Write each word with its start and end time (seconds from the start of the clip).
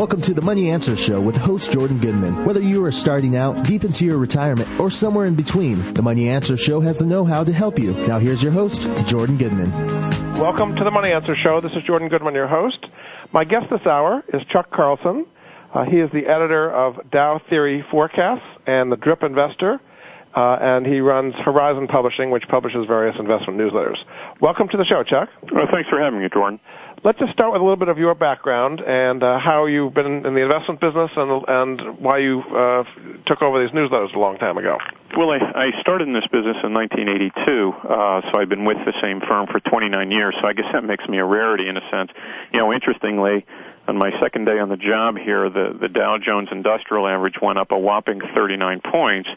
Welcome 0.00 0.22
to 0.22 0.32
the 0.32 0.40
Money 0.40 0.70
Answer 0.70 0.96
Show 0.96 1.20
with 1.20 1.36
host 1.36 1.72
Jordan 1.72 1.98
Goodman. 1.98 2.46
Whether 2.46 2.62
you 2.62 2.86
are 2.86 2.90
starting 2.90 3.36
out, 3.36 3.66
deep 3.66 3.84
into 3.84 4.06
your 4.06 4.16
retirement, 4.16 4.80
or 4.80 4.90
somewhere 4.90 5.26
in 5.26 5.34
between, 5.34 5.92
the 5.92 6.00
Money 6.00 6.30
Answer 6.30 6.56
Show 6.56 6.80
has 6.80 6.98
the 6.98 7.04
know-how 7.04 7.44
to 7.44 7.52
help 7.52 7.78
you. 7.78 7.92
Now 7.92 8.18
here's 8.18 8.42
your 8.42 8.50
host, 8.50 8.80
Jordan 9.06 9.36
Goodman. 9.36 9.70
Welcome 10.40 10.74
to 10.76 10.84
the 10.84 10.90
Money 10.90 11.12
Answer 11.12 11.36
Show. 11.36 11.60
This 11.60 11.72
is 11.72 11.82
Jordan 11.82 12.08
Goodman, 12.08 12.34
your 12.34 12.46
host. 12.46 12.78
My 13.30 13.44
guest 13.44 13.66
this 13.68 13.84
hour 13.84 14.24
is 14.32 14.42
Chuck 14.46 14.70
Carlson. 14.70 15.26
Uh, 15.74 15.84
he 15.84 15.98
is 15.98 16.10
the 16.12 16.26
editor 16.26 16.72
of 16.72 17.10
Dow 17.10 17.38
Theory 17.50 17.84
Forecasts 17.90 18.46
and 18.66 18.90
the 18.90 18.96
Drip 18.96 19.22
Investor, 19.22 19.82
uh, 20.34 20.56
and 20.62 20.86
he 20.86 21.00
runs 21.00 21.34
Horizon 21.34 21.88
Publishing, 21.88 22.30
which 22.30 22.48
publishes 22.48 22.86
various 22.86 23.16
investment 23.18 23.58
newsletters. 23.60 23.98
Welcome 24.40 24.68
to 24.68 24.78
the 24.78 24.86
show, 24.86 25.02
Chuck. 25.02 25.28
Well, 25.52 25.66
thanks 25.70 25.90
for 25.90 26.00
having 26.00 26.22
me, 26.22 26.28
Jordan. 26.32 26.58
Let's 27.02 27.18
just 27.18 27.32
start 27.32 27.52
with 27.52 27.62
a 27.62 27.64
little 27.64 27.78
bit 27.78 27.88
of 27.88 27.96
your 27.96 28.14
background 28.14 28.82
and 28.82 29.22
uh, 29.22 29.38
how 29.38 29.64
you've 29.64 29.94
been 29.94 30.26
in 30.26 30.34
the 30.34 30.42
investment 30.42 30.80
business 30.80 31.10
and, 31.16 31.44
and 31.48 31.98
why 31.98 32.18
you 32.18 32.42
uh, 32.42 32.84
took 33.24 33.40
over 33.40 33.58
these 33.58 33.72
newsletters 33.72 34.14
a 34.14 34.18
long 34.18 34.36
time 34.36 34.58
ago. 34.58 34.76
Well, 35.16 35.30
I, 35.30 35.38
I 35.38 35.80
started 35.80 36.08
in 36.08 36.12
this 36.12 36.26
business 36.26 36.58
in 36.62 36.74
1982, 36.74 37.72
uh, 37.72 38.20
so 38.30 38.38
I've 38.38 38.50
been 38.50 38.66
with 38.66 38.76
the 38.84 38.92
same 39.00 39.22
firm 39.22 39.46
for 39.46 39.60
29 39.60 40.10
years. 40.10 40.34
So 40.42 40.46
I 40.46 40.52
guess 40.52 40.70
that 40.74 40.84
makes 40.84 41.08
me 41.08 41.16
a 41.16 41.24
rarity 41.24 41.68
in 41.68 41.78
a 41.78 41.90
sense. 41.90 42.10
You 42.52 42.58
know, 42.58 42.70
interestingly, 42.70 43.46
on 43.88 43.96
my 43.96 44.10
second 44.20 44.44
day 44.44 44.58
on 44.58 44.68
the 44.68 44.76
job 44.76 45.16
here, 45.16 45.48
the, 45.48 45.74
the 45.80 45.88
Dow 45.88 46.18
Jones 46.18 46.50
Industrial 46.52 47.08
Average 47.08 47.36
went 47.40 47.58
up 47.58 47.70
a 47.70 47.78
whopping 47.78 48.20
39 48.34 48.82
points, 48.84 49.30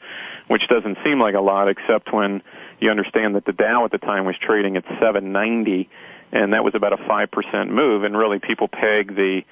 which 0.49 0.67
doesn't 0.67 0.97
seem 1.05 1.17
like 1.17 1.35
a 1.35 1.41
lot, 1.41 1.69
except 1.69 2.11
when 2.11 2.41
you 2.81 2.91
understand 2.91 3.35
that 3.35 3.45
the 3.45 3.53
Dow 3.53 3.85
at 3.85 3.91
the 3.91 3.99
time 3.99 4.25
was 4.25 4.35
trading 4.41 4.75
at 4.75 4.83
790 4.99 5.89
and 6.33 6.53
that 6.53 6.63
was 6.63 6.73
about 6.75 6.93
a 6.93 6.97
5% 6.97 7.69
move. 7.69 8.03
And 8.03 8.17
really, 8.17 8.39
people 8.39 8.67
peg 8.67 9.15
the 9.15 9.43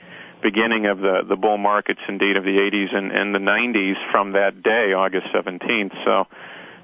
beginning 0.41 0.87
of 0.87 0.99
the, 0.99 1.21
the 1.27 1.35
bull 1.35 1.57
markets, 1.57 2.01
indeed, 2.07 2.35
of 2.35 2.43
the 2.43 2.57
80s 2.57 2.93
and, 2.95 3.11
and 3.11 3.33
the 3.33 3.39
90s 3.39 3.95
from 4.11 4.31
that 4.33 4.63
day, 4.63 4.93
August 4.93 5.27
17th. 5.27 5.93
So 6.03 6.25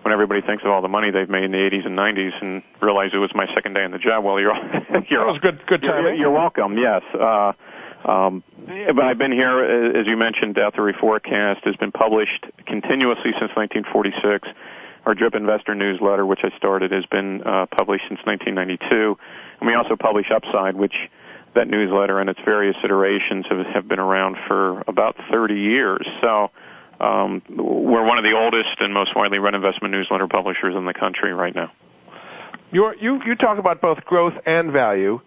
when 0.03 0.13
everybody 0.13 0.41
thinks 0.41 0.63
of 0.63 0.69
all 0.69 0.83
the 0.83 0.87
money 0.87 1.09
they've 1.09 1.29
made 1.29 1.45
in 1.45 1.51
the 1.51 1.57
80s 1.57 1.85
and 1.87 1.97
90s 1.97 2.41
and 2.41 2.63
realize 2.79 3.09
it 3.13 3.17
was 3.17 3.31
my 3.33 3.47
second 3.55 3.73
day 3.73 3.83
on 3.83 3.91
the 3.91 3.97
job, 3.97 4.23
well, 4.23 4.39
you're, 4.39 4.55
you're, 5.09 5.25
that 5.25 5.31
was 5.31 5.39
good, 5.39 5.65
good 5.65 5.81
timing. 5.81 6.13
You're, 6.13 6.15
you're 6.15 6.31
welcome, 6.31 6.77
yes. 6.77 7.01
Uh, 7.13 7.53
um, 8.05 8.43
but 8.67 9.03
I've 9.03 9.17
been 9.17 9.31
here, 9.31 9.63
as 9.97 10.05
you 10.05 10.15
mentioned, 10.15 10.55
Dow 10.55 10.69
Theory 10.69 10.93
Forecast 10.93 11.63
has 11.63 11.75
been 11.77 11.91
published 11.91 12.45
continuously 12.67 13.31
since 13.31 13.51
1946. 13.55 14.47
Our 15.07 15.15
Drip 15.15 15.35
Investor 15.35 15.73
newsletter, 15.73 16.25
which 16.25 16.41
I 16.43 16.55
started, 16.57 16.91
has 16.91 17.05
been 17.05 17.41
uh, 17.41 17.65
published 17.65 18.05
since 18.07 18.19
1992. 18.25 19.17
And 19.59 19.67
we 19.67 19.75
also 19.75 19.95
publish 19.95 20.29
Upside, 20.31 20.75
which 20.75 20.93
that 21.55 21.67
newsletter 21.67 22.19
and 22.19 22.29
its 22.29 22.39
various 22.45 22.75
iterations 22.83 23.45
have, 23.49 23.65
have 23.67 23.87
been 23.87 23.99
around 23.99 24.37
for 24.47 24.83
about 24.87 25.15
30 25.31 25.55
years. 25.55 26.05
So 26.21 26.51
um, 26.99 27.41
we're 27.49 28.05
one 28.05 28.17
of 28.17 28.23
the 28.23 28.33
oldest 28.33 28.79
and 28.79 28.93
most 28.93 29.15
widely 29.15 29.39
read 29.39 29.55
investment 29.55 29.91
newsletter 29.91 30.27
publishers 30.27 30.75
in 30.75 30.85
the 30.85 30.93
country 30.93 31.33
right 31.33 31.55
now. 31.55 31.71
You're, 32.71 32.95
you 32.95 33.21
you 33.25 33.35
talk 33.35 33.59
about 33.59 33.81
both 33.81 34.03
growth 34.03 34.33
and 34.45 34.71
value. 34.71 35.21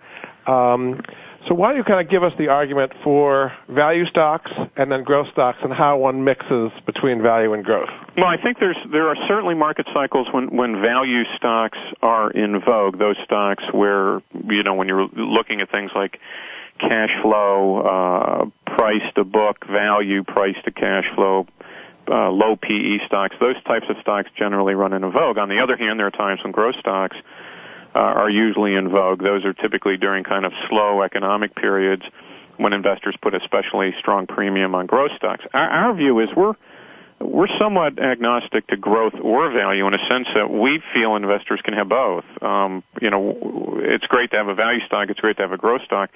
Um, 0.46 1.00
so 1.48 1.54
why 1.54 1.68
don't 1.68 1.78
you 1.78 1.84
kind 1.84 2.00
of 2.00 2.10
give 2.10 2.22
us 2.22 2.32
the 2.38 2.48
argument 2.48 2.92
for 3.02 3.52
value 3.68 4.04
stocks 4.06 4.50
and 4.76 4.92
then 4.92 5.04
growth 5.04 5.28
stocks 5.32 5.58
and 5.62 5.72
how 5.72 5.96
one 5.96 6.22
mixes 6.22 6.70
between 6.84 7.22
value 7.22 7.52
and 7.54 7.64
growth? 7.64 7.88
Well, 8.16 8.26
I 8.26 8.36
think 8.36 8.58
there's 8.58 8.76
there 8.90 9.08
are 9.08 9.16
certainly 9.26 9.54
market 9.54 9.86
cycles 9.92 10.28
when 10.32 10.54
when 10.54 10.82
value 10.82 11.24
stocks 11.36 11.78
are 12.02 12.30
in 12.30 12.60
vogue. 12.60 12.98
Those 12.98 13.16
stocks 13.24 13.64
where 13.72 14.20
you 14.48 14.62
know 14.62 14.74
when 14.74 14.88
you're 14.88 15.08
looking 15.08 15.60
at 15.60 15.70
things 15.70 15.90
like 15.94 16.20
cash 16.78 17.10
flow, 17.22 17.80
uh, 17.80 18.74
price 18.76 19.02
to 19.14 19.24
book 19.24 19.66
value, 19.66 20.24
price 20.24 20.56
to 20.64 20.70
cash 20.70 21.06
flow, 21.14 21.46
uh, 22.08 22.30
low 22.30 22.56
PE 22.56 23.06
stocks. 23.06 23.36
Those 23.40 23.62
types 23.64 23.86
of 23.88 23.96
stocks 24.00 24.30
generally 24.36 24.74
run 24.74 24.92
in 24.92 25.10
vogue. 25.10 25.38
On 25.38 25.48
the 25.48 25.60
other 25.60 25.76
hand, 25.76 25.98
there 25.98 26.06
are 26.06 26.10
times 26.10 26.42
when 26.42 26.52
growth 26.52 26.76
stocks 26.80 27.16
are 27.94 28.30
usually 28.30 28.74
in 28.74 28.88
vogue. 28.88 29.22
Those 29.22 29.44
are 29.44 29.52
typically 29.52 29.96
during 29.96 30.24
kind 30.24 30.44
of 30.44 30.52
slow 30.68 31.02
economic 31.02 31.54
periods 31.54 32.02
when 32.56 32.72
investors 32.72 33.16
put 33.20 33.34
especially 33.34 33.94
strong 33.98 34.26
premium 34.26 34.74
on 34.74 34.86
growth 34.86 35.12
stocks. 35.16 35.44
Our, 35.52 35.68
our 35.68 35.94
view 35.94 36.20
is 36.20 36.28
we're 36.36 36.54
we're 37.18 37.48
somewhat 37.58 37.98
agnostic 37.98 38.66
to 38.68 38.76
growth 38.76 39.14
or 39.20 39.50
value 39.50 39.86
in 39.86 39.94
a 39.94 40.08
sense 40.08 40.26
that 40.34 40.50
we 40.50 40.82
feel 40.94 41.16
investors 41.16 41.60
can 41.62 41.74
have 41.74 41.88
both. 41.88 42.24
Um, 42.42 42.82
you 43.00 43.10
know, 43.10 43.78
it's 43.82 44.06
great 44.06 44.30
to 44.30 44.38
have 44.38 44.48
a 44.48 44.54
value 44.54 44.80
stock. 44.86 45.10
It's 45.10 45.20
great 45.20 45.36
to 45.36 45.42
have 45.42 45.52
a 45.52 45.58
growth 45.58 45.82
stock. 45.84 46.10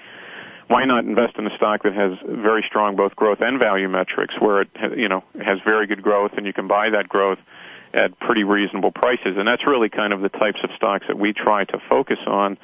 Why 0.66 0.86
not 0.86 1.04
invest 1.04 1.36
in 1.36 1.46
a 1.46 1.54
stock 1.56 1.82
that 1.82 1.92
has 1.92 2.12
very 2.26 2.64
strong 2.66 2.96
both 2.96 3.14
growth 3.16 3.42
and 3.42 3.58
value 3.58 3.88
metrics, 3.88 4.34
where 4.38 4.62
it 4.62 4.68
you 4.96 5.08
know 5.08 5.22
has 5.42 5.58
very 5.64 5.86
good 5.86 6.02
growth 6.02 6.32
and 6.36 6.46
you 6.46 6.54
can 6.54 6.68
buy 6.68 6.90
that 6.90 7.08
growth 7.08 7.38
at 7.94 8.18
pretty 8.18 8.44
reasonable 8.44 8.90
prices. 8.90 9.36
And 9.36 9.46
that's 9.46 9.66
really 9.66 9.88
kind 9.88 10.12
of 10.12 10.20
the 10.20 10.28
types 10.28 10.60
of 10.62 10.70
stocks 10.76 11.06
that 11.08 11.18
we 11.18 11.32
try 11.32 11.64
to 11.64 11.80
focus 11.88 12.18
on 12.26 12.58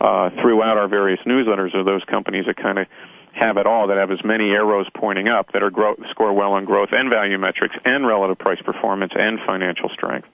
uh, 0.00 0.30
throughout 0.40 0.78
our 0.78 0.88
various 0.88 1.20
newsletters 1.20 1.74
are 1.74 1.84
those 1.84 2.02
companies 2.04 2.46
that 2.46 2.56
kind 2.56 2.78
of 2.78 2.86
have 3.32 3.56
it 3.56 3.66
all, 3.66 3.86
that 3.86 3.96
have 3.96 4.10
as 4.10 4.22
many 4.24 4.50
arrows 4.50 4.86
pointing 4.94 5.28
up, 5.28 5.52
that 5.52 5.62
are 5.62 5.70
grow- 5.70 5.96
score 6.10 6.32
well 6.32 6.52
on 6.52 6.64
growth 6.64 6.90
and 6.92 7.08
value 7.08 7.38
metrics 7.38 7.74
and 7.84 8.06
relative 8.06 8.38
price 8.38 8.60
performance 8.62 9.12
and 9.16 9.38
financial 9.46 9.88
strength. 9.90 10.28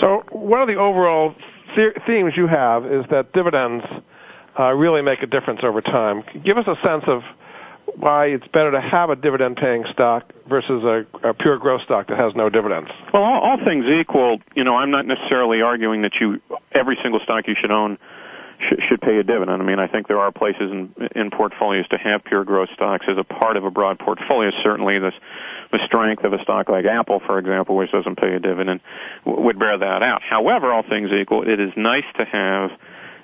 So 0.00 0.24
one 0.30 0.60
of 0.60 0.68
the 0.68 0.76
overall 0.76 1.34
the- 1.74 1.94
themes 2.06 2.36
you 2.36 2.46
have 2.46 2.86
is 2.86 3.04
that 3.10 3.32
dividends 3.32 3.84
uh, 4.58 4.72
really 4.72 5.02
make 5.02 5.22
a 5.22 5.26
difference 5.26 5.60
over 5.62 5.80
time. 5.80 6.22
Give 6.44 6.58
us 6.58 6.66
a 6.66 6.76
sense 6.86 7.04
of 7.06 7.22
why 7.96 8.26
it's 8.26 8.46
better 8.48 8.70
to 8.72 8.80
have 8.80 9.10
a 9.10 9.16
dividend 9.16 9.56
paying 9.56 9.84
stock 9.92 10.32
versus 10.48 10.82
a, 10.84 11.28
a 11.28 11.34
pure 11.34 11.58
growth 11.58 11.82
stock 11.82 12.08
that 12.08 12.18
has 12.18 12.34
no 12.34 12.48
dividends? 12.48 12.90
Well, 13.12 13.22
all, 13.22 13.40
all 13.40 13.64
things 13.64 13.86
equal, 13.86 14.40
you 14.54 14.64
know, 14.64 14.76
I'm 14.76 14.90
not 14.90 15.06
necessarily 15.06 15.62
arguing 15.62 16.02
that 16.02 16.12
you 16.20 16.40
every 16.72 16.98
single 17.02 17.20
stock 17.20 17.46
you 17.46 17.54
should 17.60 17.70
own 17.70 17.98
should, 18.68 18.80
should 18.88 19.00
pay 19.00 19.16
a 19.18 19.22
dividend. 19.22 19.62
I 19.62 19.64
mean, 19.64 19.78
I 19.78 19.86
think 19.86 20.08
there 20.08 20.20
are 20.20 20.30
places 20.30 20.70
in, 20.70 20.94
in 21.14 21.30
portfolios 21.30 21.88
to 21.88 21.98
have 21.98 22.24
pure 22.24 22.44
growth 22.44 22.68
stocks 22.74 23.06
as 23.08 23.16
a 23.16 23.24
part 23.24 23.56
of 23.56 23.64
a 23.64 23.70
broad 23.70 23.98
portfolio. 23.98 24.50
Certainly, 24.62 24.98
this, 24.98 25.14
the 25.72 25.78
strength 25.86 26.24
of 26.24 26.32
a 26.32 26.42
stock 26.42 26.68
like 26.68 26.84
Apple, 26.84 27.20
for 27.20 27.38
example, 27.38 27.76
which 27.76 27.90
doesn't 27.90 28.16
pay 28.16 28.34
a 28.34 28.40
dividend, 28.40 28.80
would 29.24 29.58
bear 29.58 29.78
that 29.78 30.02
out. 30.02 30.22
However, 30.22 30.72
all 30.72 30.82
things 30.82 31.10
equal, 31.12 31.48
it 31.48 31.60
is 31.60 31.72
nice 31.76 32.04
to 32.18 32.24
have 32.24 32.70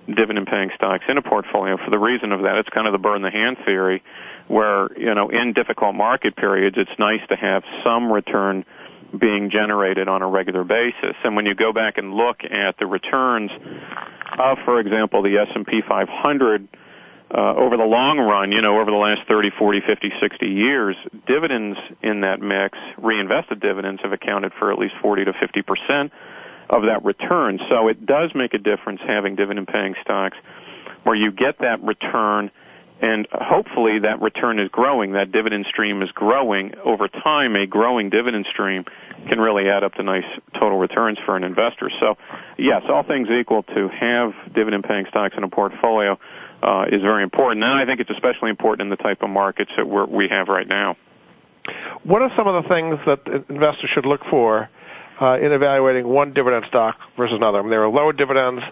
dividend 0.06 0.46
paying 0.46 0.70
stocks 0.74 1.04
in 1.08 1.18
a 1.18 1.22
portfolio 1.22 1.76
for 1.76 1.90
the 1.90 1.98
reason 1.98 2.32
of 2.32 2.42
that. 2.42 2.56
It's 2.56 2.68
kind 2.68 2.86
of 2.86 2.92
the 2.92 2.98
bird 2.98 3.16
in 3.16 3.22
the 3.22 3.30
hand 3.30 3.58
theory 3.64 4.02
where, 4.48 4.88
you 4.98 5.14
know, 5.14 5.28
in 5.28 5.52
difficult 5.52 5.94
market 5.94 6.36
periods, 6.36 6.76
it's 6.78 6.98
nice 6.98 7.26
to 7.28 7.36
have 7.36 7.64
some 7.82 8.12
return 8.12 8.64
being 9.16 9.50
generated 9.50 10.08
on 10.08 10.22
a 10.22 10.26
regular 10.26 10.64
basis. 10.64 11.16
And 11.24 11.36
when 11.36 11.46
you 11.46 11.54
go 11.54 11.72
back 11.72 11.98
and 11.98 12.14
look 12.14 12.44
at 12.44 12.78
the 12.78 12.86
returns 12.86 13.50
of, 14.38 14.58
for 14.64 14.80
example, 14.80 15.22
the 15.22 15.38
S&P 15.38 15.82
500 15.82 16.68
uh, 17.28 17.54
over 17.54 17.76
the 17.76 17.84
long 17.84 18.18
run, 18.18 18.52
you 18.52 18.62
know, 18.62 18.80
over 18.80 18.90
the 18.90 18.96
last 18.96 19.26
30, 19.26 19.50
40, 19.50 19.80
50, 19.80 20.12
60 20.20 20.46
years, 20.46 20.96
dividends 21.26 21.78
in 22.02 22.20
that 22.20 22.40
mix, 22.40 22.78
reinvested 22.98 23.60
dividends 23.60 24.00
have 24.02 24.12
accounted 24.12 24.52
for 24.58 24.72
at 24.72 24.78
least 24.78 24.94
40 25.02 25.24
to 25.24 25.32
50 25.32 25.62
percent 25.62 26.12
of 26.70 26.82
that 26.82 27.04
return. 27.04 27.60
So 27.68 27.88
it 27.88 28.06
does 28.06 28.34
make 28.34 28.54
a 28.54 28.58
difference 28.58 29.00
having 29.06 29.36
dividend 29.36 29.68
paying 29.68 29.94
stocks 30.02 30.36
where 31.04 31.14
you 31.14 31.30
get 31.30 31.60
that 31.60 31.82
return 31.82 32.50
and 33.00 33.26
hopefully 33.30 33.98
that 34.00 34.22
return 34.22 34.58
is 34.58 34.70
growing, 34.70 35.12
that 35.12 35.30
dividend 35.30 35.66
stream 35.68 36.02
is 36.02 36.10
growing. 36.12 36.74
Over 36.82 37.08
time, 37.08 37.54
a 37.54 37.66
growing 37.66 38.08
dividend 38.08 38.46
stream 38.50 38.84
can 39.28 39.38
really 39.38 39.68
add 39.68 39.84
up 39.84 39.94
to 39.94 40.02
nice 40.02 40.24
total 40.54 40.78
returns 40.78 41.18
for 41.26 41.36
an 41.36 41.44
investor. 41.44 41.90
So, 42.00 42.16
yes, 42.56 42.82
all 42.88 43.02
things 43.02 43.28
equal, 43.28 43.64
to 43.64 43.88
have 43.88 44.32
dividend 44.54 44.84
paying 44.84 45.06
stocks 45.10 45.34
in 45.36 45.44
a 45.44 45.48
portfolio 45.48 46.18
uh, 46.62 46.86
is 46.90 47.02
very 47.02 47.22
important. 47.22 47.64
And 47.64 47.74
I 47.74 47.84
think 47.84 48.00
it's 48.00 48.10
especially 48.10 48.50
important 48.50 48.86
in 48.86 48.90
the 48.90 49.02
type 49.02 49.22
of 49.22 49.28
markets 49.28 49.72
that 49.76 49.86
we're, 49.86 50.06
we 50.06 50.28
have 50.28 50.48
right 50.48 50.66
now. 50.66 50.96
What 52.04 52.22
are 52.22 52.30
some 52.36 52.46
of 52.46 52.62
the 52.62 52.68
things 52.68 52.98
that 53.06 53.44
investors 53.50 53.90
should 53.92 54.06
look 54.06 54.22
for 54.30 54.70
uh, 55.20 55.38
in 55.38 55.52
evaluating 55.52 56.06
one 56.06 56.32
dividend 56.32 56.64
stock 56.68 56.96
versus 57.16 57.36
another? 57.36 57.58
I 57.58 57.62
mean, 57.62 57.70
there 57.70 57.82
are 57.82 57.90
low 57.90 58.12
dividends, 58.12 58.62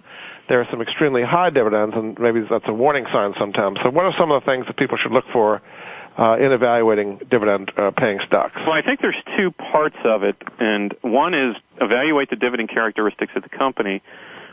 there 0.48 0.60
are 0.60 0.66
some 0.70 0.82
extremely 0.82 1.22
high 1.22 1.50
dividends, 1.50 1.94
and 1.96 2.18
maybe 2.18 2.42
that's 2.48 2.64
a 2.68 2.72
warning 2.72 3.06
sign 3.12 3.34
sometimes. 3.38 3.78
So, 3.82 3.90
what 3.90 4.04
are 4.04 4.14
some 4.18 4.30
of 4.30 4.42
the 4.42 4.50
things 4.50 4.66
that 4.66 4.76
people 4.76 4.98
should 4.98 5.12
look 5.12 5.24
for 5.32 5.62
uh, 6.18 6.36
in 6.38 6.52
evaluating 6.52 7.20
dividend 7.30 7.72
uh, 7.76 7.90
paying 7.90 8.20
stocks? 8.26 8.54
Well, 8.56 8.72
I 8.72 8.82
think 8.82 9.00
there's 9.00 9.20
two 9.36 9.50
parts 9.50 9.96
of 10.04 10.22
it, 10.22 10.36
and 10.58 10.94
one 11.02 11.34
is 11.34 11.56
evaluate 11.80 12.30
the 12.30 12.36
dividend 12.36 12.68
characteristics 12.68 13.32
of 13.36 13.42
the 13.42 13.48
company, 13.48 14.02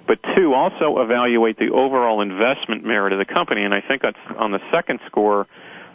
but 0.07 0.19
two, 0.35 0.53
also 0.53 0.99
evaluate 0.99 1.57
the 1.57 1.69
overall 1.69 2.21
investment 2.21 2.83
merit 2.83 3.13
of 3.13 3.19
the 3.19 3.31
company. 3.31 3.63
And 3.63 3.73
I 3.73 3.81
think 3.81 4.01
that's 4.01 4.17
on 4.37 4.51
the 4.51 4.61
second 4.71 4.99
score 5.07 5.47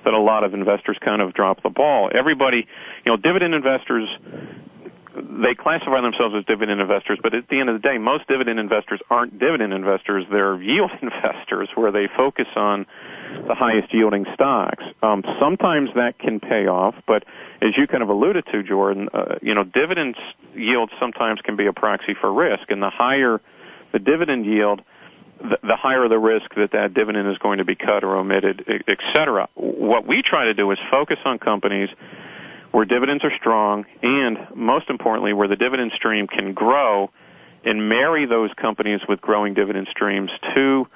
that 0.05 0.15
a 0.15 0.19
lot 0.21 0.45
of 0.45 0.55
investors 0.55 0.97
kind 1.01 1.21
of 1.21 1.35
drop 1.35 1.63
the 1.63 1.71
ball. 1.71 2.11
Everybody, 2.15 2.59
you 3.05 3.13
know, 3.13 3.17
dividend 3.17 3.55
investors 3.55 4.09
they 5.17 5.55
classify 5.55 6.01
themselves 6.03 6.35
as 6.37 6.45
dividend 6.45 6.81
investors, 6.81 7.19
but 7.23 7.35
at 7.35 7.49
the 7.49 7.59
end 7.59 7.71
of 7.71 7.81
the 7.81 7.89
day, 7.89 7.97
most 7.97 8.29
dividend 8.29 8.61
investors 8.61 9.01
aren't 9.09 9.39
dividend 9.39 9.73
investors. 9.73 10.25
They're 10.31 10.61
yield 10.61 10.91
investors 11.03 11.69
where 11.75 11.91
they 11.91 12.07
focus 12.15 12.49
on 12.55 12.87
the 13.47 13.55
highest 13.55 13.93
yielding 13.95 14.27
stocks. 14.35 14.85
Um, 15.03 15.25
sometimes 15.41 15.91
that 15.95 16.19
can 16.19 16.41
pay 16.41 16.67
off, 16.67 16.95
but 17.07 17.25
as 17.63 17.77
you 17.77 17.87
kind 17.87 18.03
of 18.03 18.11
alluded 18.11 18.45
to, 18.53 18.63
Jordan, 18.63 19.09
uh, 19.13 19.37
you 19.41 19.55
know, 19.55 19.65
dividends 19.65 20.19
yield 20.55 20.91
sometimes 21.01 21.41
can 21.41 21.57
be 21.57 21.67
a 21.67 21.73
proxy 21.73 22.15
for 22.15 22.33
risk, 22.33 22.71
and 22.71 22.83
the 22.83 22.91
higher 22.91 23.41
the 23.93 23.99
dividend 23.99 24.45
yield, 24.45 24.83
the, 25.41 25.59
the 25.63 25.77
higher 25.77 26.09
the 26.09 26.19
risk 26.19 26.55
that 26.57 26.73
that 26.73 26.93
dividend 26.93 27.29
is 27.29 27.39
going 27.39 27.59
to 27.59 27.65
be 27.65 27.75
cut 27.75 28.05
or 28.05 28.17
omitted, 28.17 28.65
et 28.87 28.99
cetera. 29.15 29.49
What 29.55 30.07
we 30.07 30.23
try 30.23 30.47
to 30.47 30.55
do 30.55 30.71
is 30.73 30.79
focus 30.91 31.19
on 31.25 31.39
companies 31.39 31.89
where 32.77 32.85
dividends 32.85 33.25
are 33.25 33.33
strong 33.35 33.87
and 34.03 34.37
most 34.55 34.91
importantly 34.91 35.33
where 35.33 35.49
the 35.49 35.57
dividend 35.57 35.93
stream 35.93 36.27
can 36.27 36.53
grow 36.53 37.11
and 37.65 37.89
marry 37.89 38.27
those 38.27 38.51
companies 38.53 39.01
with 39.09 39.19
growing 39.19 39.55
dividend 39.55 39.89
streams 39.91 40.31
to 40.55 40.87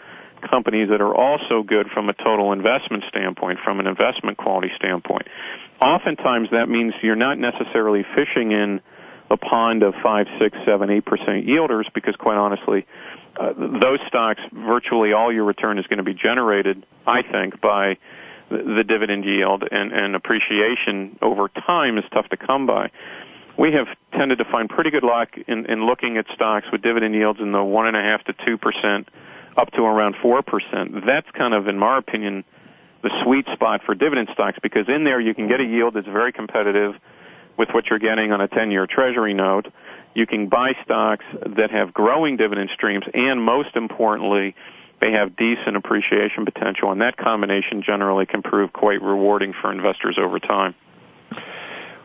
companies 0.42 0.90
that 0.90 1.00
are 1.00 1.14
also 1.14 1.62
good 1.62 1.88
from 1.88 2.10
a 2.10 2.12
total 2.12 2.52
investment 2.52 3.02
standpoint, 3.08 3.60
from 3.64 3.80
an 3.80 3.86
investment 3.86 4.36
quality 4.36 4.70
standpoint. 4.76 5.26
Oftentimes 5.80 6.50
that 6.50 6.68
means 6.68 6.92
you're 7.00 7.16
not 7.16 7.38
necessarily 7.38 8.04
fishing 8.14 8.52
in 8.52 8.82
a 9.30 9.38
pond 9.38 9.82
of 9.82 9.94
five, 10.02 10.26
six, 10.38 10.58
seven, 10.66 10.90
eight 10.90 11.06
percent 11.06 11.46
yielders 11.46 11.90
because 11.94 12.14
quite 12.16 12.36
honestly, 12.36 12.86
uh, 13.38 13.54
those 13.56 14.00
stocks, 14.06 14.42
virtually 14.52 15.14
all 15.14 15.32
your 15.32 15.44
return 15.44 15.78
is 15.78 15.86
going 15.86 15.96
to 15.96 16.02
be 16.02 16.12
generated, 16.12 16.84
I 17.06 17.22
think, 17.22 17.58
by 17.62 17.96
the 18.50 18.85
dividend 18.87 19.25
yield 19.25 19.64
and, 19.70 19.93
and 19.93 20.14
appreciation 20.14 21.19
over 21.23 21.49
time 21.49 21.99
is 21.99 22.05
tough 22.12 22.29
to 22.29 22.37
come 22.37 22.67
by. 22.67 22.91
We 23.56 23.73
have 23.73 23.88
tended 24.12 24.38
to 24.38 24.44
find 24.44 24.69
pretty 24.69 24.91
good 24.91 25.02
luck 25.02 25.37
in, 25.47 25.67
in 25.67 25.87
looking 25.87 26.17
at 26.17 26.26
stocks 26.35 26.67
with 26.73 26.82
dividend 26.82 27.14
yields 27.14 27.41
in 27.41 27.52
the 27.52 27.62
one 27.62 27.87
and 27.87 27.97
a 27.97 28.00
half 28.00 28.25
to 28.25 28.35
two 28.44 28.58
percent 28.58 29.08
up 29.56 29.70
to 29.73 29.82
around 29.82 30.14
4%. 30.17 31.05
That's 31.05 31.31
kind 31.32 31.55
of, 31.55 31.69
in 31.69 31.79
my 31.79 31.99
opinion, 31.99 32.44
the 33.02 33.11
sweet 33.25 33.47
spot 33.52 33.82
for 33.85 33.94
dividend 33.94 34.29
stocks 34.32 34.58
because 34.62 34.88
in 34.88 35.05
there 35.05 35.20
you 35.20 35.35
can 35.35 35.49
get 35.49 35.61
a 35.61 35.64
yield 35.64 35.94
that's 35.94 36.06
very 36.06 36.32
competitive 36.32 36.94
with 37.56 37.70
what 37.70 37.87
you're 37.87 37.99
getting 37.99 38.32
on 38.32 38.41
a 38.41 38.49
10-year 38.49 38.87
treasury 38.87 39.35
note. 39.35 39.67
You 40.14 40.26
can 40.26 40.49
buy 40.49 40.73
stocks 40.85 41.25
that 41.56 41.70
have 41.70 41.93
growing 41.93 42.37
dividend 42.37 42.70
streams 42.75 43.05
and 43.12 43.43
most 43.43 43.76
importantly, 43.76 44.55
they 45.00 45.12
have 45.12 45.37
decent 45.37 45.76
appreciation 45.76 46.44
potential 46.44 46.93
and 46.93 47.00
that 47.00 47.17
combination 47.17 47.82
generally 47.82 48.26
can 48.26 48.43
prove 48.43 48.73
quite 48.73 49.02
rewarding 49.02 49.52
for 49.61 49.73
investors 49.73 50.19
over 50.19 50.38
time. 50.38 50.75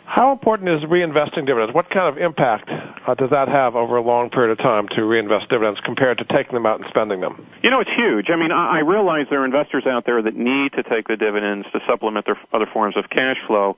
How 0.06 0.32
important 0.32 0.70
is 0.70 0.84
reinvesting 0.84 1.48
dividends? 1.48 1.74
What 1.74 1.90
kind 1.90 2.08
of 2.08 2.22
impact 2.22 2.70
uh, 2.70 3.16
does 3.16 3.32
that 3.32 3.48
have 3.48 3.76
over 3.76 3.98
a 3.98 4.02
long 4.02 4.30
period 4.30 4.52
of 4.52 4.60
time 4.60 4.88
to 4.90 5.04
reinvest 5.04 5.50
dividends 5.50 5.80
compared 5.84 6.20
to 6.20 6.26
taking 6.26 6.54
them 6.54 6.66
out 6.66 6.80
and 6.80 6.88
spending 6.90 7.22
them? 7.22 7.46
You 7.64 7.72
know, 7.72 7.80
it's 7.80 7.90
huge. 7.90 8.30
I 8.30 8.36
mean, 8.36 8.52
I 8.52 8.80
realize 8.80 9.26
there 9.32 9.42
are 9.42 9.46
investors 9.46 9.88
out 9.88 10.06
there 10.06 10.22
that 10.22 10.36
need 10.36 10.74
to 10.74 10.84
take 10.84 11.08
the 11.08 11.18
dividends 11.18 11.68
to 11.74 11.82
supplement 11.88 12.28
their 12.28 12.38
other 12.54 12.68
forms 12.68 12.96
of 12.96 13.10
cash 13.10 13.38
flow. 13.48 13.78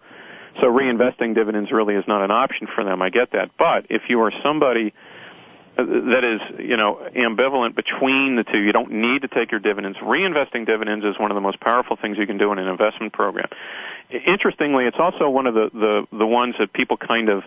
So 0.59 0.63
reinvesting 0.63 1.33
dividends 1.33 1.71
really 1.71 1.95
is 1.95 2.03
not 2.07 2.21
an 2.21 2.31
option 2.31 2.67
for 2.67 2.83
them. 2.83 3.01
I 3.01 3.09
get 3.09 3.31
that. 3.31 3.51
But 3.57 3.87
if 3.89 4.03
you 4.09 4.21
are 4.21 4.33
somebody 4.43 4.93
that 5.77 6.23
is, 6.23 6.59
you 6.59 6.75
know, 6.75 6.99
ambivalent 7.15 7.75
between 7.75 8.35
the 8.35 8.43
two. 8.43 8.57
You 8.57 8.71
don't 8.73 8.91
need 8.91 9.21
to 9.21 9.27
take 9.27 9.51
your 9.51 9.59
dividends. 9.59 9.97
Reinvesting 9.99 10.65
dividends 10.65 11.05
is 11.05 11.19
one 11.19 11.29
of 11.31 11.35
the 11.35 11.41
most 11.41 11.59
powerful 11.59 11.95
things 11.95 12.17
you 12.17 12.25
can 12.25 12.37
do 12.37 12.51
in 12.51 12.57
an 12.59 12.67
investment 12.67 13.13
program. 13.13 13.47
Interestingly, 14.09 14.85
it's 14.85 14.97
also 14.99 15.29
one 15.29 15.45
of 15.47 15.53
the, 15.53 15.69
the, 15.73 16.17
the 16.17 16.25
ones 16.25 16.55
that 16.59 16.73
people 16.73 16.97
kind 16.97 17.29
of 17.29 17.43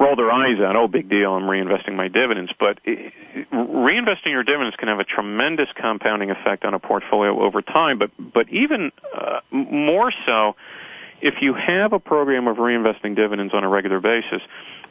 roll 0.00 0.16
their 0.16 0.30
eyes 0.30 0.58
at. 0.60 0.74
Oh, 0.74 0.88
big 0.88 1.08
deal, 1.08 1.34
I'm 1.34 1.44
reinvesting 1.44 1.94
my 1.94 2.08
dividends. 2.08 2.52
But 2.58 2.78
reinvesting 2.84 4.26
your 4.26 4.42
dividends 4.42 4.76
can 4.76 4.88
have 4.88 5.00
a 5.00 5.04
tremendous 5.04 5.68
compounding 5.74 6.30
effect 6.30 6.64
on 6.64 6.74
a 6.74 6.78
portfolio 6.78 7.40
over 7.40 7.62
time. 7.62 7.98
But, 7.98 8.10
but 8.18 8.48
even 8.48 8.90
uh, 9.14 9.40
more 9.50 10.12
so, 10.26 10.56
if 11.20 11.42
you 11.42 11.54
have 11.54 11.92
a 11.92 11.98
program 11.98 12.48
of 12.48 12.56
reinvesting 12.56 13.16
dividends 13.16 13.54
on 13.54 13.64
a 13.64 13.68
regular 13.68 14.00
basis, 14.00 14.42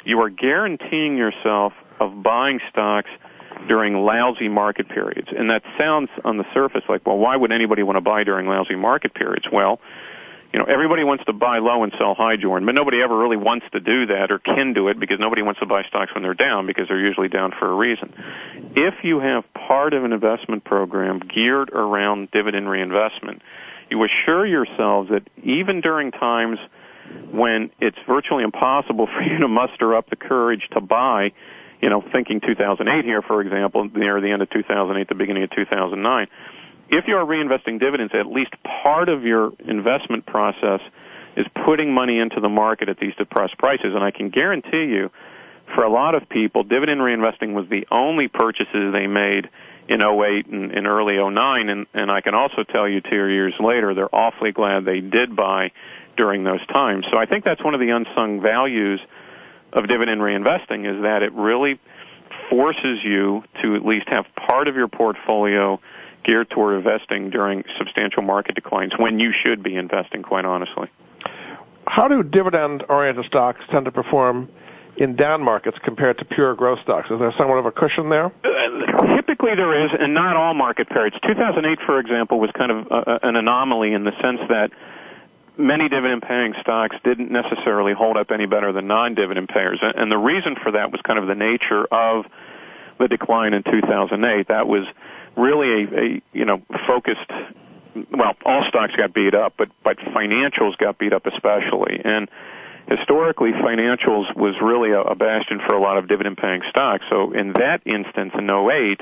you 0.05 0.21
are 0.21 0.29
guaranteeing 0.29 1.17
yourself 1.17 1.73
of 1.99 2.23
buying 2.23 2.59
stocks 2.69 3.09
during 3.67 3.95
lousy 3.95 4.49
market 4.49 4.89
periods. 4.89 5.29
And 5.35 5.49
that 5.49 5.63
sounds 5.77 6.09
on 6.23 6.37
the 6.37 6.45
surface 6.53 6.83
like, 6.89 7.05
well, 7.05 7.17
why 7.17 7.35
would 7.35 7.51
anybody 7.51 7.83
want 7.83 7.97
to 7.97 8.01
buy 8.01 8.23
during 8.23 8.47
lousy 8.47 8.75
market 8.75 9.13
periods? 9.13 9.45
Well, 9.51 9.79
you 10.51 10.59
know, 10.59 10.65
everybody 10.65 11.03
wants 11.03 11.25
to 11.25 11.33
buy 11.33 11.57
low 11.57 11.83
and 11.83 11.91
sell 11.97 12.13
high, 12.13 12.35
Jordan, 12.35 12.67
but 12.67 12.75
nobody 12.75 13.01
ever 13.01 13.17
really 13.17 13.37
wants 13.37 13.65
to 13.71 13.79
do 13.79 14.05
that 14.07 14.31
or 14.31 14.37
can 14.37 14.73
do 14.73 14.87
it 14.89 14.99
because 14.99 15.19
nobody 15.19 15.41
wants 15.41 15.59
to 15.61 15.65
buy 15.65 15.83
stocks 15.83 16.13
when 16.13 16.21
they're 16.21 16.35
down 16.35 16.67
because 16.67 16.87
they're 16.87 16.99
usually 16.99 17.27
down 17.27 17.53
for 17.57 17.71
a 17.71 17.73
reason. 17.73 18.13
If 18.75 19.03
you 19.03 19.19
have 19.19 19.51
part 19.53 19.93
of 19.93 20.03
an 20.03 20.13
investment 20.13 20.63
program 20.63 21.19
geared 21.19 21.71
around 21.71 22.29
dividend 22.29 22.69
reinvestment, 22.69 23.41
you 23.89 24.03
assure 24.03 24.45
yourselves 24.45 25.09
that 25.09 25.27
even 25.43 25.81
during 25.81 26.11
times 26.11 26.59
when 27.31 27.71
it's 27.79 27.97
virtually 28.07 28.43
impossible 28.43 29.07
for 29.13 29.21
you 29.23 29.39
to 29.39 29.47
muster 29.47 29.95
up 29.95 30.09
the 30.11 30.15
courage 30.15 30.67
to 30.73 30.81
buy, 30.81 31.31
you 31.83 31.89
know, 31.89 32.01
thinking 32.13 32.39
2008 32.39 33.03
here, 33.03 33.21
for 33.21 33.41
example, 33.41 33.83
near 33.83 34.21
the 34.21 34.31
end 34.31 34.41
of 34.41 34.49
2008, 34.49 35.09
the 35.09 35.15
beginning 35.15 35.43
of 35.43 35.49
2009, 35.49 36.27
if 36.87 37.09
you 37.09 37.17
are 37.17 37.25
reinvesting 37.25 37.77
dividends, 37.77 38.13
at 38.15 38.25
least 38.25 38.53
part 38.63 39.09
of 39.09 39.25
your 39.25 39.51
investment 39.59 40.25
process 40.25 40.79
is 41.35 41.45
putting 41.65 41.93
money 41.93 42.19
into 42.19 42.39
the 42.39 42.47
market 42.47 42.87
at 42.87 42.99
these 42.99 43.13
depressed 43.15 43.57
prices. 43.57 43.95
And 43.95 44.01
I 44.01 44.11
can 44.11 44.29
guarantee 44.29 44.85
you, 44.85 45.11
for 45.75 45.83
a 45.83 45.89
lot 45.89 46.15
of 46.15 46.29
people, 46.29 46.63
dividend 46.63 47.01
reinvesting 47.01 47.53
was 47.53 47.67
the 47.67 47.85
only 47.91 48.29
purchases 48.29 48.93
they 48.93 49.07
made 49.07 49.49
in 49.89 50.01
08 50.01 50.45
and 50.45 50.71
in 50.71 50.87
early 50.87 51.17
09. 51.17 51.67
And, 51.67 51.87
and 51.93 52.09
I 52.09 52.21
can 52.21 52.33
also 52.33 52.63
tell 52.63 52.87
you 52.87 53.01
two 53.01 53.25
years 53.27 53.55
later, 53.59 53.93
they're 53.93 54.15
awfully 54.15 54.53
glad 54.53 54.85
they 54.85 55.01
did 55.01 55.35
buy 55.35 55.71
during 56.15 56.45
those 56.45 56.65
times. 56.67 57.07
So 57.11 57.17
I 57.17 57.25
think 57.25 57.43
that's 57.43 57.61
one 57.61 57.73
of 57.73 57.81
the 57.81 57.89
unsung 57.89 58.39
values 58.39 59.01
of 59.73 59.87
dividend 59.87 60.21
reinvesting 60.21 60.85
is 60.85 61.01
that 61.03 61.23
it 61.23 61.33
really 61.33 61.79
forces 62.49 62.99
you 63.03 63.43
to 63.61 63.75
at 63.75 63.85
least 63.85 64.07
have 64.07 64.25
part 64.35 64.67
of 64.67 64.75
your 64.75 64.87
portfolio 64.87 65.79
geared 66.23 66.49
toward 66.49 66.77
investing 66.77 67.29
during 67.29 67.63
substantial 67.77 68.21
market 68.23 68.55
declines 68.55 68.93
when 68.97 69.19
you 69.19 69.33
should 69.43 69.61
be 69.61 69.75
investing, 69.75 70.23
quite 70.23 70.45
honestly. 70.45 70.87
How 71.85 72.07
do 72.07 72.23
dividend 72.23 72.83
oriented 72.87 73.25
stocks 73.25 73.59
tend 73.69 73.85
to 73.85 73.91
perform 73.91 74.49
in 74.95 75.15
down 75.15 75.43
markets 75.43 75.77
compared 75.83 76.17
to 76.19 76.25
pure 76.25 76.55
growth 76.55 76.79
stocks? 76.81 77.09
Is 77.11 77.19
there 77.19 77.33
somewhat 77.37 77.57
of 77.57 77.65
a 77.65 77.71
cushion 77.71 78.09
there? 78.09 78.31
Uh, 78.43 79.15
typically 79.15 79.55
there 79.55 79.85
is, 79.85 79.91
and 79.99 80.13
not 80.13 80.37
all 80.37 80.53
market 80.53 80.87
periods. 80.89 81.17
2008, 81.25 81.79
for 81.85 81.99
example, 81.99 82.39
was 82.39 82.51
kind 82.51 82.71
of 82.71 82.91
uh, 82.91 83.19
an 83.23 83.35
anomaly 83.35 83.93
in 83.93 84.03
the 84.03 84.11
sense 84.21 84.39
that 84.49 84.71
many 85.57 85.89
dividend 85.89 86.21
paying 86.21 86.53
stocks 86.61 86.95
didn't 87.03 87.31
necessarily 87.31 87.93
hold 87.93 88.17
up 88.17 88.31
any 88.31 88.45
better 88.45 88.71
than 88.71 88.87
non-dividend 88.87 89.49
payers. 89.49 89.79
And 89.81 90.11
the 90.11 90.17
reason 90.17 90.55
for 90.55 90.71
that 90.71 90.91
was 90.91 91.01
kind 91.01 91.19
of 91.19 91.27
the 91.27 91.35
nature 91.35 91.85
of 91.85 92.25
the 92.99 93.07
decline 93.07 93.53
in 93.53 93.63
2008. 93.63 94.47
That 94.47 94.67
was 94.67 94.85
really 95.35 95.83
a, 95.83 95.99
a 95.99 96.21
you 96.31 96.45
know, 96.45 96.61
focused 96.87 97.31
well, 98.11 98.35
all 98.45 98.65
stocks 98.67 98.95
got 98.95 99.13
beat 99.13 99.35
up, 99.35 99.53
but 99.57 99.69
but 99.83 99.97
financials 99.97 100.77
got 100.77 100.97
beat 100.97 101.13
up 101.13 101.25
especially. 101.25 102.01
And 102.03 102.29
historically, 102.87 103.51
financials 103.51 104.35
was 104.35 104.55
really 104.61 104.91
a, 104.91 105.01
a 105.01 105.15
bastion 105.15 105.59
for 105.59 105.75
a 105.75 105.79
lot 105.79 105.97
of 105.97 106.07
dividend-paying 106.07 106.63
stocks. 106.69 107.05
So 107.09 107.31
in 107.33 107.53
that 107.53 107.81
instance, 107.85 108.33
in 108.35 108.49
08, 108.49 108.99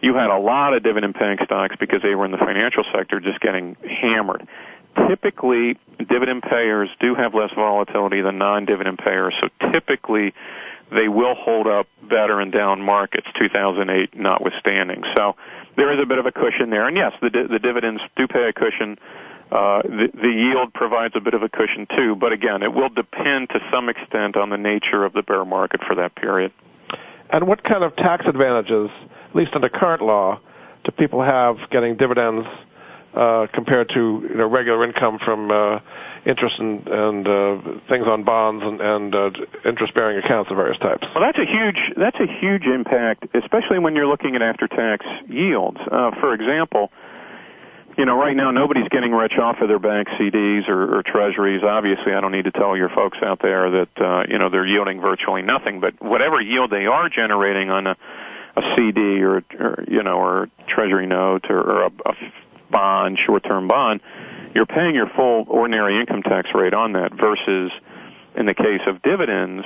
you 0.00 0.14
had 0.14 0.30
a 0.30 0.38
lot 0.38 0.74
of 0.74 0.82
dividend-paying 0.82 1.38
stocks 1.44 1.76
because 1.78 2.02
they 2.02 2.14
were 2.14 2.24
in 2.24 2.30
the 2.30 2.38
financial 2.38 2.84
sector 2.92 3.20
just 3.20 3.40
getting 3.40 3.76
hammered 3.88 4.46
typically 5.08 5.76
dividend 5.98 6.42
payers 6.42 6.88
do 7.00 7.14
have 7.14 7.34
less 7.34 7.52
volatility 7.54 8.20
than 8.20 8.38
non-dividend 8.38 8.98
payers, 8.98 9.34
so 9.40 9.48
typically 9.72 10.34
they 10.90 11.08
will 11.08 11.34
hold 11.34 11.66
up 11.66 11.86
better 12.02 12.40
in 12.40 12.50
down 12.50 12.82
markets, 12.82 13.26
2008 13.38 14.16
notwithstanding. 14.16 15.04
So 15.16 15.36
there 15.76 15.92
is 15.92 15.98
a 16.00 16.06
bit 16.06 16.18
of 16.18 16.26
a 16.26 16.32
cushion 16.32 16.70
there, 16.70 16.86
and 16.86 16.96
yes, 16.96 17.12
the 17.20 17.30
the 17.30 17.58
dividends 17.58 18.02
do 18.16 18.26
pay 18.26 18.48
a 18.48 18.52
cushion. 18.52 18.98
Uh, 19.50 19.82
the, 19.82 20.10
the 20.14 20.28
yield 20.28 20.72
provides 20.72 21.14
a 21.16 21.20
bit 21.20 21.34
of 21.34 21.42
a 21.42 21.48
cushion 21.48 21.86
too, 21.94 22.16
but 22.16 22.32
again, 22.32 22.62
it 22.62 22.72
will 22.72 22.88
depend 22.88 23.50
to 23.50 23.60
some 23.70 23.88
extent 23.88 24.36
on 24.36 24.50
the 24.50 24.56
nature 24.56 25.04
of 25.04 25.12
the 25.12 25.22
bear 25.22 25.44
market 25.44 25.80
for 25.86 25.94
that 25.94 26.14
period. 26.14 26.50
And 27.30 27.46
what 27.46 27.62
kind 27.62 27.84
of 27.84 27.94
tax 27.94 28.26
advantages 28.26 28.90
at 29.34 29.38
least 29.38 29.54
under 29.56 29.68
current 29.68 30.00
law, 30.00 30.38
do 30.84 30.92
people 30.92 31.20
have 31.20 31.56
getting 31.68 31.96
dividends 31.96 32.46
compared 33.14 33.88
to 33.90 34.26
you 34.28 34.36
know 34.36 34.46
regular 34.46 34.84
income 34.84 35.18
from 35.18 35.50
uh, 35.50 35.80
interest 36.26 36.58
and, 36.58 37.28
uh, 37.28 37.58
things 37.88 38.06
on 38.06 38.24
bonds 38.24 38.64
and, 38.64 39.14
uh, 39.14 39.30
interest-bearing 39.64 40.18
accounts 40.18 40.50
of 40.50 40.56
various 40.56 40.78
types. 40.78 41.06
Well, 41.14 41.22
that's 41.22 41.38
a 41.38 41.44
huge 41.44 41.92
that's 41.96 42.18
a 42.18 42.26
huge 42.26 42.64
impact, 42.64 43.26
especially 43.34 43.78
when 43.78 43.94
you're 43.94 44.06
looking 44.06 44.34
at 44.34 44.42
after-tax 44.42 45.04
yields. 45.28 45.78
Uh, 45.80 46.12
for 46.20 46.34
example, 46.34 46.90
you 47.96 48.04
know, 48.04 48.18
right 48.18 48.34
now 48.34 48.50
nobody's 48.50 48.88
getting 48.88 49.12
rich 49.12 49.34
off 49.38 49.60
of 49.60 49.68
their 49.68 49.78
bank 49.78 50.08
CDs 50.08 50.68
or, 50.68 50.98
or 50.98 51.02
treasuries. 51.02 51.62
Obviously, 51.62 52.12
I 52.12 52.20
don't 52.20 52.32
need 52.32 52.44
to 52.44 52.52
tell 52.52 52.76
your 52.76 52.88
folks 52.88 53.18
out 53.22 53.40
there 53.40 53.70
that 53.70 54.00
uh, 54.00 54.24
you 54.28 54.38
know 54.38 54.48
they're 54.48 54.66
yielding 54.66 55.00
virtually 55.00 55.42
nothing. 55.42 55.80
But 55.80 56.02
whatever 56.02 56.40
yield 56.40 56.70
they 56.70 56.86
are 56.86 57.08
generating 57.08 57.70
on 57.70 57.86
a, 57.86 57.96
a 58.56 58.74
CD 58.76 59.22
or, 59.22 59.44
or 59.58 59.84
you 59.86 60.02
know 60.02 60.18
or 60.18 60.48
treasury 60.66 61.06
note 61.06 61.50
or, 61.50 61.84
a 61.84 61.90
bond, 62.70 63.18
short-term 63.18 63.68
bond, 63.68 64.00
you're 64.54 64.66
paying 64.66 64.94
your 64.94 65.08
full 65.08 65.44
ordinary 65.48 65.98
income 65.98 66.22
tax 66.22 66.50
rate 66.54 66.74
on 66.74 66.92
that 66.92 67.12
versus 67.14 67.72
in 68.36 68.46
the 68.46 68.54
case 68.54 68.80
of 68.86 69.02
dividends, 69.02 69.64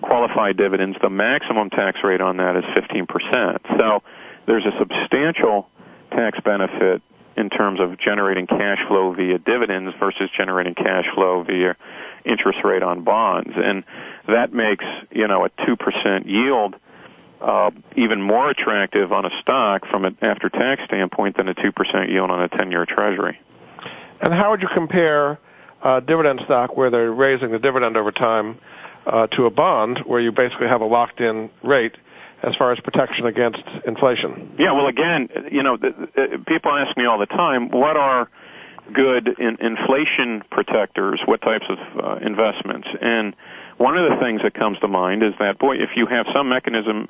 qualified 0.00 0.56
dividends, 0.56 0.96
the 1.00 1.10
maximum 1.10 1.70
tax 1.70 2.02
rate 2.02 2.20
on 2.20 2.38
that 2.38 2.56
is 2.56 2.64
15%. 2.64 3.78
So 3.78 4.02
there's 4.46 4.66
a 4.66 4.72
substantial 4.78 5.68
tax 6.10 6.40
benefit 6.40 7.02
in 7.36 7.48
terms 7.48 7.80
of 7.80 7.98
generating 7.98 8.46
cash 8.46 8.78
flow 8.88 9.12
via 9.12 9.38
dividends 9.38 9.94
versus 9.98 10.28
generating 10.36 10.74
cash 10.74 11.06
flow 11.14 11.42
via 11.42 11.76
interest 12.24 12.58
rate 12.64 12.82
on 12.82 13.02
bonds. 13.02 13.52
And 13.56 13.84
that 14.26 14.52
makes, 14.52 14.84
you 15.10 15.26
know, 15.28 15.44
a 15.44 15.50
2% 15.50 16.26
yield 16.26 16.76
uh, 17.40 17.70
even 17.96 18.20
more 18.20 18.50
attractive 18.50 19.12
on 19.12 19.24
a 19.24 19.40
stock 19.40 19.86
from 19.86 20.04
an 20.04 20.16
after-tax 20.20 20.82
standpoint 20.84 21.36
than 21.36 21.48
a 21.48 21.54
2% 21.54 22.08
yield 22.10 22.30
on 22.30 22.42
a 22.42 22.48
10-year 22.48 22.86
treasury. 22.86 23.40
And 24.20 24.34
how 24.34 24.50
would 24.50 24.62
you 24.62 24.68
compare 24.72 25.38
uh, 25.82 26.00
dividend 26.00 26.40
stock 26.44 26.76
where 26.76 26.90
they're 26.90 27.12
raising 27.12 27.50
the 27.52 27.58
dividend 27.58 27.96
over 27.96 28.12
time 28.12 28.58
uh, 29.06 29.26
to 29.28 29.46
a 29.46 29.50
bond 29.50 30.00
where 30.04 30.20
you 30.20 30.32
basically 30.32 30.68
have 30.68 30.82
a 30.82 30.86
locked-in 30.86 31.50
rate 31.62 31.96
as 32.42 32.54
far 32.56 32.72
as 32.72 32.80
protection 32.80 33.26
against 33.26 33.62
inflation? 33.86 34.54
Yeah, 34.58 34.72
well, 34.72 34.86
again, 34.86 35.28
you 35.50 35.62
know, 35.62 35.78
people 36.46 36.72
ask 36.72 36.96
me 36.96 37.06
all 37.06 37.18
the 37.18 37.26
time, 37.26 37.70
what 37.70 37.96
are 37.96 38.28
good 38.92 39.28
in, 39.38 39.56
inflation 39.60 40.42
protectors? 40.50 41.20
What 41.24 41.40
types 41.42 41.66
of 41.68 41.78
uh, 41.78 42.26
investments? 42.26 42.88
And 43.00 43.34
one 43.80 43.96
of 43.96 44.10
the 44.10 44.16
things 44.16 44.42
that 44.42 44.52
comes 44.52 44.78
to 44.80 44.88
mind 44.88 45.22
is 45.22 45.32
that, 45.38 45.58
boy, 45.58 45.76
if 45.76 45.96
you 45.96 46.04
have 46.04 46.26
some 46.34 46.50
mechanism 46.50 47.08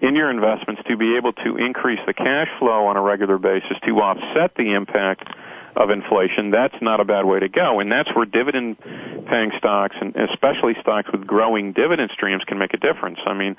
in 0.00 0.16
your 0.16 0.30
investments 0.30 0.82
to 0.88 0.96
be 0.96 1.16
able 1.16 1.32
to 1.32 1.56
increase 1.56 2.00
the 2.06 2.12
cash 2.12 2.48
flow 2.58 2.86
on 2.86 2.96
a 2.96 3.00
regular 3.00 3.38
basis 3.38 3.76
to 3.84 4.00
offset 4.00 4.52
the 4.56 4.72
impact 4.72 5.28
of 5.76 5.90
inflation, 5.90 6.50
that's 6.50 6.74
not 6.82 6.98
a 6.98 7.04
bad 7.04 7.24
way 7.24 7.38
to 7.38 7.48
go. 7.48 7.78
And 7.78 7.92
that's 7.92 8.12
where 8.16 8.24
dividend 8.24 8.80
paying 9.26 9.52
stocks 9.58 9.94
and 10.00 10.16
especially 10.16 10.74
stocks 10.80 11.08
with 11.12 11.24
growing 11.24 11.72
dividend 11.72 12.10
streams 12.10 12.42
can 12.42 12.58
make 12.58 12.74
a 12.74 12.78
difference. 12.78 13.20
I 13.24 13.34
mean, 13.34 13.56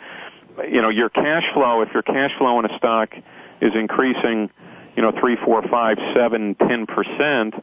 you 0.67 0.81
know, 0.81 0.89
your 0.89 1.07
cash 1.07 1.45
flow, 1.53 1.81
if 1.81 1.93
your 1.93 2.03
cash 2.03 2.37
flow 2.37 2.59
in 2.59 2.65
a 2.65 2.77
stock 2.77 3.15
is 3.61 3.73
increasing, 3.73 4.49
you 4.97 5.01
know, 5.01 5.13
three, 5.13 5.37
four, 5.37 5.61
five, 5.61 5.97
seven, 6.13 6.55
ten 6.55 6.87
percent 6.87 7.55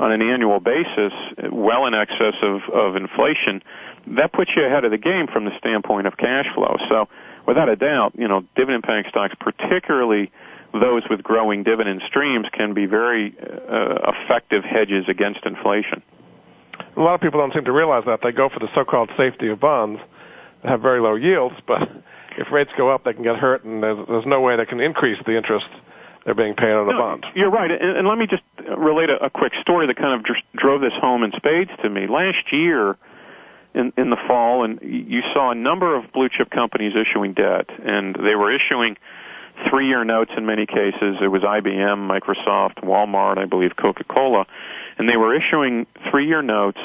on 0.00 0.10
an 0.10 0.22
annual 0.22 0.58
basis, 0.58 1.12
well 1.52 1.86
in 1.86 1.94
excess 1.94 2.34
of, 2.42 2.62
of 2.72 2.96
inflation, 2.96 3.62
that 4.06 4.32
puts 4.32 4.50
you 4.56 4.64
ahead 4.64 4.84
of 4.84 4.90
the 4.90 4.98
game 4.98 5.26
from 5.26 5.44
the 5.44 5.56
standpoint 5.58 6.06
of 6.06 6.16
cash 6.16 6.46
flow. 6.54 6.76
So 6.88 7.08
without 7.46 7.68
a 7.68 7.76
doubt, 7.76 8.12
you 8.16 8.28
know, 8.28 8.44
dividend 8.56 8.84
paying 8.84 9.04
stocks, 9.08 9.34
particularly 9.38 10.30
those 10.72 11.02
with 11.10 11.22
growing 11.22 11.62
dividend 11.62 12.02
streams, 12.06 12.46
can 12.52 12.74
be 12.74 12.86
very 12.86 13.34
uh, 13.38 14.12
effective 14.12 14.64
hedges 14.64 15.06
against 15.08 15.44
inflation. 15.44 16.02
A 16.96 17.00
lot 17.00 17.14
of 17.14 17.20
people 17.20 17.40
don't 17.40 17.52
seem 17.52 17.64
to 17.64 17.72
realize 17.72 18.04
that. 18.06 18.20
They 18.22 18.32
go 18.32 18.48
for 18.48 18.58
the 18.58 18.68
so-called 18.74 19.10
safety 19.16 19.48
of 19.48 19.60
bonds 19.60 20.00
that 20.62 20.70
have 20.70 20.80
very 20.80 21.00
low 21.00 21.14
yields, 21.14 21.56
but 21.66 21.90
if 22.38 22.50
rates 22.52 22.70
go 22.76 22.90
up, 22.90 23.04
they 23.04 23.12
can 23.12 23.22
get 23.22 23.36
hurt, 23.36 23.64
and 23.64 23.82
there's, 23.82 24.06
there's 24.08 24.26
no 24.26 24.40
way 24.40 24.56
they 24.56 24.66
can 24.66 24.80
increase 24.80 25.18
the 25.26 25.36
interest 25.36 25.66
they're 26.24 26.34
being 26.34 26.54
paid 26.54 26.72
on 26.72 26.86
the 26.86 26.92
no, 26.92 26.98
bond. 26.98 27.26
You're 27.34 27.50
right, 27.50 27.70
and, 27.70 27.96
and 27.98 28.08
let 28.08 28.18
me 28.18 28.26
just 28.26 28.42
relate 28.76 29.10
a, 29.10 29.24
a 29.24 29.30
quick 29.30 29.52
story 29.60 29.86
that 29.86 29.96
kind 29.96 30.14
of 30.14 30.24
just 30.24 30.40
drove 30.54 30.80
this 30.80 30.92
home 30.94 31.22
in 31.22 31.32
spades 31.32 31.70
to 31.82 31.88
me. 31.88 32.06
Last 32.06 32.52
year, 32.52 32.96
in, 33.74 33.92
in 33.96 34.10
the 34.10 34.16
fall, 34.26 34.64
and 34.64 34.80
you 34.82 35.22
saw 35.32 35.50
a 35.50 35.54
number 35.54 35.94
of 35.94 36.12
blue 36.12 36.28
chip 36.28 36.50
companies 36.50 36.92
issuing 36.94 37.34
debt, 37.34 37.66
and 37.84 38.14
they 38.14 38.34
were 38.34 38.52
issuing 38.52 38.96
three-year 39.68 40.04
notes 40.04 40.30
in 40.36 40.46
many 40.46 40.66
cases. 40.66 41.16
It 41.20 41.28
was 41.28 41.42
IBM, 41.42 42.08
Microsoft, 42.08 42.82
Walmart, 42.82 43.38
I 43.38 43.44
believe 43.44 43.76
Coca-Cola, 43.76 44.46
and 44.98 45.08
they 45.08 45.16
were 45.16 45.34
issuing 45.34 45.86
three-year 46.10 46.42
notes 46.42 46.78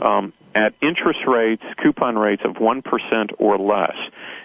um, 0.00 0.32
at 0.54 0.74
interest 0.80 1.20
rates, 1.26 1.62
coupon 1.82 2.18
rates 2.18 2.42
of 2.44 2.58
one 2.58 2.82
percent 2.82 3.30
or 3.38 3.58
less, 3.58 3.96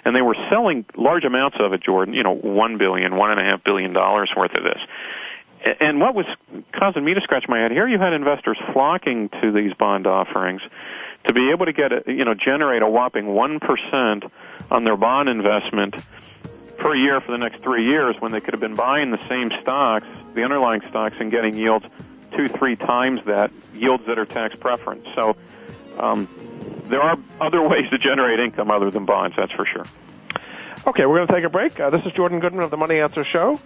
and 0.03 0.15
they 0.15 0.21
were 0.21 0.35
selling 0.49 0.85
large 0.95 1.23
amounts 1.23 1.57
of 1.59 1.73
it. 1.73 1.81
Jordan, 1.81 2.13
you 2.13 2.23
know, 2.23 2.35
one 2.35 2.77
billion, 2.77 3.15
one 3.15 3.31
and 3.31 3.39
a 3.39 3.43
half 3.43 3.63
billion 3.63 3.93
dollars 3.93 4.31
worth 4.35 4.55
of 4.57 4.63
this. 4.63 4.79
And 5.79 5.99
what 5.99 6.13
was 6.13 6.27
causing 6.73 7.03
me 7.03 7.15
to 7.15 7.21
scratch 7.21 7.45
my 7.47 7.59
head 7.59 7.71
here, 7.71 7.87
you 7.87 7.97
had 7.97 8.13
investors 8.13 8.57
flocking 8.71 9.29
to 9.41 9.51
these 9.51 9.73
bond 9.73 10.05
offerings 10.05 10.61
to 11.27 11.33
be 11.33 11.51
able 11.51 11.65
to 11.65 11.73
get 11.73 11.91
a, 11.91 12.03
you 12.07 12.25
know 12.25 12.33
generate 12.33 12.81
a 12.81 12.87
whopping 12.87 13.27
one 13.27 13.59
percent 13.59 14.25
on 14.71 14.83
their 14.83 14.97
bond 14.97 15.29
investment 15.29 15.95
per 16.77 16.95
year 16.95 17.21
for 17.21 17.31
the 17.31 17.37
next 17.37 17.61
three 17.61 17.85
years, 17.85 18.15
when 18.19 18.31
they 18.31 18.41
could 18.41 18.53
have 18.53 18.61
been 18.61 18.75
buying 18.75 19.11
the 19.11 19.27
same 19.27 19.51
stocks, 19.61 20.07
the 20.33 20.43
underlying 20.43 20.81
stocks, 20.89 21.15
and 21.19 21.31
getting 21.31 21.55
yields 21.55 21.85
two, 22.33 22.47
three 22.49 22.75
times 22.75 23.23
that 23.25 23.51
yields 23.73 24.05
that 24.05 24.19
are 24.19 24.25
tax 24.25 24.55
preference. 24.55 25.05
So 25.13 25.35
um, 25.97 26.29
there 26.85 27.01
are 27.01 27.17
other 27.39 27.61
ways 27.67 27.89
to 27.89 27.97
generate 27.97 28.39
income 28.39 28.71
other 28.71 28.91
than 28.91 29.05
bonds. 29.05 29.35
That's 29.35 29.51
for 29.51 29.65
sure. 29.65 29.85
Okay, 30.87 31.05
we're 31.05 31.15
going 31.15 31.27
to 31.27 31.33
take 31.33 31.43
a 31.43 31.49
break. 31.49 31.79
Uh, 31.79 31.89
this 31.89 32.05
is 32.05 32.11
Jordan 32.11 32.39
Goodman 32.39 32.63
of 32.63 32.69
the 32.69 32.77
Money 32.77 32.99
Answer 32.99 33.23
Show. 33.23 33.59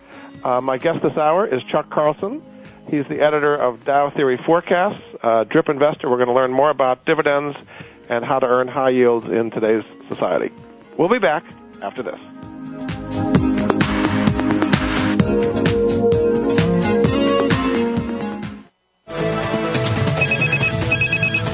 Uh, 0.43 0.61
my 0.61 0.77
guest 0.77 1.01
this 1.01 1.17
hour 1.17 1.45
is 1.45 1.61
Chuck 1.63 1.89
Carlson. 1.89 2.41
He's 2.89 3.05
the 3.07 3.21
editor 3.21 3.53
of 3.53 3.85
Dow 3.85 4.09
Theory 4.09 4.37
Forecasts, 4.37 5.01
uh, 5.21 5.43
Drip 5.43 5.69
Investor. 5.69 6.09
We're 6.09 6.17
going 6.17 6.29
to 6.29 6.33
learn 6.33 6.51
more 6.51 6.71
about 6.71 7.05
dividends 7.05 7.55
and 8.09 8.25
how 8.25 8.39
to 8.39 8.47
earn 8.47 8.67
high 8.67 8.89
yields 8.89 9.27
in 9.27 9.51
today's 9.51 9.83
society. 10.07 10.51
We'll 10.97 11.09
be 11.09 11.19
back 11.19 11.45
after 11.83 12.01
this. 12.01 12.19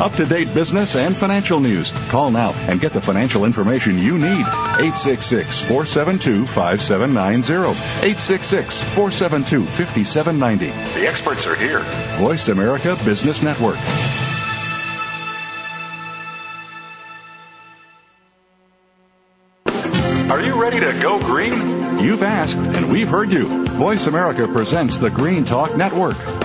Up 0.06 0.12
to 0.14 0.26
date 0.26 0.54
business 0.54 0.96
and 0.96 1.18
financial 1.18 1.60
news. 1.60 1.90
Call 2.10 2.30
now 2.30 2.54
and 2.70 2.80
get 2.80 2.92
the 2.92 3.02
financial 3.02 3.44
information 3.44 3.98
you 3.98 4.20
need. 4.20 4.46
866 4.46 5.62
472 5.62 6.46
5790. 6.46 7.72
866 7.72 8.84
472 8.84 9.66
5790. 9.66 11.00
The 11.00 11.08
experts 11.08 11.48
are 11.48 11.56
here. 11.56 11.80
Voice 12.20 12.50
America 12.50 12.96
Business 13.04 13.42
Network. 13.42 13.80
Are 20.30 20.42
you 20.42 20.62
ready 20.62 20.82
to 20.82 21.00
go 21.02 21.18
green? 21.18 21.98
You've 21.98 22.22
asked, 22.22 22.58
and 22.58 22.92
we've 22.92 23.10
heard 23.10 23.32
you. 23.32 23.66
Voice 23.70 24.06
America 24.06 24.48
presents 24.48 25.00
the 25.00 25.10
Green 25.10 25.46
Talk 25.46 25.76
Network. 25.76 26.45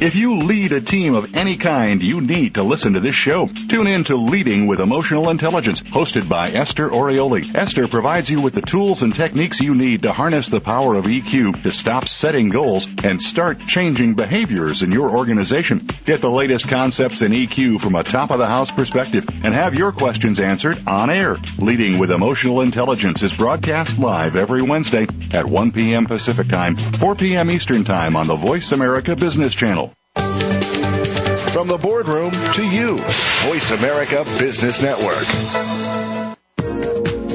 If 0.00 0.16
you 0.16 0.38
lead 0.38 0.72
a 0.72 0.80
team 0.80 1.14
of 1.14 1.36
any 1.36 1.58
kind, 1.58 2.02
you 2.02 2.22
need 2.22 2.54
to 2.54 2.62
listen 2.62 2.94
to 2.94 3.00
this 3.00 3.14
show. 3.14 3.48
Tune 3.48 3.86
in 3.86 4.04
to 4.04 4.16
Leading 4.16 4.66
with 4.66 4.80
Emotional 4.80 5.28
Intelligence, 5.28 5.82
hosted 5.82 6.26
by 6.26 6.52
Esther 6.52 6.88
Orioli. 6.88 7.54
Esther 7.54 7.86
provides 7.86 8.30
you 8.30 8.40
with 8.40 8.54
the 8.54 8.62
tools 8.62 9.02
and 9.02 9.14
techniques 9.14 9.60
you 9.60 9.74
need 9.74 10.00
to 10.04 10.14
harness 10.14 10.48
the 10.48 10.58
power 10.58 10.94
of 10.94 11.04
EQ 11.04 11.64
to 11.64 11.70
stop 11.70 12.08
setting 12.08 12.48
goals 12.48 12.88
and 13.04 13.20
start 13.20 13.60
changing 13.66 14.14
behaviors 14.14 14.82
in 14.82 14.90
your 14.90 15.14
organization. 15.14 15.90
Get 16.06 16.22
the 16.22 16.30
latest 16.30 16.66
concepts 16.66 17.20
in 17.20 17.32
EQ 17.32 17.82
from 17.82 17.94
a 17.94 18.02
top 18.02 18.30
of 18.30 18.38
the 18.38 18.48
house 18.48 18.72
perspective 18.72 19.28
and 19.28 19.52
have 19.52 19.74
your 19.74 19.92
questions 19.92 20.40
answered 20.40 20.82
on 20.86 21.10
air. 21.10 21.36
Leading 21.58 21.98
with 21.98 22.10
Emotional 22.10 22.62
Intelligence 22.62 23.22
is 23.22 23.34
broadcast 23.34 23.98
live 23.98 24.34
every 24.34 24.62
Wednesday 24.62 25.06
at 25.34 25.46
1 25.46 25.72
p.m. 25.72 26.06
Pacific 26.06 26.48
Time, 26.48 26.76
4 26.76 27.14
p.m. 27.14 27.50
Eastern 27.50 27.84
Time 27.84 28.16
on 28.16 28.26
the 28.26 28.36
Voice 28.36 28.72
America 28.72 29.16
Business 29.16 29.54
Channel. 29.54 29.92
From 30.14 31.68
the 31.68 31.78
boardroom 31.78 32.30
to 32.30 32.62
you, 32.64 32.98
Voice 32.98 33.70
America 33.70 34.24
Business 34.38 34.82
Network. 34.82 35.26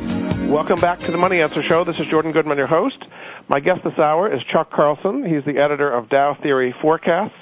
Welcome 0.48 0.80
back 0.80 1.00
to 1.00 1.10
the 1.10 1.18
Money 1.18 1.42
Answer 1.42 1.62
Show. 1.62 1.84
This 1.84 2.00
is 2.00 2.06
Jordan 2.06 2.32
Goodman, 2.32 2.56
your 2.58 2.68
host. 2.68 3.04
My 3.48 3.60
guest 3.60 3.84
this 3.84 3.96
hour 3.96 4.32
is 4.32 4.42
Chuck 4.50 4.72
Carlson. 4.72 5.24
He's 5.24 5.44
the 5.44 5.60
editor 5.60 5.88
of 5.88 6.08
Dow 6.08 6.36
Theory 6.42 6.74
Forecasts, 6.82 7.34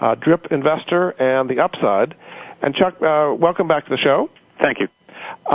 uh, 0.00 0.16
Drip 0.16 0.50
Investor, 0.50 1.10
and 1.10 1.48
The 1.48 1.60
Upside. 1.60 2.16
And 2.62 2.74
Chuck, 2.74 3.00
uh, 3.00 3.32
welcome 3.38 3.68
back 3.68 3.84
to 3.84 3.90
the 3.90 3.96
show. 3.96 4.28
Thank 4.60 4.78
you. 4.80 4.88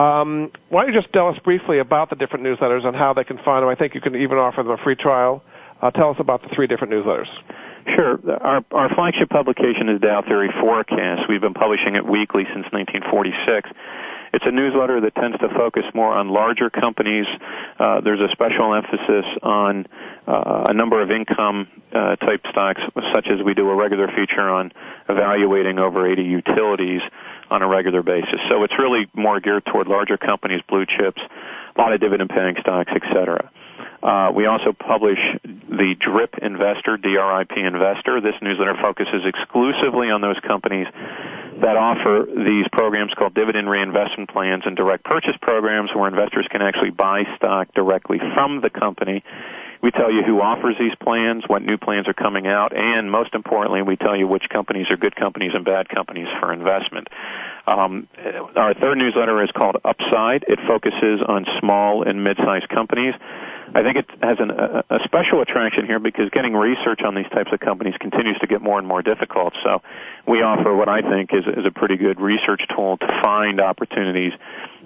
Um, 0.01 0.51
why 0.69 0.83
don't 0.83 0.93
you 0.93 1.01
just 1.01 1.12
tell 1.12 1.27
us 1.27 1.38
briefly 1.39 1.79
about 1.79 2.10
the 2.10 2.15
different 2.15 2.45
newsletters 2.45 2.86
and 2.86 2.95
how 2.95 3.13
they 3.13 3.25
can 3.25 3.38
find 3.39 3.63
them? 3.63 3.69
I 3.69 3.75
think 3.75 3.93
you 3.93 4.00
can 4.00 4.15
even 4.15 4.38
offer 4.38 4.63
them 4.63 4.71
a 4.71 4.77
free 4.77 4.95
trial. 4.95 5.43
Uh, 5.81 5.91
tell 5.91 6.12
us 6.12 6.17
about 6.19 6.41
the 6.43 6.50
three 6.55 6.67
different 6.67 6.93
newsletters. 6.93 7.27
Sure. 7.95 8.19
Our, 8.39 8.63
our 8.71 8.95
flagship 8.95 9.29
publication 9.29 9.89
is 9.89 10.00
Dow 10.00 10.21
Theory 10.21 10.51
Forecast. 10.62 11.27
We've 11.27 11.41
been 11.41 11.53
publishing 11.53 11.95
it 11.95 12.05
weekly 12.05 12.43
since 12.45 12.65
1946. 12.71 13.69
It's 14.33 14.45
a 14.45 14.51
newsletter 14.51 15.01
that 15.01 15.15
tends 15.15 15.38
to 15.39 15.50
focus 15.50 15.83
more 15.93 16.13
on 16.13 16.29
larger 16.29 16.69
companies. 16.69 17.25
Uh, 17.77 18.01
there's 18.01 18.21
a 18.21 18.29
special 18.31 18.73
emphasis 18.73 19.25
on 19.43 19.88
uh, 20.27 20.65
a 20.69 20.73
number 20.73 21.01
of 21.01 21.11
income 21.11 21.67
uh, 21.91 22.15
type 22.15 22.41
stocks, 22.50 22.81
such 23.13 23.27
as 23.27 23.43
we 23.43 23.53
do 23.53 23.69
a 23.69 23.75
regular 23.75 24.07
feature 24.07 24.50
on 24.50 24.71
evaluating 25.09 25.79
over 25.79 26.09
80 26.09 26.23
utilities 26.23 27.01
on 27.50 27.61
a 27.61 27.67
regular 27.67 28.01
basis. 28.01 28.39
So 28.50 28.63
it's 28.63 28.77
really 28.79 29.07
more 29.13 29.39
geared 29.41 29.65
toward 29.65 29.88
larger 29.88 30.17
companies, 30.17 30.61
blue 30.67 30.85
chips, 30.85 31.21
a 31.75 31.81
lot 31.81 31.91
of 31.91 32.00
dividend 32.00 32.29
paying 32.29 32.55
stocks, 32.61 32.91
etc. 32.95 33.51
Uh, 33.53 33.61
Uh, 34.01 34.31
we 34.33 34.45
also 34.45 34.73
publish 34.73 35.19
the 35.43 35.95
DRIP 36.00 36.38
Investor, 36.41 36.97
D-R-I-P 36.97 37.59
Investor. 37.59 38.21
This 38.21 38.35
newsletter 38.41 38.75
focuses 38.81 39.25
exclusively 39.25 40.09
on 40.09 40.21
those 40.21 40.39
companies 40.39 40.88
that 41.61 41.77
offer 41.77 42.25
these 42.27 42.65
programs 42.71 43.13
called 43.13 43.33
dividend 43.33 43.69
reinvestment 43.69 44.29
plans 44.29 44.63
and 44.65 44.75
direct 44.75 45.03
purchase 45.03 45.35
programs 45.41 45.91
where 45.93 46.07
investors 46.07 46.47
can 46.50 46.61
actually 46.61 46.89
buy 46.89 47.23
stock 47.35 47.73
directly 47.73 48.19
from 48.33 48.61
the 48.61 48.69
company. 48.69 49.23
We 49.81 49.89
tell 49.89 50.11
you 50.11 50.21
who 50.21 50.41
offers 50.41 50.75
these 50.79 50.93
plans, 51.01 51.43
what 51.47 51.63
new 51.63 51.77
plans 51.77 52.07
are 52.07 52.13
coming 52.13 52.45
out, 52.45 52.75
and 52.75 53.09
most 53.09 53.33
importantly, 53.33 53.81
we 53.81 53.95
tell 53.95 54.15
you 54.15 54.27
which 54.27 54.47
companies 54.47 54.91
are 54.91 54.97
good 54.97 55.15
companies 55.15 55.53
and 55.55 55.65
bad 55.65 55.89
companies 55.89 56.27
for 56.39 56.53
investment. 56.53 57.07
Um, 57.68 58.08
our 58.56 58.74
third 58.74 58.98
newsletter 58.98 59.44
is 59.44 59.51
called 59.51 59.77
Upside. 59.84 60.46
It 60.48 60.60
focuses 60.68 61.22
on 61.25 61.46
small 61.60 62.03
and 62.03 62.24
mid-sized 62.24 62.70
companies. 62.70 63.13
I 63.74 63.84
think 63.84 63.98
it 63.98 64.10
has 64.22 64.38
an, 64.39 64.51
a, 64.51 64.84
a 64.89 65.00
special 65.06 65.41
attraction 65.41 65.86
here 65.86 66.00
because 66.00 66.30
getting 66.32 66.53
research 66.53 67.01
on 67.03 67.15
these 67.15 67.30
types 67.30 67.53
of 67.53 67.62
companies 67.62 67.96
continues 68.00 68.38
to 68.39 68.48
get 68.48 68.62
more 68.62 68.77
and 68.77 68.88
more 68.88 69.01
difficult. 69.01 69.53
So 69.63 69.82
we 70.27 70.41
offer 70.41 70.75
what 70.75 70.89
I 70.89 71.01
think 71.01 71.34
is, 71.34 71.46
is 71.46 71.65
a 71.65 71.72
pretty 71.72 71.96
good 71.96 72.20
research 72.20 72.63
tool 72.75 72.98
to 72.98 73.08
find 73.24 73.62
opportunities 73.62 74.34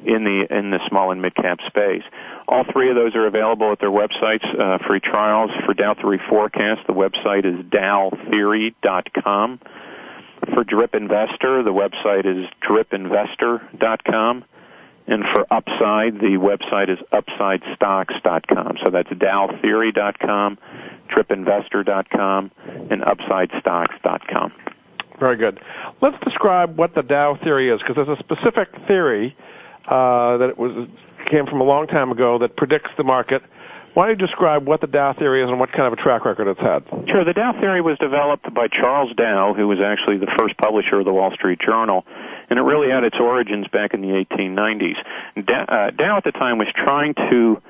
in 0.05 0.23
the 0.23 0.45
in 0.55 0.69
the 0.69 0.79
small 0.87 1.09
and 1.11 1.19
mid 1.21 1.33
cap 1.33 1.59
space. 1.65 2.03
All 2.47 2.63
three 2.71 2.89
of 2.89 2.95
those 2.95 3.15
are 3.15 3.25
available 3.25 3.71
at 3.71 3.79
their 3.79 3.89
websites, 3.89 4.45
uh, 4.59 4.77
free 4.85 4.99
trials 4.99 5.49
for 5.65 5.73
Dow 5.73 5.95
Theory 5.95 6.21
Forecast. 6.29 6.85
The 6.85 6.93
website 6.93 7.45
is 7.45 7.65
dowtheory.com. 7.65 9.59
For 10.53 10.63
Drip 10.63 10.95
Investor, 10.95 11.63
the 11.63 11.73
website 11.73 12.25
is 12.25 12.47
dripinvestor.com. 12.61 14.45
And 15.07 15.23
for 15.33 15.45
Upside, 15.51 16.15
the 16.19 16.37
website 16.39 16.89
is 16.89 16.97
upsidestocks.com. 17.11 18.77
So 18.83 18.89
that's 18.89 19.09
dowtheory.com, 19.09 20.57
dripinvestor.com, 21.09 22.51
and 22.89 23.01
upsidestocks.com. 23.03 24.53
Very 25.19 25.37
good. 25.37 25.59
Let's 26.01 26.17
describe 26.23 26.77
what 26.77 26.95
the 26.95 27.03
Dow 27.03 27.35
theory 27.35 27.69
is, 27.69 27.79
because 27.81 27.95
there's 27.95 28.19
a 28.19 28.23
specific 28.23 28.69
theory 28.87 29.35
uh, 29.87 30.37
that 30.37 30.57
was 30.57 30.89
came 31.27 31.45
from 31.47 31.61
a 31.61 31.63
long 31.63 31.87
time 31.87 32.11
ago 32.11 32.39
that 32.39 32.55
predicts 32.55 32.91
the 32.97 33.03
market. 33.03 33.41
Why 33.95 34.07
don't 34.07 34.19
you 34.19 34.27
describe 34.27 34.67
what 34.67 34.81
the 34.81 34.87
Dow 34.87 35.13
theory 35.13 35.41
is 35.41 35.49
and 35.49 35.57
what 35.57 35.71
kind 35.71 35.87
of 35.87 35.93
a 35.93 35.95
track 35.95 36.25
record 36.25 36.49
it's 36.49 36.59
had? 36.59 36.83
Sure. 37.07 37.23
The 37.23 37.33
Dow 37.33 37.53
theory 37.59 37.79
was 37.81 37.97
developed 37.97 38.53
by 38.53 38.67
Charles 38.67 39.15
Dow, 39.15 39.53
who 39.53 39.69
was 39.69 39.79
actually 39.79 40.17
the 40.17 40.31
first 40.37 40.57
publisher 40.57 40.99
of 40.99 41.05
the 41.05 41.13
Wall 41.13 41.31
Street 41.31 41.59
Journal 41.59 42.05
and 42.49 42.59
it 42.59 42.61
really 42.61 42.89
had 42.89 43.03
its 43.03 43.17
origins 43.17 43.67
back 43.67 43.93
in 43.93 44.01
the 44.01 44.09
1890s. 44.09 44.97
Dow, 45.45 45.63
uh, 45.63 45.91
Dow 45.91 46.17
at 46.17 46.23
the 46.23 46.31
time 46.31 46.57
was 46.57 46.67
trying 46.75 47.13
to 47.13 47.61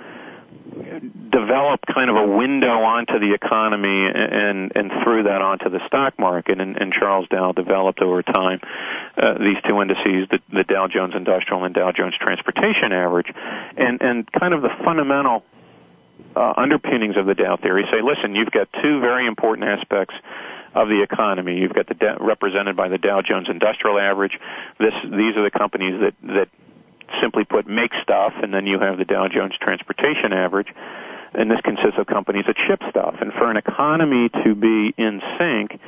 develop 1.29 1.81
kind 1.85 2.09
of 2.09 2.17
a 2.17 2.27
window 2.35 2.81
onto 2.81 3.19
the 3.19 3.33
economy 3.33 4.07
and 4.07 4.75
and 4.75 4.91
through 5.03 5.23
that 5.23 5.41
onto 5.41 5.69
the 5.69 5.79
stock 5.87 6.17
market 6.19 6.59
and, 6.59 6.75
and 6.75 6.91
Charles 6.91 7.27
Dow 7.29 7.51
developed 7.53 8.01
over 8.01 8.23
time 8.23 8.59
uh, 9.15 9.37
these 9.37 9.57
two 9.65 9.79
indices 9.81 10.27
the, 10.29 10.39
the 10.51 10.63
Dow 10.63 10.87
Jones 10.87 11.13
Industrial 11.15 11.63
and 11.63 11.73
Dow 11.73 11.91
Jones 11.91 12.15
Transportation 12.19 12.91
Average 12.91 13.31
and 13.77 14.01
and 14.01 14.29
kind 14.31 14.53
of 14.53 14.63
the 14.63 14.71
fundamental 14.83 15.43
uh, 16.35 16.53
underpinnings 16.57 17.17
of 17.17 17.25
the 17.25 17.33
Dow 17.33 17.57
theory 17.57 17.85
say 17.91 18.01
listen 18.01 18.35
you've 18.35 18.51
got 18.51 18.67
two 18.81 18.99
very 18.99 19.25
important 19.25 19.67
aspects 19.67 20.15
of 20.75 20.89
the 20.89 21.01
economy. 21.01 21.57
You've 21.57 21.73
got 21.73 21.87
the 21.87 21.93
Dow, 21.93 22.17
represented 22.19 22.75
by 22.75 22.89
the 22.89 22.97
Dow 22.97 23.21
Jones 23.21 23.47
Industrial 23.49 23.97
Average. 23.97 24.37
This 24.77 24.93
these 25.03 25.37
are 25.37 25.43
the 25.43 25.51
companies 25.51 26.01
that 26.01 26.13
that 26.33 26.49
simply 27.21 27.45
put 27.45 27.65
make 27.67 27.93
stuff, 28.03 28.33
and 28.41 28.53
then 28.53 28.67
you 28.67 28.79
have 28.79 28.97
the 28.97 29.05
Dow 29.05 29.27
Jones 29.27 29.53
Transportation 29.59 30.33
Average. 30.33 30.67
And 31.33 31.51
this 31.51 31.59
consists 31.61 31.97
of 31.97 32.07
companies 32.07 32.45
that 32.47 32.55
ship 32.65 32.81
stuff. 32.89 33.15
And 33.19 33.33
for 33.33 33.51
an 33.51 33.57
economy 33.57 34.29
to 34.45 34.55
be 34.55 34.93
in 34.97 35.21
sync, 35.37 35.79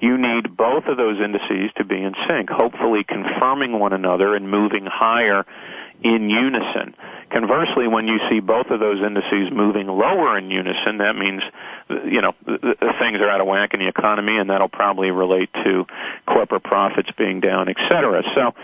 you 0.00 0.16
need 0.18 0.56
both 0.56 0.84
of 0.86 0.96
those 0.96 1.20
indices 1.20 1.72
to 1.76 1.84
be 1.84 2.00
in 2.00 2.14
sync, 2.28 2.48
hopefully 2.48 3.02
confirming 3.02 3.78
one 3.78 3.92
another 3.92 4.36
and 4.36 4.48
moving 4.48 4.86
higher 4.86 5.44
in 6.02 6.28
unison. 6.28 6.94
Conversely, 7.30 7.88
when 7.88 8.06
you 8.06 8.20
see 8.28 8.40
both 8.40 8.66
of 8.68 8.78
those 8.78 9.02
indices 9.02 9.50
moving 9.50 9.86
lower 9.86 10.38
in 10.38 10.50
unison, 10.50 10.98
that 10.98 11.16
means, 11.16 11.42
you 11.88 12.20
know, 12.20 12.32
things 12.98 13.18
are 13.20 13.28
out 13.28 13.40
of 13.40 13.46
whack 13.46 13.74
in 13.74 13.80
the 13.80 13.88
economy, 13.88 14.36
and 14.36 14.50
that'll 14.50 14.68
probably 14.68 15.10
relate 15.10 15.50
to 15.64 15.86
corporate 16.26 16.62
profits 16.62 17.10
being 17.16 17.40
down, 17.40 17.68
et 17.68 17.76
cetera. 17.90 18.22
So, 18.34 18.54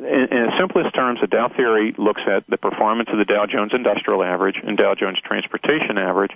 in, 0.00 0.32
in 0.32 0.50
simplest 0.58 0.94
terms, 0.94 1.20
the 1.20 1.26
Dow 1.26 1.48
theory 1.48 1.94
looks 1.96 2.22
at 2.26 2.44
the 2.48 2.56
performance 2.56 3.08
of 3.12 3.18
the 3.18 3.24
Dow 3.24 3.46
Jones 3.46 3.72
Industrial 3.74 4.22
Average 4.24 4.60
and 4.64 4.76
Dow 4.76 4.94
Jones 4.94 5.18
Transportation 5.22 5.98
Average, 5.98 6.32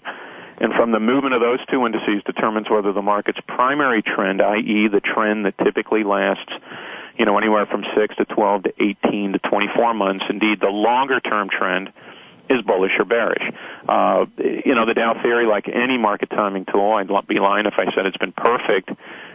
and 0.58 0.74
from 0.74 0.92
the 0.92 1.00
movement 1.00 1.34
of 1.34 1.40
those 1.40 1.58
two 1.70 1.86
indices 1.86 2.22
determines 2.24 2.68
whether 2.68 2.92
the 2.92 3.02
market's 3.02 3.40
primary 3.46 4.02
trend, 4.02 4.42
i.e., 4.42 4.88
the 4.88 5.00
trend 5.00 5.46
that 5.46 5.56
typically 5.58 6.04
lasts 6.04 6.52
you 7.20 7.26
know, 7.26 7.36
anywhere 7.36 7.66
from 7.66 7.84
6 7.94 8.16
to 8.16 8.24
12 8.24 8.62
to 8.62 8.72
18 8.82 9.32
to 9.34 9.38
24 9.40 9.92
months. 9.92 10.24
Indeed, 10.30 10.58
the 10.58 10.70
longer 10.70 11.20
term 11.20 11.50
trend 11.50 11.92
is 12.48 12.62
bullish 12.62 12.92
or 12.98 13.04
bearish. 13.04 13.42
Uh, 13.86 14.24
you 14.38 14.74
know, 14.74 14.86
the 14.86 14.94
Dow 14.94 15.20
theory, 15.22 15.44
like 15.44 15.68
any 15.68 15.98
market 15.98 16.30
timing 16.30 16.64
tool, 16.64 16.94
I'd 16.94 17.26
be 17.26 17.38
lying 17.38 17.66
if 17.66 17.74
I 17.76 17.94
said 17.94 18.06
it's 18.06 18.16
been 18.16 18.32
perfect 18.32 18.88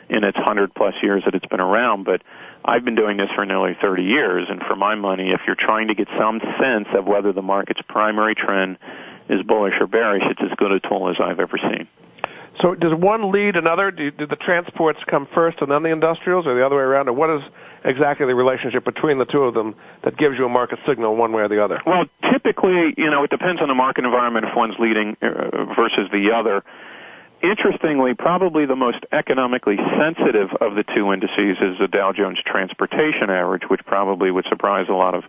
in 0.10 0.24
its 0.24 0.36
100 0.36 0.74
plus 0.74 0.96
years 1.04 1.26
that 1.26 1.36
it's 1.36 1.46
been 1.46 1.60
around, 1.60 2.06
but 2.06 2.24
I've 2.66 2.84
been 2.84 2.96
doing 2.96 3.18
this 3.18 3.30
for 3.36 3.46
nearly 3.46 3.78
30 3.80 4.02
years, 4.02 4.48
and 4.50 4.64
for 4.64 4.76
my 4.76 4.96
money, 4.96 5.30
if 5.30 5.42
you're 5.46 5.56
trying 5.56 5.90
to 5.90 5.94
get 5.94 6.08
some 6.18 6.42
sense 6.60 6.88
of 6.92 7.06
whether 7.06 7.34
the 7.34 7.44
market's 7.44 7.82
primary 7.88 8.34
trend 8.34 8.80
is 9.30 9.44
bullish 9.44 9.76
or 9.80 9.86
bearish, 9.86 10.24
it's 10.26 10.42
as 10.42 10.58
good 10.58 10.72
a 10.72 10.80
tool 10.80 11.08
as 11.10 11.18
I've 11.20 11.40
ever 11.40 11.60
seen. 11.60 11.88
So 12.62 12.74
does 12.74 12.94
one 12.94 13.32
lead 13.32 13.56
another? 13.58 13.92
Do, 13.92 14.12
do 14.12 14.26
the 14.26 14.36
transports 14.36 15.00
come 15.08 15.28
first 15.34 15.62
and 15.62 15.70
then 15.70 15.84
the 15.84 15.90
industrials, 15.90 16.46
or 16.46 16.56
the 16.56 16.66
other 16.66 16.78
way 16.78 16.84
around? 16.84 17.10
Or 17.10 17.14
what 17.14 17.30
is 17.30 17.42
exactly 17.86 18.26
the 18.26 18.36
relationship 18.36 18.84
between 18.84 19.18
the 19.18 19.26
two 19.26 19.44
of 19.44 19.54
them 19.54 19.76
that 20.04 20.18
gives 20.18 20.38
you 20.38 20.46
a 20.46 20.50
market 20.50 20.80
signal 20.86 21.16
one 21.16 21.32
way 21.32 21.44
or 21.44 21.48
the 21.48 21.64
other? 21.64 21.82
Well, 21.86 22.06
typically, 22.32 22.94
you 22.98 23.10
know, 23.10 23.24
it 23.24 23.30
depends 23.30 23.62
on 23.62 23.68
the 23.68 23.76
market 23.76 24.06
environment 24.06 24.46
if 24.48 24.56
one's 24.56 24.76
leading 24.80 25.16
uh, 25.22 25.74
versus 25.76 26.10
the 26.12 26.32
other. 26.36 26.64
Interestingly, 27.44 28.16
probably 28.16 28.66
the 28.66 28.76
most 28.76 29.06
economically 29.12 29.78
sensitive 30.00 30.50
of 30.62 30.74
the 30.76 30.84
two 30.96 31.14
indices 31.14 31.58
is 31.62 31.78
the 31.80 31.88
Dow 31.88 32.12
Jones 32.12 32.40
Transportation 32.44 33.30
Average, 33.30 33.64
which 33.70 33.86
probably 33.86 34.32
would 34.32 34.46
surprise 34.48 34.88
a 34.90 34.94
lot 34.94 35.14
of 35.14 35.24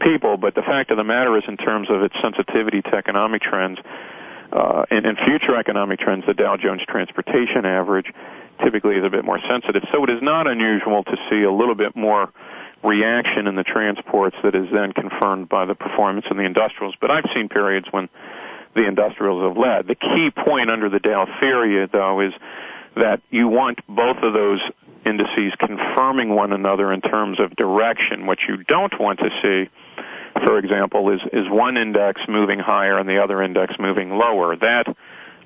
people. 0.00 0.36
But 0.36 0.54
the 0.54 0.62
fact 0.62 0.90
of 0.90 0.98
the 0.98 1.04
matter 1.04 1.36
is, 1.38 1.44
in 1.48 1.56
terms 1.56 1.88
of 1.90 2.02
its 2.02 2.14
sensitivity 2.20 2.82
to 2.82 2.94
economic 2.94 3.40
trends, 3.40 3.78
uh, 4.52 4.84
and, 4.90 5.06
and 5.06 5.16
future 5.18 5.56
economic 5.56 6.00
trends, 6.00 6.24
the 6.26 6.34
Dow 6.34 6.56
Jones 6.56 6.82
Transportation 6.86 7.64
Average 7.64 8.12
typically 8.62 8.96
is 8.96 9.04
a 9.04 9.10
bit 9.10 9.24
more 9.24 9.40
sensitive. 9.48 9.82
So 9.92 10.04
it 10.04 10.10
is 10.10 10.22
not 10.22 10.46
unusual 10.46 11.04
to 11.04 11.16
see 11.30 11.42
a 11.42 11.52
little 11.52 11.74
bit 11.74 11.96
more 11.96 12.32
reaction 12.84 13.46
in 13.46 13.56
the 13.56 13.64
transports 13.64 14.36
that 14.42 14.54
is 14.54 14.68
then 14.72 14.92
confirmed 14.92 15.48
by 15.48 15.64
the 15.64 15.74
performance 15.74 16.26
in 16.30 16.36
the 16.36 16.44
industrials. 16.44 16.94
But 17.00 17.10
I've 17.10 17.24
seen 17.34 17.48
periods 17.48 17.86
when 17.90 18.08
the 18.74 18.86
industrials 18.86 19.42
have 19.42 19.56
led. 19.56 19.86
The 19.86 19.94
key 19.94 20.30
point 20.30 20.70
under 20.70 20.88
the 20.88 20.98
Dow 20.98 21.26
theory, 21.40 21.86
though, 21.90 22.20
is 22.20 22.32
that 22.96 23.20
you 23.30 23.48
want 23.48 23.80
both 23.88 24.18
of 24.18 24.32
those 24.32 24.60
indices 25.04 25.52
confirming 25.58 26.34
one 26.34 26.52
another 26.52 26.92
in 26.92 27.00
terms 27.00 27.40
of 27.40 27.54
direction. 27.56 28.26
What 28.26 28.38
you 28.46 28.58
don't 28.64 28.98
want 28.98 29.20
to 29.20 29.30
see, 29.42 29.70
for 30.44 30.58
example, 30.58 31.10
is, 31.10 31.20
is 31.32 31.48
one 31.48 31.76
index 31.76 32.22
moving 32.28 32.58
higher 32.58 32.98
and 32.98 33.08
the 33.08 33.22
other 33.22 33.42
index 33.42 33.74
moving 33.78 34.10
lower. 34.10 34.56
That, 34.56 34.86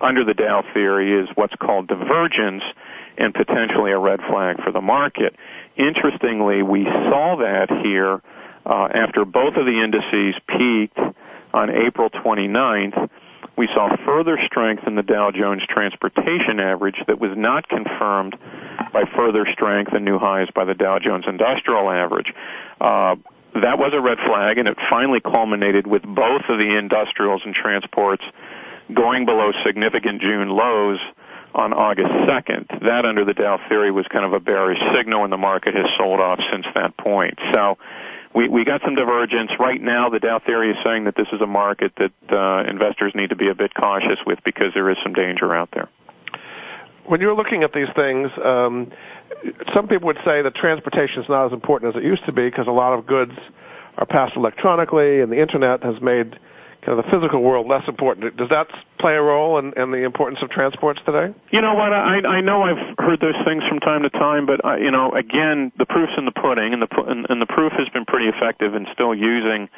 under 0.01 0.25
the 0.25 0.35
Dow 0.35 0.65
theory, 0.75 1.23
is 1.23 1.29
what's 1.35 1.55
called 1.57 1.89
divergence 1.89 2.63
and 3.19 3.35
potentially 3.35 3.91
a 3.91 3.99
red 3.99 4.21
flag 4.21 4.63
for 4.63 4.73
the 4.73 4.81
market. 4.81 5.37
Interestingly, 5.77 6.63
we 6.63 6.85
saw 6.85 7.37
that 7.37 7.71
here 7.85 8.23
uh, 8.65 8.89
after 8.95 9.25
both 9.25 9.57
of 9.57 9.67
the 9.67 9.83
indices 9.83 10.35
peaked 10.49 10.99
on 11.53 11.71
April 11.71 12.11
29th 12.11 13.11
we 13.59 13.67
saw 13.75 13.97
further 14.05 14.39
strength 14.47 14.87
in 14.87 14.95
the 14.95 15.03
Dow 15.03 15.33
Jones 15.33 15.65
Transportation 15.69 16.61
Average 16.61 17.03
that 17.09 17.19
was 17.19 17.37
not 17.37 17.69
confirmed 17.69 18.39
by 18.93 19.03
further 19.17 19.47
strength 19.53 19.93
and 19.93 20.05
new 20.05 20.17
highs 20.17 20.49
by 20.55 20.65
the 20.65 20.75
Dow 20.75 21.01
Jones 21.01 21.25
Industrial 21.27 21.91
Average. 21.91 22.33
Uh, 22.81 23.17
that 23.55 23.77
was 23.79 23.93
a 23.95 24.01
red 24.01 24.19
flag, 24.19 24.59
and 24.59 24.69
it 24.69 24.79
finally 24.89 25.21
culminated 25.21 25.89
with 25.89 26.03
both 26.05 26.43
of 26.49 26.59
the 26.59 26.77
industrials 26.79 27.43
and 27.45 27.53
transports 27.53 28.23
going 28.95 29.27
below 29.27 29.51
significant 29.67 30.21
June 30.23 30.49
lows 30.49 31.01
on 31.55 31.73
August 31.73 32.09
2nd. 32.09 32.85
That, 32.85 33.05
under 33.05 33.25
the 33.25 33.35
Dow 33.35 33.59
theory, 33.69 33.91
was 33.91 34.07
kind 34.09 34.25
of 34.25 34.33
a 34.33 34.41
bearish 34.41 34.79
signal, 34.95 35.25
and 35.25 35.33
the 35.33 35.39
market 35.39 35.75
has 35.75 35.87
sold 35.97 36.21
off 36.21 36.41
since 36.51 36.67
that 36.75 36.97
point. 36.97 37.39
So 37.55 37.79
we, 38.35 38.49
we 38.49 38.65
got 38.65 38.83
some 38.83 38.95
divergence. 38.95 39.51
Right 39.59 39.81
now, 39.81 40.11
the 40.11 40.21
Dow 40.21 40.39
theory 40.39 40.71
is 40.71 40.77
saying 40.85 41.05
that 41.05 41.17
this 41.17 41.29
is 41.33 41.41
a 41.41 41.47
market 41.47 41.93
that 41.97 42.13
uh, 42.31 42.71
investors 42.71 43.13
need 43.15 43.31
to 43.31 43.37
be 43.37 43.49
a 43.49 43.55
bit 43.55 43.75
cautious 43.75 44.19
with 44.27 44.39
because 44.45 44.75
there 44.75 44.91
is 44.91 44.97
some 45.03 45.13
danger 45.13 45.55
out 45.55 45.71
there. 45.73 45.89
When 47.07 47.21
you're 47.23 47.35
looking 47.35 47.63
at 47.63 47.73
these 47.73 47.89
things, 47.97 48.31
um, 48.45 48.93
some 49.73 49.89
people 49.89 50.07
would 50.09 50.21
say 50.25 50.43
that 50.43 50.55
transportation 50.55 51.23
is 51.23 51.29
not 51.29 51.47
as 51.47 51.53
important 51.53 51.97
as 51.97 52.03
it 52.03 52.05
used 52.05 52.25
to 52.27 52.33
be 52.33 52.45
because 52.45 52.67
a 52.67 52.73
lot 52.73 52.93
of 52.93 53.07
goods 53.07 53.33
are 53.97 54.07
passed 54.07 54.37
electronically, 54.37 55.21
and 55.21 55.33
the 55.33 55.41
internet 55.41 55.83
has 55.83 56.01
made 56.03 56.39
kind 56.83 56.99
of 56.99 57.05
the 57.05 57.11
physical 57.11 57.43
world 57.43 57.67
less 57.67 57.87
important. 57.89 58.37
Does 58.37 58.51
that 58.51 58.69
play 58.99 59.15
a 59.15 59.23
role 59.23 59.59
in, 59.59 59.73
in 59.75 59.91
the 59.91 60.05
importance 60.05 60.41
of 60.43 60.51
transports 60.51 61.01
today? 61.05 61.35
You 61.51 61.61
know 61.61 61.75
what? 61.75 61.93
I 61.93 62.19
I 62.21 62.41
know 62.41 62.63
I've 62.63 62.95
heard 62.99 63.21
those 63.21 63.35
things 63.45 63.65
from 63.69 63.81
time 63.81 64.03
to 64.03 64.11
time, 64.11 64.47
but 64.47 64.65
I, 64.65 64.79
you 64.79 64.91
know, 64.91 65.13
again, 65.13 65.73
the 65.77 65.87
proof's 65.87 66.13
in 66.17 66.25
the 66.25 66.33
pudding, 66.33 66.73
and 66.73 66.83
the 66.83 67.03
and, 67.03 67.27
and 67.29 67.43
the 67.43 67.47
proof 67.47 67.73
has 67.73 67.89
been 67.89 68.05
pretty 68.05 68.29
effective 68.29 68.75
in 68.75 68.87
still 68.93 69.15
using 69.15 69.69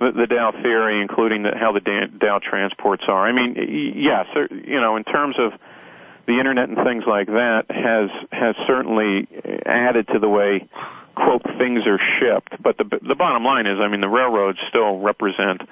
the, 0.00 0.12
the 0.12 0.26
Dow 0.26 0.52
theory, 0.52 1.00
including 1.00 1.44
the, 1.44 1.56
how 1.56 1.72
the 1.72 1.80
Dow 1.80 2.40
transports 2.40 3.04
are. 3.06 3.26
I 3.26 3.32
mean, 3.32 3.94
yes, 3.96 4.26
you 4.50 4.80
know, 4.80 4.96
in 4.96 5.04
terms 5.04 5.36
of 5.38 5.52
the 6.26 6.38
internet 6.38 6.68
and 6.68 6.78
things 6.78 7.04
like 7.06 7.28
that 7.28 7.66
has 7.70 8.10
has 8.32 8.56
certainly 8.66 9.28
added 9.66 10.08
to 10.08 10.18
the 10.18 10.28
way 10.28 10.68
quote 11.14 11.42
things 11.58 11.86
are 11.86 12.00
shipped. 12.18 12.60
But 12.62 12.76
the 12.78 12.84
the 13.06 13.14
bottom 13.14 13.44
line 13.44 13.66
is, 13.66 13.78
I 13.80 13.88
mean, 13.88 14.00
the 14.00 14.08
railroads 14.08 14.58
still 14.68 14.98
represent 14.98 15.62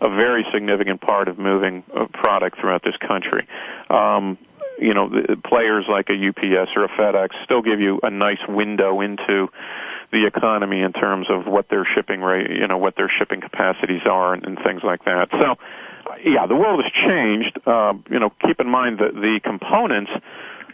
a 0.00 0.08
very 0.08 0.44
significant 0.52 1.00
part 1.00 1.28
of 1.28 1.38
moving 1.38 1.82
a 1.94 2.06
product 2.06 2.58
throughout 2.58 2.82
this 2.82 2.96
country. 2.96 3.46
Um, 3.88 4.38
you 4.78 4.92
know, 4.92 5.08
the 5.08 5.36
players 5.36 5.84
like 5.88 6.08
a 6.10 6.28
UPS 6.28 6.72
or 6.76 6.84
a 6.84 6.88
FedEx 6.88 7.30
still 7.44 7.62
give 7.62 7.80
you 7.80 8.00
a 8.02 8.10
nice 8.10 8.40
window 8.48 9.00
into 9.00 9.48
the 10.10 10.26
economy 10.26 10.80
in 10.80 10.92
terms 10.92 11.26
of 11.30 11.46
what 11.46 11.68
their 11.68 11.84
shipping 11.94 12.20
rate, 12.20 12.50
you 12.50 12.66
know, 12.66 12.78
what 12.78 12.96
their 12.96 13.10
shipping 13.18 13.40
capacities 13.40 14.02
are 14.04 14.34
and, 14.34 14.44
and 14.44 14.58
things 14.58 14.82
like 14.82 15.04
that. 15.04 15.28
So, 15.30 15.56
yeah, 16.24 16.46
the 16.46 16.56
world 16.56 16.82
has 16.82 16.92
changed. 16.92 17.58
Uh, 17.66 17.94
you 18.10 18.18
know, 18.18 18.30
keep 18.30 18.60
in 18.60 18.68
mind 18.68 18.98
that 18.98 19.14
the 19.14 19.40
components 19.42 20.10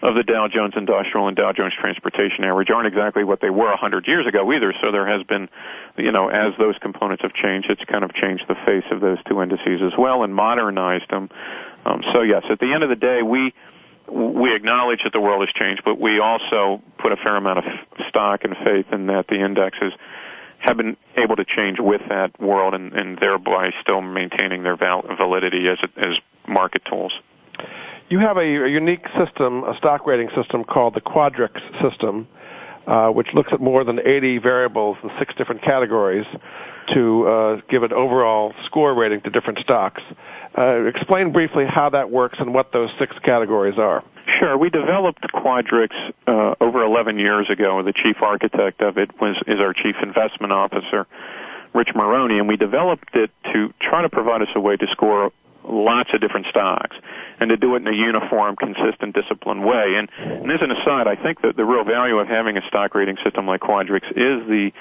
of 0.03 0.15
the 0.15 0.23
Dow 0.23 0.49
Jones 0.49 0.75
Industrial 0.77 1.29
and 1.29 1.37
Dow 1.37 1.53
Jones 1.53 1.75
Transportation 1.79 2.45
Average 2.45 2.71
aren't 2.71 2.87
exactly 2.87 3.23
what 3.23 3.41
they 3.41 3.51
were 3.51 3.69
100 3.69 4.07
years 4.07 4.27
ago 4.27 4.51
either. 4.53 4.73
So 4.81 4.93
there 4.93 5.07
has 5.07 5.23
been, 5.25 5.49
you 5.97 6.11
know, 6.11 6.29
as 6.29 6.55
those 6.59 6.77
components 6.79 7.23
have 7.23 7.35
changed, 7.35 7.71
it's 7.71 7.85
kind 7.85 8.05
of 8.05 8.15
changed 8.15 8.45
the 8.49 8.55
face 8.67 8.85
of 8.91 9.01
those 9.01 9.19
two 9.29 9.43
indices 9.43 9.83
as 9.83 9.93
well 9.99 10.23
and 10.23 10.35
modernized 10.35 11.11
them. 11.11 11.29
Um, 11.85 12.03
so 12.13 12.23
yes, 12.23 12.45
at 12.49 12.59
the 12.59 12.73
end 12.73 12.83
of 12.83 12.89
the 12.89 12.97
day, 12.97 13.23
we 13.23 13.55
we 14.11 14.57
acknowledge 14.57 15.05
that 15.05 15.13
the 15.13 15.21
world 15.21 15.47
has 15.47 15.55
changed, 15.55 15.83
but 15.85 16.01
we 16.01 16.19
also 16.19 16.83
put 16.99 17.13
a 17.13 17.17
fair 17.17 17.37
amount 17.37 17.59
of 17.59 17.65
stock 18.09 18.43
and 18.43 18.57
faith 18.57 18.87
in 18.93 19.07
that 19.07 19.29
the 19.29 19.37
indexes 19.37 19.93
have 20.59 20.77
been 20.77 20.97
able 21.17 21.37
to 21.37 21.45
change 21.45 21.79
with 21.79 22.03
that 22.09 22.39
world 22.41 22.75
and, 22.75 22.93
and 22.93 23.19
thereby 23.19 23.71
still 23.81 24.01
maintaining 24.01 24.63
their 24.63 24.77
val- 24.77 25.05
validity 25.17 25.69
as 25.69 25.79
as 25.97 26.17
market 26.47 26.83
tools. 26.85 27.13
You 28.11 28.19
have 28.19 28.39
a, 28.39 28.41
a 28.41 28.69
unique 28.69 29.07
system, 29.17 29.63
a 29.63 29.77
stock 29.77 30.05
rating 30.05 30.31
system 30.35 30.65
called 30.65 30.95
the 30.95 31.01
Quadrix 31.01 31.61
system, 31.81 32.27
uh, 32.85 33.11
which 33.11 33.29
looks 33.35 33.53
at 33.53 33.61
more 33.61 33.85
than 33.85 34.01
80 34.01 34.39
variables 34.39 34.97
in 35.05 35.11
six 35.21 35.33
different 35.37 35.63
categories 35.63 36.27
to 36.93 37.29
uh, 37.29 37.61
give 37.69 37.85
an 37.85 37.93
overall 37.93 38.53
score 38.67 38.95
rating 38.95 39.21
to 39.21 39.31
different 39.31 39.61
stocks. 39.61 40.03
Uh, 40.59 40.87
explain 40.87 41.31
briefly 41.31 41.65
how 41.65 41.89
that 41.91 42.11
works 42.11 42.39
and 42.41 42.53
what 42.53 42.73
those 42.73 42.91
six 42.99 43.17
categories 43.23 43.79
are. 43.79 44.03
Sure. 44.41 44.59
We 44.59 44.71
developed 44.71 45.23
Quadrix 45.33 45.91
uh, 46.27 46.57
over 46.61 46.83
11 46.83 47.17
years 47.17 47.49
ago. 47.49 47.81
The 47.85 47.93
chief 47.93 48.17
architect 48.23 48.81
of 48.81 48.99
it 48.99 49.21
was 49.21 49.37
is 49.47 49.61
our 49.61 49.73
chief 49.73 49.95
investment 50.03 50.53
officer, 50.53 51.07
Rich 51.75 51.91
Moroney, 51.95 52.41
and 52.41 52.49
we 52.49 52.57
developed 52.57 53.15
it 53.15 53.31
to 53.53 53.73
try 53.81 54.03
to 54.03 54.09
provide 54.09 54.43
us 54.43 54.49
a 54.57 54.61
way 54.61 54.77
to 54.77 54.87
score 54.91 55.31
lots 55.71 56.11
of 56.13 56.21
different 56.21 56.47
stocks 56.47 56.97
and 57.39 57.51
to 57.51 57.57
do 57.57 57.75
it 57.75 57.79
in 57.79 57.89
a 57.89 57.93
uniform, 57.93 58.57
consistent, 58.57 59.15
disciplined 59.15 59.65
way. 59.65 59.97
And, 59.97 60.11
and 60.19 60.51
as 60.51 60.61
an 60.61 60.71
aside, 60.71 61.07
I 61.07 61.17
think 61.17 61.43
that 61.43 61.57
the 61.57 61.65
real 61.65 61.85
value 61.85 62.19
of 62.19 62.29
having 62.29 62.57
a 62.57 62.67
stock 62.67 62.95
rating 62.95 63.17
system 63.25 63.47
like 63.47 63.61
Quadrix 63.61 64.11
is 64.11 64.47
the 64.49 64.73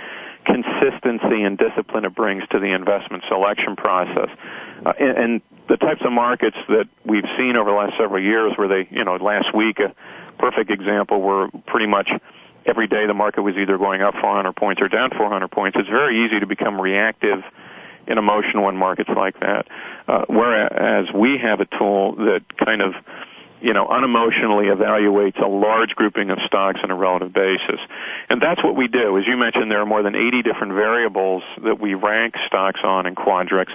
consistency 0.45 1.43
and 1.43 1.57
discipline 1.57 2.05
it 2.05 2.15
brings 2.15 2.43
to 2.49 2.59
the 2.59 2.73
investment 2.73 3.23
selection 3.27 3.75
process. 3.75 4.29
Uh, 4.85 4.93
and, 4.99 5.17
and 5.17 5.41
the 5.67 5.77
types 5.77 6.01
of 6.03 6.11
markets 6.11 6.57
that 6.67 6.87
we've 7.05 7.27
seen 7.37 7.55
over 7.55 7.69
the 7.69 7.75
last 7.75 7.97
several 7.97 8.21
years 8.21 8.53
where 8.57 8.67
they, 8.67 8.87
you 8.89 9.03
know, 9.03 9.15
last 9.15 9.53
week, 9.53 9.79
a 9.79 9.93
perfect 10.39 10.71
example 10.71 11.21
where 11.21 11.49
pretty 11.67 11.85
much 11.85 12.09
every 12.65 12.87
day 12.87 13.05
the 13.05 13.13
market 13.13 13.41
was 13.41 13.55
either 13.55 13.77
going 13.77 14.01
up 14.01 14.15
400 14.15 14.55
points 14.55 14.81
or 14.81 14.87
down 14.87 15.11
400 15.11 15.47
points. 15.49 15.77
It's 15.79 15.89
very 15.89 16.25
easy 16.25 16.39
to 16.39 16.47
become 16.47 16.79
reactive 16.79 17.43
and 18.09 18.19
emotional 18.19 18.67
in 18.69 18.75
markets 18.75 19.09
like 19.15 19.39
that. 19.39 19.67
Uh, 20.07 20.25
whereas 20.27 21.07
we 21.13 21.37
have 21.37 21.61
a 21.61 21.65
tool 21.65 22.15
that 22.15 22.43
kind 22.57 22.81
of 22.81 22.93
you 23.61 23.73
know, 23.73 23.87
unemotionally 23.87 24.73
evaluates 24.73 25.41
a 25.41 25.47
large 25.47 25.95
grouping 25.95 26.29
of 26.29 26.39
stocks 26.45 26.79
on 26.81 26.91
a 26.91 26.95
relative 26.95 27.33
basis. 27.33 27.79
And 28.29 28.41
that's 28.41 28.63
what 28.63 28.75
we 28.75 28.87
do. 28.87 29.17
As 29.17 29.27
you 29.27 29.35
mentioned, 29.35 29.69
there 29.69 29.81
are 29.81 29.85
more 29.85 30.01
than 30.01 30.15
80 30.15 30.43
different 30.43 30.73
variables 30.73 31.43
that 31.63 31.79
we 31.79 31.93
rank 31.93 32.35
stocks 32.47 32.79
on 32.83 33.05
in 33.05 33.15
Quadrix. 33.15 33.67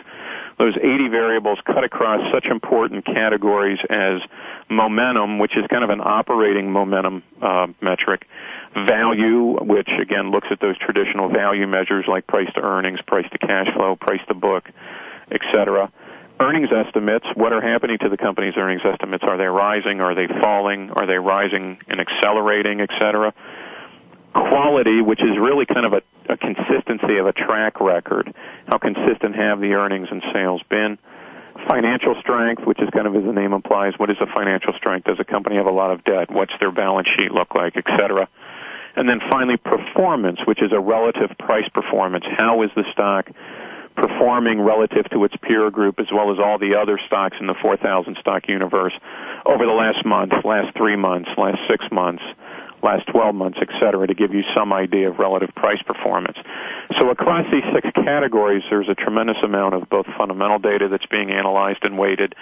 Those 0.58 0.76
80 0.76 1.08
variables 1.08 1.58
cut 1.64 1.82
across 1.82 2.30
such 2.32 2.46
important 2.46 3.04
categories 3.04 3.80
as 3.90 4.20
momentum, 4.68 5.38
which 5.38 5.56
is 5.56 5.66
kind 5.68 5.82
of 5.82 5.90
an 5.90 6.00
operating 6.00 6.70
momentum 6.70 7.22
uh, 7.42 7.66
metric, 7.80 8.26
value, 8.74 9.58
which 9.64 9.88
again 10.00 10.30
looks 10.30 10.48
at 10.50 10.60
those 10.60 10.78
traditional 10.78 11.28
value 11.28 11.66
measures 11.66 12.04
like 12.06 12.26
price 12.26 12.52
to 12.54 12.60
earnings, 12.60 13.00
price 13.02 13.28
to 13.30 13.38
cash 13.38 13.72
flow, 13.74 13.96
price 13.96 14.20
to 14.28 14.34
book, 14.34 14.70
etc. 15.30 15.90
Earnings 16.40 16.70
estimates, 16.72 17.26
what 17.34 17.52
are 17.52 17.60
happening 17.60 17.98
to 17.98 18.08
the 18.08 18.16
company's 18.16 18.54
earnings 18.56 18.82
estimates? 18.84 19.22
Are 19.22 19.36
they 19.36 19.46
rising? 19.46 20.00
Are 20.00 20.14
they 20.14 20.26
falling? 20.26 20.90
Are 20.90 21.06
they 21.06 21.18
rising 21.18 21.78
and 21.86 22.00
accelerating, 22.00 22.80
etc.? 22.80 23.32
Quality, 24.32 25.00
which 25.00 25.22
is 25.22 25.38
really 25.38 25.64
kind 25.64 25.86
of 25.86 25.92
a, 25.92 26.02
a 26.28 26.36
consistency 26.36 27.18
of 27.18 27.26
a 27.26 27.32
track 27.32 27.80
record. 27.80 28.34
How 28.66 28.78
consistent 28.78 29.36
have 29.36 29.60
the 29.60 29.74
earnings 29.74 30.08
and 30.10 30.22
sales 30.32 30.62
been? 30.68 30.98
financial 31.68 32.14
strength, 32.20 32.64
which 32.66 32.80
is 32.80 32.90
kind 32.90 33.06
of 33.06 33.14
as 33.14 33.24
the 33.24 33.32
name 33.32 33.52
implies, 33.52 33.94
what 33.96 34.10
is 34.10 34.16
the 34.18 34.26
financial 34.26 34.72
strength? 34.74 35.06
Does 35.06 35.20
a 35.20 35.24
company 35.24 35.56
have 35.56 35.66
a 35.66 35.72
lot 35.72 35.90
of 35.90 36.04
debt? 36.04 36.30
What's 36.30 36.52
their 36.60 36.72
balance 36.72 37.08
sheet 37.16 37.32
look 37.32 37.54
like, 37.54 37.76
et 37.76 37.84
cetera? 37.86 38.28
And 38.96 39.08
then 39.08 39.20
finally, 39.30 39.56
performance, 39.56 40.40
which 40.44 40.62
is 40.62 40.72
a 40.72 40.78
relative 40.78 41.36
price 41.38 41.68
performance. 41.68 42.24
How 42.28 42.62
is 42.62 42.70
the 42.76 42.84
stock 42.92 43.30
performing 43.96 44.60
relative 44.60 45.08
to 45.10 45.24
its 45.24 45.34
peer 45.36 45.70
group 45.70 46.00
as 46.00 46.10
well 46.12 46.32
as 46.32 46.38
all 46.38 46.58
the 46.58 46.74
other 46.74 46.98
stocks 47.06 47.36
in 47.40 47.46
the 47.46 47.54
4,000 47.54 48.16
stock 48.18 48.48
universe 48.48 48.92
over 49.46 49.66
the 49.66 49.72
last 49.72 50.04
month, 50.04 50.32
last 50.44 50.76
three 50.76 50.96
months, 50.96 51.30
last 51.36 51.60
six 51.68 51.84
months, 51.92 52.22
last 52.84 53.06
12 53.08 53.34
months, 53.34 53.58
et 53.60 53.68
cetera, 53.80 54.06
to 54.06 54.14
give 54.14 54.32
you 54.34 54.44
some 54.54 54.72
idea 54.72 55.10
of 55.10 55.18
relative 55.18 55.54
price 55.54 55.82
performance. 55.82 56.36
So 56.98 57.10
across 57.10 57.50
these 57.50 57.64
six 57.72 57.90
categories, 57.94 58.62
there's 58.70 58.88
a 58.88 58.94
tremendous 58.94 59.38
amount 59.42 59.74
of 59.74 59.88
both 59.88 60.06
fundamental 60.16 60.58
data 60.58 60.88
that's 60.88 61.06
being 61.06 61.30
analyzed 61.30 61.82
and 61.82 61.98
weighted, 61.98 62.34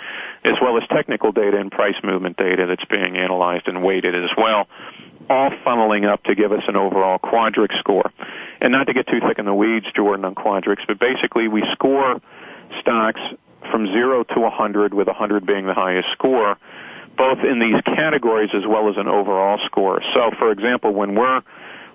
as 0.44 0.55
well 0.61 0.76
as 0.76 0.87
technical 0.88 1.33
data 1.33 1.59
and 1.59 1.70
price 1.70 1.96
movement 2.02 2.37
data 2.37 2.66
that's 2.66 2.85
being 2.85 3.16
analyzed 3.16 3.68
and 3.68 3.83
weighted 3.83 4.14
as 4.14 4.31
well 4.37 4.68
all 5.31 5.50
funneling 5.64 6.07
up 6.07 6.22
to 6.24 6.35
give 6.35 6.52
us 6.52 6.62
an 6.68 6.76
overall 6.76 7.18
Quadrix 7.18 7.78
score. 7.78 8.11
And 8.61 8.72
not 8.72 8.88
to 8.88 8.92
get 8.92 9.07
too 9.07 9.20
thick 9.20 9.38
in 9.38 9.44
the 9.44 9.55
weeds, 9.55 9.87
Jordan, 9.94 10.24
on 10.24 10.35
Quadrix, 10.35 10.87
but 10.87 10.98
basically 10.98 11.48
we 11.48 11.62
score 11.72 12.20
stocks 12.81 13.20
from 13.70 13.87
0 13.87 14.24
to 14.24 14.40
100, 14.40 14.94
with 14.94 15.07
100 15.07 15.46
being 15.46 15.66
the 15.66 15.74
highest 15.74 16.09
score, 16.12 16.59
both 17.16 17.38
in 17.40 17.59
these 17.59 17.81
categories 17.83 18.51
as 18.55 18.66
well 18.66 18.88
as 18.88 18.96
an 18.96 19.09
overall 19.09 19.59
score. 19.66 20.03
So, 20.14 20.31
for 20.38 20.51
example, 20.51 20.92
when 20.92 21.14
we're 21.14 21.42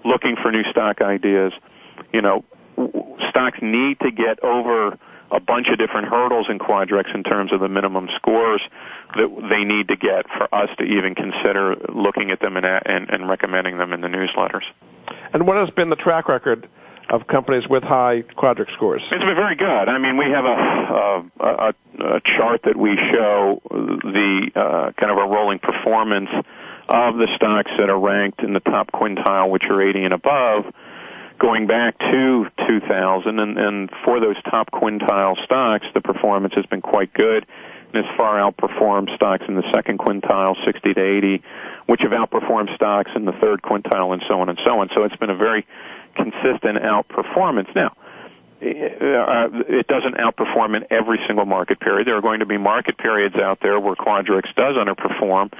looking 0.06 0.36
for 0.36 0.51
new 0.51 0.63
stock 0.71 1.01
ideas, 1.01 1.53
you 2.13 2.21
know, 2.21 2.45
stocks 3.30 3.60
need 3.62 3.99
to 4.01 4.12
get 4.12 4.43
over 4.43 4.97
a 5.30 5.39
bunch 5.39 5.67
of 5.67 5.77
different 5.77 6.08
hurdles 6.08 6.47
in 6.49 6.58
Quadrix 6.58 7.13
in 7.13 7.23
terms 7.23 7.51
of 7.51 7.60
the 7.60 7.67
minimum 7.67 8.08
scores 8.15 8.62
that 9.15 9.47
they 9.49 9.65
need 9.65 9.89
to 9.89 9.97
get 9.97 10.25
for 10.30 10.53
us 10.53 10.69
to 10.77 10.84
even 10.84 11.15
consider 11.15 11.75
looking 11.89 12.32
at 12.32 12.39
them 12.39 12.56
and, 12.56 12.65
and, 12.65 13.10
and 13.10 13.30
recommending 13.30 13.77
them 13.77 13.91
in 13.91 14.01
the 14.01 14.08
newsletters. 14.08 14.63
And 15.34 15.45
what 15.45 15.58
has 15.58 15.69
been 15.71 15.89
the 15.89 15.97
track 15.97 16.30
record 16.30 16.67
of 17.10 17.28
companies 17.28 17.67
with 17.67 17.84
high 17.84 18.24
Quadrix 18.38 18.74
scores? 18.74 19.02
It's 19.12 19.24
been 19.24 19.36
very 19.36 19.56
good. 19.56 19.89
I 19.89 19.98
mean, 19.98 20.17
we 20.17 20.26
have 20.26 20.46
a, 20.46 20.50
a, 20.50 21.26
a, 21.39 22.15
a 22.17 22.22
chart 22.22 22.62
that 22.65 22.76
we 22.76 22.96
show 22.96 23.62
the 23.70 24.52
uh, 24.56 24.91
kind 25.00 25.12
of 25.12 25.17
a 25.17 25.28
rolling 25.28 25.60
performance 25.60 26.30
of 26.89 27.17
the 27.17 27.28
stocks 27.36 27.72
that 27.78 27.89
are 27.89 28.00
ranked 28.00 28.41
in 28.41 28.54
the 28.54 28.60
top 28.60 28.91
quintile, 28.91 29.50
which 29.50 29.63
are 29.70 29.82
80 29.82 30.06
and 30.06 30.13
above, 30.13 30.65
going 31.39 31.67
back 31.67 31.98
to 32.00 32.48
2000. 32.67 33.39
And, 33.39 33.58
and 33.58 33.89
for 34.06 34.20
those 34.20 34.41
top 34.43 34.72
quintile 34.72 35.43
stocks, 35.43 35.86
the 35.93 36.02
performance 36.02 36.54
has 36.56 36.65
been 36.65 36.82
quite 36.82 37.13
good 37.13 37.46
and 37.93 38.06
has 38.06 38.17
far 38.17 38.36
outperformed 38.36 39.13
stocks 39.15 39.43
in 39.48 39.56
the 39.56 39.70
second 39.74 40.00
quintile, 40.00 40.56
60 40.65 40.93
to 40.93 41.02
80, 41.02 41.43
which 41.86 42.02
have 42.02 42.12
outperformed 42.12 42.74
stocks 42.76 43.12
in 43.15 43.26
the 43.26 43.32
third 43.34 43.62
quintile, 43.62 44.13
and 44.13 44.24
so 44.28 44.41
on 44.41 44.50
and 44.50 44.60
so 44.65 44.80
on. 44.80 44.89
So 44.93 45.04
it's 45.04 45.15
been 45.15 45.30
a 45.30 45.36
very 45.36 45.65
consistent 46.17 46.77
outperformance. 46.93 47.73
Now, 47.73 47.95
uh, 48.60 49.49
it 49.69 49.86
doesn't 49.88 50.15
outperform 50.15 50.75
in 50.75 50.84
every 50.89 51.19
single 51.27 51.45
market 51.45 51.80
period. 51.80 52.08
There 52.08 52.17
are 52.17 52.25
going 52.30 52.39
to 52.39 52.45
be 52.47 52.58
market 52.58 52.97
periods 52.97 53.36
out 53.36 53.60
there 53.62 53.80
where 53.80 53.95
Quadrix 53.95 54.53
does 54.56 54.75
underperform, 54.75 55.53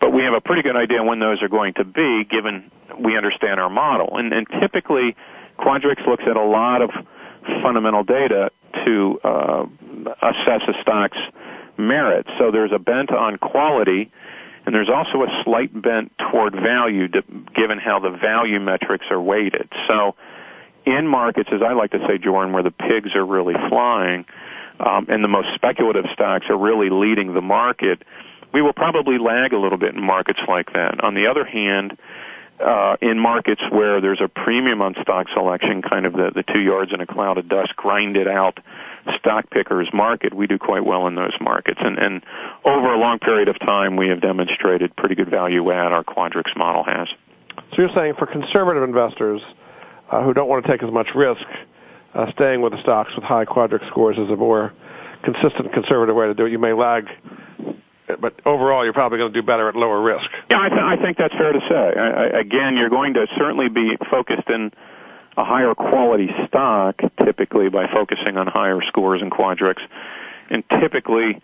but 0.00 0.12
we 0.12 0.22
have 0.24 0.32
a 0.32 0.40
pretty 0.40 0.62
good 0.62 0.76
idea 0.76 1.02
when 1.04 1.18
those 1.18 1.42
are 1.42 1.48
going 1.48 1.74
to 1.74 1.84
be, 1.84 2.24
given 2.24 2.70
we 2.98 3.16
understand 3.16 3.60
our 3.60 3.68
model. 3.68 4.16
And, 4.16 4.46
typically, 4.60 5.14
Quadrix 5.58 6.06
looks 6.06 6.24
at 6.26 6.36
a 6.36 6.42
lot 6.42 6.80
of 6.80 6.90
fundamental 7.62 8.04
data 8.04 8.50
to 8.84 9.20
uh, 9.22 9.66
assess 10.22 10.62
a 10.68 10.74
stock's 10.82 11.18
merit. 11.76 12.26
So 12.38 12.50
there's 12.50 12.72
a 12.72 12.78
bent 12.78 13.10
on 13.10 13.36
quality, 13.38 14.10
and 14.68 14.74
there's 14.74 14.90
also 14.90 15.22
a 15.22 15.42
slight 15.44 15.72
bent 15.72 16.12
toward 16.18 16.52
value, 16.52 17.08
given 17.08 17.78
how 17.78 18.00
the 18.00 18.10
value 18.10 18.60
metrics 18.60 19.06
are 19.08 19.18
weighted. 19.18 19.66
So 19.86 20.14
in 20.84 21.06
markets, 21.06 21.48
as 21.50 21.62
I 21.62 21.72
like 21.72 21.92
to 21.92 22.06
say, 22.06 22.18
Jordan, 22.18 22.52
where 22.52 22.62
the 22.62 22.70
pigs 22.70 23.14
are 23.14 23.24
really 23.24 23.54
flying, 23.70 24.26
um, 24.78 25.06
and 25.08 25.24
the 25.24 25.28
most 25.28 25.54
speculative 25.54 26.04
stocks 26.12 26.50
are 26.50 26.58
really 26.58 26.90
leading 26.90 27.32
the 27.32 27.40
market, 27.40 28.02
we 28.52 28.60
will 28.60 28.74
probably 28.74 29.16
lag 29.16 29.54
a 29.54 29.58
little 29.58 29.78
bit 29.78 29.94
in 29.94 30.02
markets 30.02 30.40
like 30.46 30.70
that. 30.74 31.02
On 31.02 31.14
the 31.14 31.28
other 31.28 31.46
hand, 31.46 31.96
uh, 32.60 32.96
in 33.00 33.18
markets 33.18 33.62
where 33.70 34.02
there's 34.02 34.20
a 34.20 34.28
premium 34.28 34.82
on 34.82 34.96
stock 35.00 35.28
selection, 35.32 35.80
kind 35.80 36.04
of 36.04 36.12
the, 36.12 36.30
the 36.34 36.42
two 36.42 36.60
yards 36.60 36.92
in 36.92 37.00
a 37.00 37.06
cloud 37.06 37.38
of 37.38 37.48
dust, 37.48 37.74
grind 37.74 38.18
it 38.18 38.28
out 38.28 38.60
stock 39.18 39.50
pickers 39.50 39.88
market, 39.92 40.34
we 40.34 40.46
do 40.46 40.58
quite 40.58 40.84
well 40.84 41.06
in 41.06 41.14
those 41.14 41.34
markets. 41.40 41.80
And, 41.82 41.98
and 41.98 42.22
over 42.64 42.92
a 42.92 42.98
long 42.98 43.18
period 43.18 43.48
of 43.48 43.58
time, 43.60 43.96
we 43.96 44.08
have 44.08 44.20
demonstrated 44.20 44.94
pretty 44.96 45.14
good 45.14 45.30
value 45.30 45.70
add 45.70 45.92
our 45.92 46.04
Quadrix 46.04 46.56
model 46.56 46.84
has. 46.84 47.08
So 47.70 47.82
you're 47.82 47.94
saying 47.94 48.14
for 48.18 48.26
conservative 48.26 48.82
investors 48.82 49.42
uh, 50.10 50.22
who 50.22 50.32
don't 50.32 50.48
want 50.48 50.64
to 50.64 50.70
take 50.70 50.82
as 50.82 50.92
much 50.92 51.08
risk, 51.14 51.44
uh, 52.14 52.32
staying 52.32 52.62
with 52.62 52.72
the 52.72 52.82
stocks 52.82 53.14
with 53.14 53.24
high 53.24 53.44
Quadrix 53.44 53.86
scores 53.88 54.16
is 54.16 54.30
a 54.30 54.36
more 54.36 54.72
consistent 55.22 55.72
conservative 55.72 56.14
way 56.14 56.26
to 56.26 56.34
do 56.34 56.46
it. 56.46 56.52
You 56.52 56.58
may 56.58 56.72
lag 56.72 57.08
but 58.20 58.34
overall, 58.46 58.84
you're 58.84 58.94
probably 58.94 59.18
going 59.18 59.32
to 59.32 59.40
do 59.40 59.46
better 59.46 59.68
at 59.68 59.76
lower 59.76 60.00
risk. 60.00 60.30
Yeah, 60.50 60.60
I, 60.60 60.68
th- 60.68 60.80
I 60.80 60.96
think 60.96 61.18
that's 61.18 61.34
fair 61.34 61.52
to 61.52 61.60
say. 61.68 62.00
I, 62.00 62.06
I, 62.08 62.40
again, 62.40 62.76
you're 62.76 62.88
going 62.88 63.14
to 63.14 63.26
certainly 63.36 63.68
be 63.68 63.96
focused 64.10 64.48
in 64.48 64.72
a 65.38 65.44
higher 65.44 65.72
quality 65.72 66.28
stock, 66.48 67.00
typically 67.24 67.68
by 67.68 67.86
focusing 67.86 68.36
on 68.36 68.48
higher 68.48 68.80
scores 68.88 69.22
in 69.22 69.30
Quadrix, 69.30 69.76
and 70.50 70.64
typically 70.80 71.40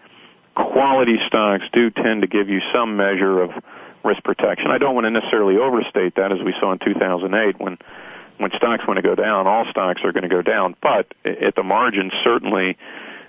quality 0.57 1.19
stocks 1.29 1.63
do 1.73 1.91
tend 1.91 2.23
to 2.23 2.27
give 2.27 2.49
you 2.49 2.61
some 2.73 2.97
measure 2.97 3.41
of 3.41 3.53
risk 4.05 4.23
protection. 4.25 4.67
I 4.73 4.79
don't 4.79 4.97
want 4.97 5.05
to 5.05 5.13
necessarily 5.13 5.59
overstate 5.59 6.17
that, 6.17 6.33
as 6.33 6.43
we 6.45 6.53
saw 6.59 6.73
in 6.73 6.81
2008 6.81 7.61
when 7.61 7.79
when 8.39 8.51
stocks 8.57 8.85
want 8.85 8.97
to 8.97 9.03
go 9.03 9.15
down, 9.15 9.47
all 9.47 9.65
stocks 9.71 10.01
are 10.03 10.11
going 10.11 10.25
to 10.25 10.29
go 10.29 10.43
down. 10.43 10.75
But 10.83 11.07
at 11.25 11.55
the 11.55 11.63
margin, 11.63 12.11
certainly 12.25 12.77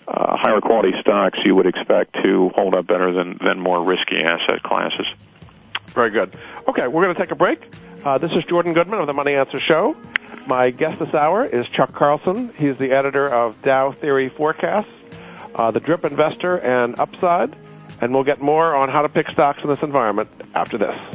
uh, 0.07 0.35
higher 0.35 0.61
quality 0.61 0.93
stocks 0.99 1.37
you 1.45 1.53
would 1.53 1.67
expect 1.67 2.15
to 2.23 2.49
hold 2.55 2.73
up 2.73 2.87
better 2.87 3.11
than, 3.11 3.37
than 3.37 3.59
more 3.59 3.83
risky 3.83 4.17
asset 4.23 4.63
classes. 4.63 5.05
Very 5.89 6.09
good. 6.09 6.35
Okay, 6.67 6.87
we're 6.87 7.03
going 7.03 7.15
to 7.15 7.21
take 7.21 7.29
a 7.29 7.35
break. 7.35 7.71
Uh, 8.03 8.17
this 8.17 8.31
is 8.31 8.43
Jordan 8.45 8.73
Goodman 8.73 8.99
of 8.99 9.05
the 9.05 9.13
Money 9.13 9.35
Answer 9.35 9.59
Show. 9.59 9.95
My 10.47 10.69
guest 10.69 10.99
this 10.99 11.13
hour 11.13 11.45
is 11.45 11.67
Chuck 11.69 11.93
Carlson. 11.93 12.53
He's 12.57 12.77
the 12.77 12.91
editor 12.91 13.27
of 13.27 13.59
Dow 13.61 13.91
Theory 13.91 14.29
Forecasts, 14.29 14.91
uh, 15.55 15.71
The 15.71 15.79
Drip 15.79 16.05
Investor, 16.05 16.57
and 16.57 16.99
Upside. 16.99 17.55
And 18.01 18.13
we'll 18.13 18.23
get 18.23 18.41
more 18.41 18.75
on 18.75 18.89
how 18.89 19.01
to 19.01 19.09
pick 19.09 19.29
stocks 19.29 19.63
in 19.63 19.69
this 19.69 19.81
environment 19.81 20.29
after 20.53 20.77
this. 20.77 21.14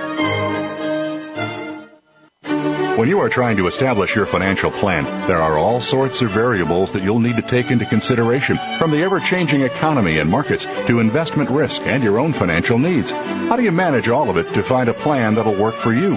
When 3.01 3.09
you 3.09 3.21
are 3.21 3.29
trying 3.29 3.57
to 3.57 3.65
establish 3.65 4.15
your 4.15 4.27
financial 4.27 4.69
plan, 4.69 5.05
there 5.27 5.41
are 5.41 5.57
all 5.57 5.81
sorts 5.81 6.21
of 6.21 6.29
variables 6.29 6.91
that 6.91 7.01
you'll 7.01 7.17
need 7.17 7.37
to 7.37 7.41
take 7.41 7.71
into 7.71 7.83
consideration, 7.83 8.59
from 8.77 8.91
the 8.91 9.01
ever-changing 9.01 9.63
economy 9.63 10.19
and 10.19 10.29
markets 10.29 10.67
to 10.85 10.99
investment 10.99 11.49
risk 11.49 11.87
and 11.87 12.03
your 12.03 12.19
own 12.19 12.31
financial 12.31 12.77
needs. 12.77 13.09
How 13.09 13.55
do 13.55 13.63
you 13.63 13.71
manage 13.71 14.07
all 14.07 14.29
of 14.29 14.37
it 14.37 14.53
to 14.53 14.61
find 14.61 14.87
a 14.87 14.93
plan 14.93 15.33
that'll 15.33 15.55
work 15.55 15.73
for 15.73 15.91
you? 15.91 16.15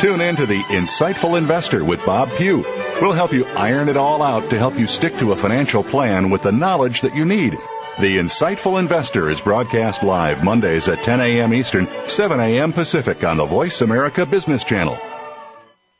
Tune 0.00 0.22
in 0.22 0.36
to 0.36 0.46
the 0.46 0.62
Insightful 0.70 1.36
Investor 1.36 1.84
with 1.84 2.06
Bob 2.06 2.30
Pugh. 2.30 2.64
We'll 3.02 3.12
help 3.12 3.34
you 3.34 3.44
iron 3.44 3.90
it 3.90 3.98
all 3.98 4.22
out 4.22 4.48
to 4.48 4.58
help 4.58 4.78
you 4.78 4.86
stick 4.86 5.18
to 5.18 5.32
a 5.32 5.36
financial 5.36 5.84
plan 5.84 6.30
with 6.30 6.44
the 6.44 6.50
knowledge 6.50 7.02
that 7.02 7.14
you 7.14 7.26
need. 7.26 7.58
The 8.00 8.16
Insightful 8.16 8.80
Investor 8.80 9.28
is 9.28 9.42
broadcast 9.42 10.02
live 10.02 10.42
Mondays 10.42 10.88
at 10.88 11.04
10 11.04 11.20
a.m. 11.20 11.52
Eastern, 11.52 11.88
7 12.06 12.40
a.m. 12.40 12.72
Pacific 12.72 13.22
on 13.22 13.36
the 13.36 13.44
Voice 13.44 13.82
America 13.82 14.24
Business 14.24 14.64
Channel. 14.64 14.98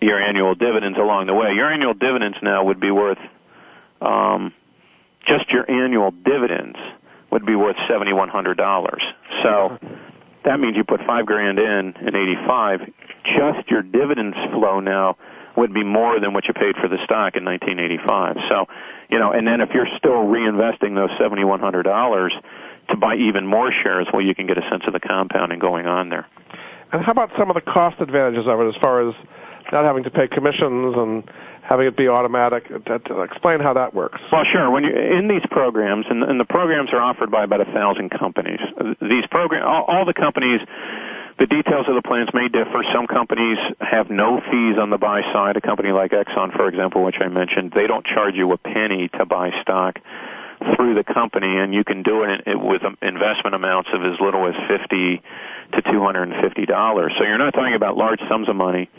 your 0.00 0.20
annual 0.20 0.54
dividends 0.54 0.98
along 0.98 1.26
the 1.26 1.34
way, 1.34 1.52
your 1.52 1.70
annual 1.72 1.94
dividends 1.94 2.38
now 2.42 2.64
would 2.64 2.80
be 2.80 2.90
worth, 2.90 3.18
um, 4.00 4.52
just 5.26 5.50
your 5.50 5.70
annual 5.70 6.10
dividends 6.10 6.78
would 7.30 7.46
be 7.46 7.54
worth 7.54 7.76
$7,100 7.88 9.00
that 10.44 10.60
means 10.60 10.76
you 10.76 10.84
put 10.84 11.00
five 11.06 11.26
grand 11.26 11.58
in 11.58 11.94
in 12.00 12.14
eighty 12.14 12.36
five 12.46 12.80
just 13.24 13.70
your 13.70 13.82
dividends 13.82 14.36
flow 14.52 14.80
now 14.80 15.16
would 15.56 15.74
be 15.74 15.82
more 15.82 16.20
than 16.20 16.32
what 16.32 16.46
you 16.46 16.54
paid 16.54 16.76
for 16.76 16.88
the 16.88 17.02
stock 17.04 17.34
in 17.34 17.44
1985. 17.44 18.36
So, 18.48 18.66
you 19.10 19.18
know, 19.18 19.32
and 19.32 19.46
then 19.46 19.60
if 19.60 19.70
you're 19.74 19.88
still 19.96 20.22
reinvesting 20.22 20.94
those 20.94 21.10
$7,100 21.18 22.30
to 22.90 22.96
buy 22.96 23.16
even 23.16 23.44
more 23.44 23.72
shares, 23.72 24.06
well, 24.12 24.22
you 24.22 24.36
can 24.36 24.46
get 24.46 24.56
a 24.56 24.68
sense 24.70 24.84
of 24.86 24.92
the 24.92 25.00
compounding 25.00 25.58
going 25.58 25.86
on 25.86 26.10
there. 26.10 26.26
And 26.92 27.04
how 27.04 27.10
about 27.10 27.30
some 27.36 27.50
of 27.50 27.54
the 27.54 27.60
cost 27.60 28.00
advantages 28.00 28.46
of 28.46 28.60
it 28.60 28.68
as 28.68 28.80
far 28.80 29.08
as 29.08 29.14
not 29.72 29.84
having 29.84 30.04
to 30.04 30.10
pay 30.10 30.28
commissions 30.28 30.94
and 30.96 31.30
having 31.68 31.86
it 31.86 31.96
be 31.96 32.08
automatic. 32.08 32.70
Uh, 32.70 33.22
explain 33.22 33.60
how 33.60 33.74
that 33.74 33.94
works. 33.94 34.20
Well, 34.32 34.44
sure. 34.50 34.70
When 34.70 34.84
you 34.84 34.90
in 34.90 35.28
these 35.28 35.44
programs, 35.50 36.06
and, 36.08 36.22
and 36.22 36.40
the 36.40 36.44
programs 36.44 36.90
are 36.92 37.00
offered 37.00 37.30
by 37.30 37.44
about 37.44 37.60
a 37.60 37.66
thousand 37.66 38.10
companies. 38.10 38.60
These 39.00 39.26
program, 39.30 39.66
all, 39.66 39.84
all 39.84 40.04
the 40.04 40.14
companies 40.14 40.60
the 41.38 41.46
details 41.46 41.86
of 41.88 41.94
the 41.94 42.02
plans 42.02 42.30
may 42.34 42.48
differ. 42.48 42.82
Some 42.92 43.06
companies 43.06 43.58
have 43.80 44.10
no 44.10 44.40
fees 44.40 44.76
on 44.76 44.90
the 44.90 44.98
buy 44.98 45.22
side. 45.32 45.56
A 45.56 45.60
company 45.60 45.92
like 45.92 46.10
Exxon, 46.10 46.54
for 46.56 46.68
example, 46.68 47.04
which 47.04 47.14
I 47.20 47.28
mentioned, 47.28 47.70
they 47.72 47.86
don't 47.86 48.04
charge 48.04 48.34
you 48.34 48.50
a 48.52 48.58
penny 48.58 49.08
to 49.16 49.24
buy 49.24 49.52
stock 49.62 50.00
through 50.74 50.94
the 50.96 51.04
company, 51.04 51.58
and 51.58 51.72
you 51.72 51.84
can 51.84 52.02
do 52.02 52.24
it 52.24 52.42
with 52.46 52.82
um, 52.82 52.98
investment 53.00 53.54
amounts 53.54 53.88
of 53.92 54.02
as 54.02 54.18
little 54.18 54.48
as 54.48 54.54
fifty 54.66 55.22
to 55.74 55.82
two 55.82 56.02
hundred 56.02 56.30
and 56.30 56.42
fifty 56.42 56.66
dollars. 56.66 57.12
So 57.16 57.24
you're 57.24 57.38
not 57.38 57.54
talking 57.54 57.74
about 57.74 57.96
large 57.96 58.20
sums 58.28 58.48
of 58.48 58.56
money. 58.56 58.90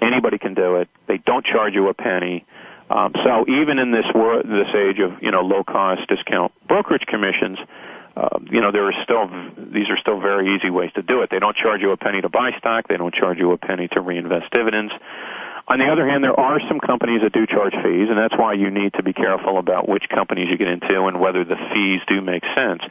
Anybody 0.00 0.38
can 0.38 0.54
do 0.54 0.76
it. 0.76 0.88
They 1.06 1.18
don't 1.18 1.44
charge 1.44 1.74
you 1.74 1.88
a 1.88 1.94
penny. 1.94 2.44
Um, 2.88 3.12
so 3.24 3.44
even 3.48 3.78
in 3.78 3.90
this 3.90 4.06
world, 4.14 4.46
this 4.46 4.72
age 4.74 5.00
of 5.00 5.22
you 5.22 5.30
know 5.30 5.40
low 5.40 5.64
cost 5.64 6.06
discount 6.08 6.52
brokerage 6.68 7.06
commissions, 7.06 7.58
uh, 8.16 8.38
you 8.50 8.60
know, 8.60 8.72
there 8.72 8.86
are 8.86 8.94
still 9.02 9.28
these 9.58 9.90
are 9.90 9.98
still 9.98 10.20
very 10.20 10.54
easy 10.56 10.70
ways 10.70 10.90
to 10.94 11.02
do 11.02 11.20
it. 11.20 11.30
They 11.30 11.38
don't 11.38 11.56
charge 11.56 11.82
you 11.82 11.90
a 11.90 11.96
penny 11.96 12.22
to 12.22 12.28
buy 12.28 12.52
stock. 12.58 12.88
They 12.88 12.96
don't 12.96 13.14
charge 13.14 13.38
you 13.38 13.52
a 13.52 13.58
penny 13.58 13.88
to 13.88 14.00
reinvest 14.00 14.50
dividends. 14.52 14.92
On 15.68 15.80
the 15.80 15.86
other 15.86 16.08
hand, 16.08 16.22
there 16.22 16.38
are 16.38 16.60
some 16.68 16.78
companies 16.78 17.22
that 17.22 17.32
do 17.32 17.44
charge 17.44 17.74
fees, 17.74 18.08
and 18.08 18.16
that's 18.16 18.36
why 18.36 18.54
you 18.54 18.70
need 18.70 18.94
to 18.94 19.02
be 19.02 19.12
careful 19.12 19.58
about 19.58 19.88
which 19.88 20.08
companies 20.08 20.48
you 20.48 20.56
get 20.56 20.68
into 20.68 21.06
and 21.06 21.18
whether 21.18 21.44
the 21.44 21.56
fees 21.74 22.00
do 22.06 22.22
make 22.22 22.44
sense. 22.54 22.82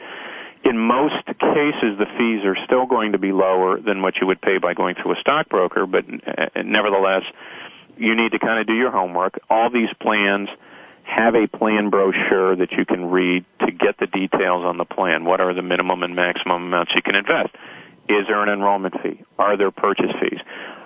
In 0.66 0.78
most 0.78 1.24
cases, 1.26 1.96
the 1.96 2.06
fees 2.18 2.44
are 2.44 2.56
still 2.64 2.86
going 2.86 3.12
to 3.12 3.18
be 3.18 3.30
lower 3.30 3.78
than 3.78 4.02
what 4.02 4.16
you 4.20 4.26
would 4.26 4.40
pay 4.40 4.58
by 4.58 4.74
going 4.74 4.96
through 4.96 5.12
a 5.12 5.20
stockbroker, 5.20 5.86
but 5.86 6.04
uh, 6.04 6.62
nevertheless, 6.64 7.22
you 7.96 8.16
need 8.16 8.32
to 8.32 8.40
kind 8.40 8.58
of 8.58 8.66
do 8.66 8.74
your 8.74 8.90
homework. 8.90 9.38
All 9.48 9.70
these 9.70 9.90
plans 10.00 10.48
have 11.04 11.36
a 11.36 11.46
plan 11.46 11.90
brochure 11.90 12.56
that 12.56 12.72
you 12.72 12.84
can 12.84 13.10
read 13.10 13.44
to 13.60 13.70
get 13.70 13.96
the 13.98 14.08
details 14.08 14.64
on 14.64 14.76
the 14.76 14.84
plan. 14.84 15.24
What 15.24 15.40
are 15.40 15.54
the 15.54 15.62
minimum 15.62 16.02
and 16.02 16.16
maximum 16.16 16.64
amounts 16.64 16.96
you 16.96 17.02
can 17.02 17.14
invest? 17.14 17.54
Is 18.08 18.26
there 18.26 18.42
an 18.42 18.48
enrollment 18.48 19.00
fee? 19.00 19.22
Are 19.38 19.56
there 19.56 19.70
purchase 19.70 20.10
fees? 20.20 20.40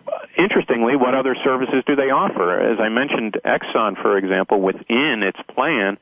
Uh, 0.06 0.18
interestingly, 0.36 0.96
what 0.96 1.14
other 1.14 1.34
services 1.42 1.84
do 1.86 1.96
they 1.96 2.10
offer? 2.10 2.60
As 2.60 2.80
I 2.80 2.90
mentioned, 2.90 3.38
Exxon, 3.46 3.96
for 4.02 4.18
example, 4.18 4.60
within 4.60 5.22
its 5.22 5.40
plan 5.48 5.96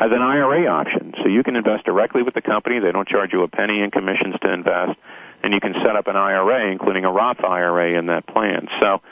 has 0.00 0.10
an 0.12 0.22
IRA 0.22 0.66
option. 0.66 1.12
So 1.22 1.28
you 1.28 1.42
can 1.42 1.56
invest 1.56 1.84
directly 1.84 2.22
with 2.22 2.32
the 2.32 2.40
company. 2.40 2.78
They 2.78 2.90
don't 2.90 3.06
charge 3.06 3.34
you 3.34 3.42
a 3.42 3.48
penny 3.48 3.82
in 3.82 3.90
commissions 3.90 4.34
to 4.40 4.50
invest. 4.50 4.98
And 5.42 5.52
you 5.52 5.60
can 5.60 5.74
set 5.84 5.94
up 5.94 6.06
an 6.06 6.16
IRA, 6.16 6.72
including 6.72 7.04
a 7.04 7.12
Roth 7.12 7.44
IRA 7.44 7.98
in 7.98 8.06
that 8.06 8.26
plan. 8.26 8.68
So 8.80 9.02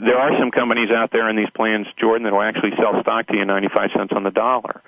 there 0.00 0.18
are 0.18 0.36
some 0.40 0.50
companies 0.50 0.90
out 0.90 1.12
there 1.12 1.28
in 1.28 1.36
these 1.36 1.50
plans, 1.50 1.86
Jordan, 1.96 2.24
that 2.24 2.32
will 2.32 2.42
actually 2.42 2.72
sell 2.76 3.00
stock 3.02 3.28
to 3.28 3.36
you 3.36 3.44
95 3.44 3.90
cents 3.96 4.12
on 4.12 4.24
the 4.24 4.32
dollar. 4.32 4.82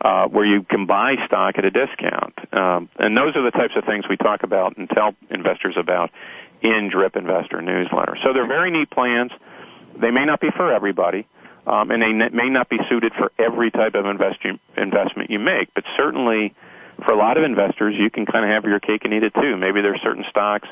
Uh, 0.00 0.28
where 0.28 0.44
you 0.44 0.62
can 0.62 0.86
buy 0.86 1.16
stock 1.26 1.58
at 1.58 1.64
a 1.64 1.72
discount. 1.72 2.32
Um, 2.54 2.88
and 3.00 3.16
those 3.16 3.34
are 3.34 3.42
the 3.42 3.50
types 3.50 3.74
of 3.74 3.84
things 3.84 4.04
we 4.08 4.16
talk 4.16 4.44
about 4.44 4.76
and 4.76 4.88
tell 4.88 5.16
investors 5.28 5.74
about 5.76 6.12
in 6.62 6.88
Drip 6.88 7.16
Investor 7.16 7.60
Newsletter. 7.60 8.16
So 8.22 8.32
they're 8.32 8.46
very 8.46 8.70
neat 8.70 8.90
plans. 8.90 9.32
They 9.96 10.12
may 10.12 10.24
not 10.24 10.40
be 10.40 10.50
for 10.50 10.72
everybody, 10.72 11.26
um, 11.68 11.90
and 11.90 12.02
they 12.02 12.12
may 12.12 12.48
not 12.48 12.68
be 12.68 12.78
suited 12.88 13.12
for 13.12 13.30
every 13.38 13.70
type 13.70 13.94
of 13.94 14.06
invest- 14.06 14.44
investment 14.76 15.30
you 15.30 15.38
make, 15.38 15.72
but 15.74 15.84
certainly 15.96 16.54
for 17.04 17.12
a 17.12 17.16
lot 17.16 17.36
of 17.36 17.44
investors, 17.44 17.94
you 17.96 18.10
can 18.10 18.26
kind 18.26 18.44
of 18.44 18.50
have 18.50 18.64
your 18.64 18.80
cake 18.80 19.04
and 19.04 19.12
eat 19.12 19.22
it 19.22 19.34
too. 19.34 19.56
Maybe 19.56 19.82
there 19.82 19.94
are 19.94 19.98
certain 19.98 20.24
stocks 20.30 20.68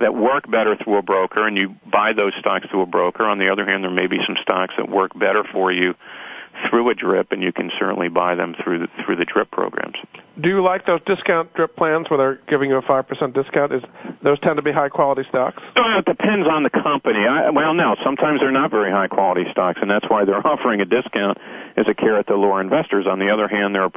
that 0.00 0.14
work 0.14 0.50
better 0.50 0.74
through 0.76 0.98
a 0.98 1.02
broker, 1.02 1.46
and 1.46 1.56
you 1.56 1.76
buy 1.86 2.12
those 2.12 2.34
stocks 2.40 2.66
through 2.68 2.82
a 2.82 2.86
broker. 2.86 3.24
On 3.24 3.38
the 3.38 3.50
other 3.50 3.64
hand, 3.64 3.84
there 3.84 3.90
may 3.90 4.08
be 4.08 4.18
some 4.26 4.36
stocks 4.42 4.74
that 4.76 4.88
work 4.88 5.16
better 5.16 5.44
for 5.44 5.70
you 5.70 5.94
through 6.68 6.90
a 6.90 6.94
drip, 6.94 7.32
and 7.32 7.42
you 7.42 7.52
can 7.52 7.70
certainly 7.78 8.08
buy 8.08 8.34
them 8.34 8.54
through 8.62 8.80
the, 8.80 8.88
through 9.04 9.16
the 9.16 9.24
drip 9.24 9.50
programs. 9.50 9.96
Do 10.40 10.48
you 10.48 10.62
like 10.62 10.86
those 10.86 11.00
discount 11.04 11.52
drip 11.54 11.76
plans 11.76 12.08
where 12.08 12.18
they're 12.18 12.40
giving 12.48 12.70
you 12.70 12.76
a 12.76 12.82
five 12.82 13.06
percent 13.06 13.34
discount? 13.34 13.72
Is 13.72 13.82
those 14.22 14.40
tend 14.40 14.56
to 14.56 14.62
be 14.62 14.72
high 14.72 14.88
quality 14.88 15.24
stocks? 15.28 15.62
Well, 15.76 15.98
it 15.98 16.04
depends 16.04 16.48
on 16.48 16.62
the 16.62 16.70
company. 16.70 17.18
I, 17.18 17.50
well, 17.50 17.74
no, 17.74 17.96
sometimes 18.02 18.40
they're 18.40 18.50
not 18.50 18.70
very 18.70 18.90
high 18.90 19.08
quality 19.08 19.44
stocks, 19.50 19.78
and 19.82 19.90
that's 19.90 20.08
why 20.08 20.24
they're 20.24 20.46
offering 20.46 20.80
a 20.80 20.86
discount 20.86 21.38
as 21.76 21.86
a 21.88 21.94
carrot 21.94 22.26
to 22.28 22.36
lure 22.36 22.60
investors. 22.60 23.06
On 23.06 23.18
the 23.18 23.30
other 23.30 23.48
hand, 23.48 23.74
there 23.74 23.84
are, 23.84 23.92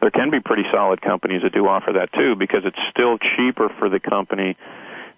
there 0.00 0.10
can 0.10 0.30
be 0.30 0.40
pretty 0.40 0.64
solid 0.70 1.02
companies 1.02 1.42
that 1.42 1.52
do 1.52 1.66
offer 1.68 1.92
that 1.92 2.12
too, 2.12 2.34
because 2.36 2.64
it's 2.64 2.78
still 2.90 3.18
cheaper 3.18 3.68
for 3.78 3.88
the 3.88 4.00
company 4.00 4.56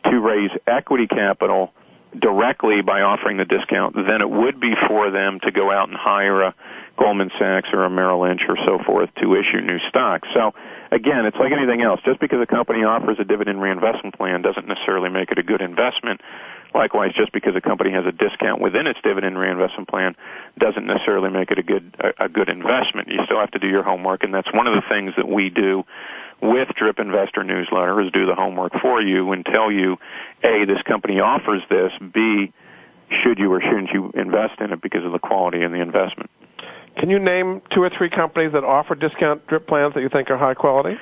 to 0.04 0.20
raise 0.20 0.50
equity 0.66 1.06
capital 1.06 1.72
directly 2.18 2.82
by 2.82 3.02
offering 3.02 3.36
the 3.36 3.44
discount 3.44 3.94
than 3.94 4.20
it 4.20 4.30
would 4.30 4.60
be 4.60 4.74
for 4.88 5.10
them 5.10 5.40
to 5.40 5.50
go 5.50 5.70
out 5.70 5.88
and 5.88 5.96
hire 5.96 6.42
a 6.42 6.54
Goldman 6.96 7.30
Sachs 7.38 7.68
or 7.72 7.84
a 7.84 7.90
Merrill 7.90 8.22
Lynch 8.22 8.42
or 8.48 8.56
so 8.64 8.78
forth 8.84 9.10
to 9.16 9.34
issue 9.34 9.60
new 9.60 9.78
stocks. 9.88 10.28
So 10.34 10.54
again, 10.90 11.26
it's 11.26 11.36
like 11.36 11.52
anything 11.52 11.82
else. 11.82 12.00
Just 12.04 12.20
because 12.20 12.40
a 12.40 12.46
company 12.46 12.84
offers 12.84 13.18
a 13.20 13.24
dividend 13.24 13.60
reinvestment 13.60 14.16
plan 14.16 14.42
doesn't 14.42 14.66
necessarily 14.66 15.10
make 15.10 15.30
it 15.30 15.38
a 15.38 15.42
good 15.42 15.60
investment 15.60 16.20
Likewise, 16.76 17.12
just 17.14 17.32
because 17.32 17.56
a 17.56 17.60
company 17.62 17.90
has 17.92 18.04
a 18.04 18.12
discount 18.12 18.60
within 18.60 18.86
its 18.86 19.00
dividend 19.02 19.38
reinvestment 19.38 19.88
plan 19.88 20.14
doesn't 20.58 20.86
necessarily 20.86 21.30
make 21.30 21.50
it 21.50 21.58
a 21.58 21.62
good 21.62 21.94
a, 21.98 22.24
a 22.26 22.28
good 22.28 22.50
investment. 22.50 23.08
You 23.08 23.20
still 23.24 23.40
have 23.40 23.50
to 23.52 23.58
do 23.58 23.66
your 23.66 23.82
homework, 23.82 24.24
and 24.24 24.34
that's 24.34 24.52
one 24.52 24.66
of 24.66 24.74
the 24.74 24.86
things 24.86 25.14
that 25.16 25.26
we 25.26 25.48
do 25.48 25.84
with 26.42 26.68
Drip 26.76 26.98
Investor 26.98 27.44
newsletter 27.44 27.98
is 28.02 28.12
do 28.12 28.26
the 28.26 28.34
homework 28.34 28.72
for 28.82 29.00
you 29.00 29.32
and 29.32 29.44
tell 29.46 29.72
you, 29.72 29.96
A, 30.44 30.66
this 30.66 30.82
company 30.82 31.18
offers 31.18 31.62
this, 31.70 31.92
B, 32.12 32.52
should 33.22 33.38
you 33.38 33.50
or 33.52 33.62
shouldn't 33.62 33.90
you 33.90 34.12
invest 34.14 34.60
in 34.60 34.70
it 34.70 34.82
because 34.82 35.04
of 35.04 35.12
the 35.12 35.18
quality 35.18 35.62
of 35.62 35.70
the 35.70 35.80
investment. 35.80 36.28
Can 36.96 37.10
you 37.10 37.18
name 37.18 37.62
two 37.70 37.82
or 37.82 37.90
three 37.90 38.10
companies 38.10 38.52
that 38.52 38.64
offer 38.64 38.94
discount 38.94 39.46
drip 39.46 39.66
plans 39.66 39.94
that 39.94 40.00
you 40.00 40.08
think 40.08 40.30
are 40.30 40.38
high 40.38 40.54
quality? 40.54 40.96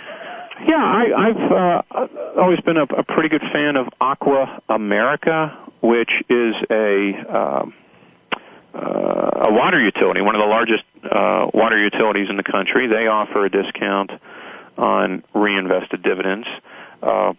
Yeah, 0.66 0.76
I, 0.76 1.28
I've 1.28 1.52
uh, 1.52 2.40
always 2.40 2.60
been 2.60 2.76
a, 2.76 2.84
a 2.84 3.02
pretty 3.02 3.28
good 3.28 3.42
fan 3.52 3.76
of 3.76 3.88
Aqua 4.00 4.62
America, 4.68 5.56
which 5.82 6.10
is 6.28 6.54
a 6.70 7.12
uh, 7.28 7.66
uh, 8.74 9.46
a 9.46 9.52
water 9.52 9.80
utility, 9.80 10.20
one 10.20 10.34
of 10.34 10.40
the 10.40 10.46
largest 10.46 10.82
uh, 11.04 11.46
water 11.54 11.78
utilities 11.78 12.28
in 12.28 12.36
the 12.36 12.42
country. 12.42 12.88
They 12.88 13.06
offer 13.06 13.44
a 13.44 13.50
discount 13.50 14.10
on 14.76 15.22
reinvested 15.32 16.02
dividends. 16.02 16.48
Uh, 17.00 17.34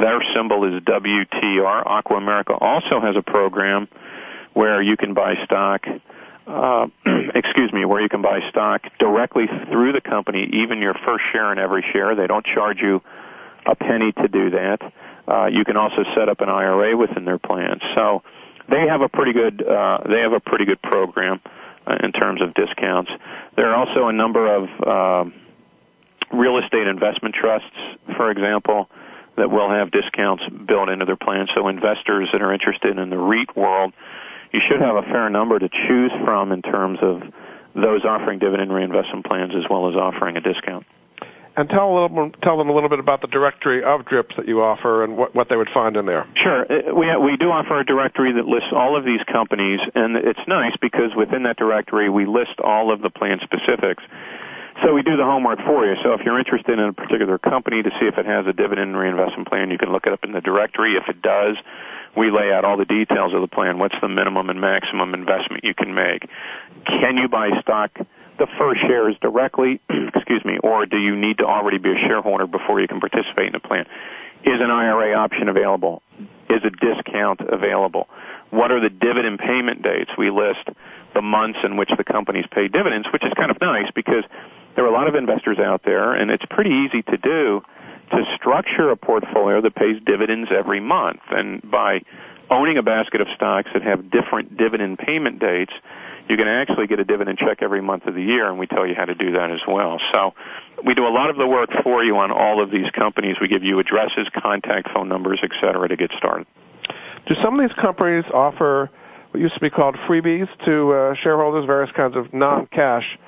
their 0.00 0.22
symbol 0.34 0.64
is 0.64 0.82
WTR. 0.82 1.82
Aqua 1.86 2.16
America 2.16 2.54
also 2.54 3.00
has 3.00 3.16
a 3.16 3.22
program 3.22 3.88
where 4.54 4.80
you 4.80 4.96
can 4.96 5.14
buy 5.14 5.34
stock 5.44 5.86
uh, 6.48 6.86
excuse 7.34 7.72
me, 7.72 7.84
where 7.84 8.00
you 8.00 8.08
can 8.08 8.22
buy 8.22 8.48
stock 8.50 8.82
directly 8.98 9.46
through 9.70 9.92
the 9.92 10.00
company, 10.00 10.48
even 10.54 10.78
your 10.78 10.94
first 10.94 11.24
share 11.32 11.52
in 11.52 11.58
every 11.58 11.84
share. 11.92 12.14
They 12.14 12.26
don't 12.26 12.44
charge 12.44 12.80
you 12.80 13.02
a 13.66 13.74
penny 13.74 14.12
to 14.12 14.28
do 14.28 14.50
that. 14.50 14.92
Uh, 15.26 15.46
you 15.46 15.64
can 15.64 15.76
also 15.76 16.04
set 16.14 16.28
up 16.28 16.40
an 16.40 16.48
IRA 16.48 16.96
within 16.96 17.24
their 17.24 17.38
plan. 17.38 17.80
So 17.94 18.22
they 18.68 18.86
have 18.88 19.02
a 19.02 19.08
pretty 19.08 19.32
good 19.32 19.62
uh, 19.66 19.98
they 20.08 20.20
have 20.20 20.32
a 20.32 20.40
pretty 20.40 20.64
good 20.64 20.80
program 20.80 21.40
uh, 21.86 21.96
in 22.02 22.12
terms 22.12 22.40
of 22.40 22.54
discounts. 22.54 23.10
There 23.56 23.68
are 23.68 23.74
also 23.74 24.08
a 24.08 24.12
number 24.12 24.46
of 24.46 24.68
uh, 24.86 25.30
real 26.32 26.58
estate 26.58 26.86
investment 26.86 27.34
trusts, 27.34 27.76
for 28.16 28.30
example, 28.30 28.88
that 29.36 29.50
will 29.50 29.70
have 29.70 29.90
discounts 29.90 30.44
built 30.66 30.88
into 30.88 31.04
their 31.04 31.16
plan. 31.16 31.46
So 31.54 31.68
investors 31.68 32.28
that 32.32 32.42
are 32.42 32.52
interested 32.52 32.98
in 32.98 33.10
the 33.10 33.18
REIT 33.18 33.56
world 33.56 33.92
you 34.52 34.60
should 34.66 34.80
have 34.80 34.96
a 34.96 35.02
fair 35.02 35.28
number 35.30 35.58
to 35.58 35.68
choose 35.68 36.12
from 36.24 36.52
in 36.52 36.62
terms 36.62 36.98
of 37.02 37.22
those 37.74 38.04
offering 38.04 38.38
dividend 38.38 38.72
reinvestment 38.72 39.26
plans 39.26 39.54
as 39.54 39.64
well 39.68 39.88
as 39.88 39.94
offering 39.94 40.36
a 40.36 40.40
discount. 40.40 40.86
And 41.56 41.68
tell 41.68 41.90
a 41.90 42.06
little, 42.06 42.30
tell 42.40 42.56
them 42.56 42.68
a 42.68 42.72
little 42.72 42.88
bit 42.88 43.00
about 43.00 43.20
the 43.20 43.26
directory 43.26 43.82
of 43.82 44.04
drips 44.04 44.36
that 44.36 44.46
you 44.46 44.62
offer 44.62 45.02
and 45.02 45.16
what, 45.16 45.34
what 45.34 45.48
they 45.48 45.56
would 45.56 45.70
find 45.70 45.96
in 45.96 46.06
there. 46.06 46.24
Sure, 46.36 46.62
uh, 46.62 46.94
we 46.94 47.14
we 47.16 47.36
do 47.36 47.50
offer 47.50 47.80
a 47.80 47.84
directory 47.84 48.32
that 48.34 48.46
lists 48.46 48.68
all 48.70 48.96
of 48.96 49.04
these 49.04 49.20
companies, 49.24 49.80
and 49.92 50.14
it's 50.14 50.38
nice 50.46 50.76
because 50.80 51.16
within 51.16 51.42
that 51.42 51.56
directory 51.56 52.08
we 52.08 52.26
list 52.26 52.60
all 52.62 52.92
of 52.92 53.00
the 53.00 53.10
plan 53.10 53.40
specifics. 53.42 54.04
So 54.84 54.94
we 54.94 55.02
do 55.02 55.16
the 55.16 55.24
homework 55.24 55.58
for 55.66 55.84
you. 55.84 55.96
So 56.04 56.12
if 56.12 56.20
you're 56.20 56.38
interested 56.38 56.78
in 56.78 56.84
a 56.84 56.92
particular 56.92 57.38
company 57.38 57.82
to 57.82 57.90
see 57.98 58.06
if 58.06 58.16
it 58.18 58.26
has 58.26 58.46
a 58.46 58.52
dividend 58.52 58.96
reinvestment 58.96 59.48
plan, 59.48 59.72
you 59.72 59.78
can 59.78 59.90
look 59.90 60.06
it 60.06 60.12
up 60.12 60.22
in 60.22 60.30
the 60.30 60.40
directory. 60.40 60.94
If 60.94 61.08
it 61.08 61.20
does, 61.20 61.56
we 62.16 62.30
lay 62.30 62.52
out 62.52 62.64
all 62.64 62.76
the 62.76 62.84
details 62.84 63.34
of 63.34 63.40
the 63.40 63.48
plan. 63.48 63.78
What's 63.78 63.94
the 64.00 64.08
minimum 64.08 64.50
and 64.50 64.60
maximum 64.60 65.14
investment 65.14 65.64
you 65.64 65.74
can 65.74 65.94
make? 65.94 66.28
Can 66.86 67.16
you 67.16 67.28
buy 67.28 67.60
stock 67.60 67.90
the 68.38 68.46
first 68.58 68.80
shares 68.80 69.16
directly, 69.20 69.80
excuse 70.14 70.44
me, 70.44 70.58
or 70.58 70.86
do 70.86 70.96
you 70.96 71.16
need 71.16 71.38
to 71.38 71.44
already 71.44 71.78
be 71.78 71.90
a 71.90 71.98
shareholder 72.06 72.46
before 72.46 72.80
you 72.80 72.88
can 72.88 73.00
participate 73.00 73.46
in 73.46 73.52
the 73.52 73.60
plan? 73.60 73.86
Is 74.44 74.60
an 74.60 74.70
IRA 74.70 75.14
option 75.14 75.48
available? 75.48 76.02
Is 76.48 76.62
a 76.64 76.70
discount 76.70 77.40
available? 77.40 78.08
What 78.50 78.70
are 78.70 78.80
the 78.80 78.88
dividend 78.88 79.40
payment 79.40 79.82
dates? 79.82 80.10
We 80.16 80.30
list 80.30 80.68
the 81.12 81.20
months 81.20 81.58
in 81.64 81.76
which 81.76 81.90
the 81.96 82.04
companies 82.04 82.46
pay 82.50 82.68
dividends, 82.68 83.08
which 83.12 83.24
is 83.24 83.32
kind 83.34 83.50
of 83.50 83.60
nice 83.60 83.90
because 83.94 84.24
there 84.74 84.84
are 84.84 84.88
a 84.88 84.92
lot 84.92 85.08
of 85.08 85.16
investors 85.16 85.58
out 85.58 85.82
there 85.84 86.14
and 86.14 86.30
it's 86.30 86.44
pretty 86.48 86.70
easy 86.70 87.02
to 87.02 87.16
do 87.16 87.62
to 88.10 88.24
structure 88.36 88.90
a 88.90 88.96
portfolio 88.96 89.60
that 89.60 89.74
pays 89.74 90.00
dividends 90.04 90.50
every 90.50 90.80
month. 90.80 91.20
And 91.30 91.68
by 91.68 92.02
owning 92.50 92.78
a 92.78 92.82
basket 92.82 93.20
of 93.20 93.28
stocks 93.34 93.70
that 93.74 93.82
have 93.82 94.10
different 94.10 94.56
dividend 94.56 94.98
payment 94.98 95.38
dates, 95.38 95.72
you 96.28 96.36
can 96.36 96.48
actually 96.48 96.86
get 96.86 97.00
a 97.00 97.04
dividend 97.04 97.38
check 97.38 97.58
every 97.62 97.80
month 97.80 98.06
of 98.06 98.14
the 98.14 98.22
year, 98.22 98.48
and 98.48 98.58
we 98.58 98.66
tell 98.66 98.86
you 98.86 98.94
how 98.94 99.06
to 99.06 99.14
do 99.14 99.32
that 99.32 99.50
as 99.50 99.60
well. 99.66 99.98
So 100.12 100.34
we 100.84 100.94
do 100.94 101.06
a 101.06 101.10
lot 101.10 101.30
of 101.30 101.36
the 101.36 101.46
work 101.46 101.70
for 101.82 102.04
you 102.04 102.18
on 102.18 102.30
all 102.30 102.62
of 102.62 102.70
these 102.70 102.90
companies. 102.90 103.36
We 103.40 103.48
give 103.48 103.62
you 103.62 103.78
addresses, 103.78 104.28
contact 104.34 104.90
phone 104.94 105.08
numbers, 105.08 105.40
et 105.42 105.50
cetera, 105.60 105.88
to 105.88 105.96
get 105.96 106.10
started. 106.18 106.46
Do 107.26 107.34
some 107.42 107.58
of 107.58 107.68
these 107.68 107.76
companies 107.78 108.24
offer 108.32 108.90
what 109.30 109.40
used 109.40 109.54
to 109.54 109.60
be 109.60 109.70
called 109.70 109.96
freebies 110.06 110.48
to 110.64 110.92
uh, 110.92 111.14
shareholders, 111.14 111.66
various 111.66 111.92
kinds 111.92 112.16
of 112.16 112.32
non-cash 112.32 113.18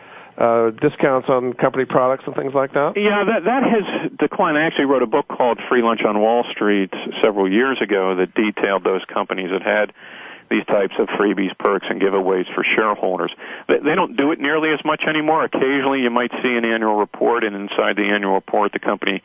discounts 0.40 1.28
on 1.28 1.52
company 1.52 1.84
products 1.84 2.24
and 2.26 2.34
things 2.34 2.54
like 2.54 2.72
that? 2.72 2.96
Yeah, 2.96 3.24
that 3.24 3.44
that 3.44 3.62
has 3.62 4.10
declined. 4.18 4.56
I 4.56 4.62
actually 4.62 4.86
wrote 4.86 5.02
a 5.02 5.06
book 5.06 5.28
called 5.28 5.58
Free 5.68 5.82
Lunch 5.82 6.02
on 6.02 6.18
Wall 6.18 6.44
Street 6.50 6.92
several 7.20 7.50
years 7.50 7.80
ago 7.80 8.16
that 8.16 8.34
detailed 8.34 8.82
those 8.82 9.04
companies 9.04 9.50
that 9.50 9.62
had 9.62 9.92
these 10.50 10.64
types 10.64 10.94
of 10.98 11.06
freebies, 11.08 11.56
perks, 11.58 11.86
and 11.88 12.00
giveaways 12.00 12.52
for 12.52 12.64
shareholders. 12.64 13.30
They, 13.68 13.78
they 13.78 13.94
don't 13.94 14.16
do 14.16 14.32
it 14.32 14.40
nearly 14.40 14.70
as 14.70 14.84
much 14.84 15.02
anymore. 15.02 15.44
Occasionally, 15.44 16.02
you 16.02 16.10
might 16.10 16.32
see 16.42 16.56
an 16.56 16.64
annual 16.64 16.96
report, 16.96 17.44
and 17.44 17.54
inside 17.54 17.96
the 17.96 18.06
annual 18.06 18.34
report, 18.34 18.72
the 18.72 18.80
company 18.80 19.22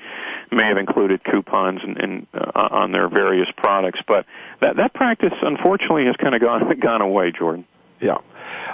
may 0.52 0.68
have 0.68 0.78
included 0.78 1.24
coupons 1.24 1.82
in, 1.84 1.98
in, 1.98 2.28
uh, 2.34 2.68
on 2.72 2.92
their 2.92 3.10
various 3.10 3.50
products. 3.58 4.02
But 4.08 4.26
that 4.62 4.76
that 4.76 4.94
practice, 4.94 5.34
unfortunately, 5.42 6.06
has 6.06 6.16
kind 6.18 6.36
of 6.36 6.42
gone 6.42 6.80
gone 6.80 7.02
away, 7.02 7.32
Jordan. 7.32 7.66
Yeah. 8.00 8.18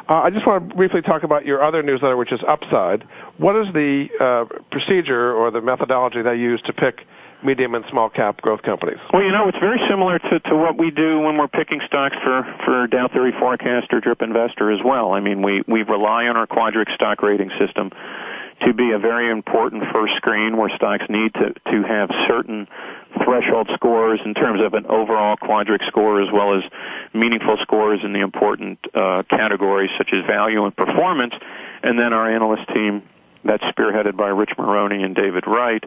Uh, 0.09 0.15
I 0.15 0.29
just 0.29 0.45
want 0.45 0.69
to 0.69 0.75
briefly 0.75 1.01
talk 1.01 1.23
about 1.23 1.45
your 1.45 1.63
other 1.63 1.83
newsletter, 1.83 2.17
which 2.17 2.31
is 2.31 2.41
Upside. 2.47 3.07
What 3.37 3.55
is 3.55 3.73
the 3.73 4.07
uh, 4.19 4.45
procedure 4.71 5.33
or 5.33 5.51
the 5.51 5.61
methodology 5.61 6.21
they 6.21 6.35
use 6.35 6.61
to 6.63 6.73
pick 6.73 7.05
medium 7.43 7.75
and 7.75 7.83
small 7.89 8.09
cap 8.09 8.41
growth 8.41 8.61
companies? 8.61 8.97
Well, 9.13 9.23
you 9.23 9.31
know, 9.31 9.47
it's 9.47 9.57
very 9.57 9.79
similar 9.89 10.19
to, 10.19 10.39
to 10.39 10.55
what 10.55 10.77
we 10.77 10.91
do 10.91 11.19
when 11.19 11.37
we're 11.37 11.47
picking 11.47 11.81
stocks 11.85 12.15
for, 12.23 12.43
for 12.65 12.87
Dow 12.87 13.07
Theory 13.07 13.33
Forecast 13.39 13.87
or 13.91 13.99
Drip 13.99 14.21
Investor 14.21 14.71
as 14.71 14.79
well. 14.83 15.13
I 15.13 15.19
mean, 15.19 15.41
we, 15.41 15.63
we 15.67 15.83
rely 15.83 16.25
on 16.27 16.37
our 16.37 16.47
Quadrix 16.47 16.93
stock 16.93 17.21
rating 17.21 17.51
system 17.57 17.91
to 18.65 18.73
be 18.73 18.91
a 18.91 18.99
very 18.99 19.29
important 19.31 19.83
first 19.91 20.15
screen 20.17 20.57
where 20.57 20.69
stocks 20.75 21.05
need 21.09 21.33
to, 21.33 21.53
to 21.71 21.83
have 21.83 22.09
certain 22.27 22.67
threshold 23.23 23.69
scores 23.73 24.19
in 24.23 24.33
terms 24.33 24.61
of 24.61 24.73
an 24.73 24.85
overall 24.85 25.35
Quadrix 25.35 25.85
score 25.87 26.21
as 26.21 26.31
well 26.31 26.57
as 26.57 26.63
meaningful 27.13 27.57
scores 27.61 27.99
in 28.03 28.13
the 28.13 28.21
important 28.21 28.79
uh, 28.93 29.23
categories 29.29 29.89
such 29.97 30.09
as 30.13 30.25
value 30.25 30.65
and 30.65 30.75
performance. 30.75 31.33
And 31.83 31.97
then 31.97 32.13
our 32.13 32.29
analyst 32.29 32.67
team 32.73 33.03
that's 33.43 33.63
spearheaded 33.63 34.15
by 34.15 34.27
Rich 34.27 34.51
Moroney 34.57 35.03
and 35.03 35.15
David 35.15 35.47
Wright 35.47 35.83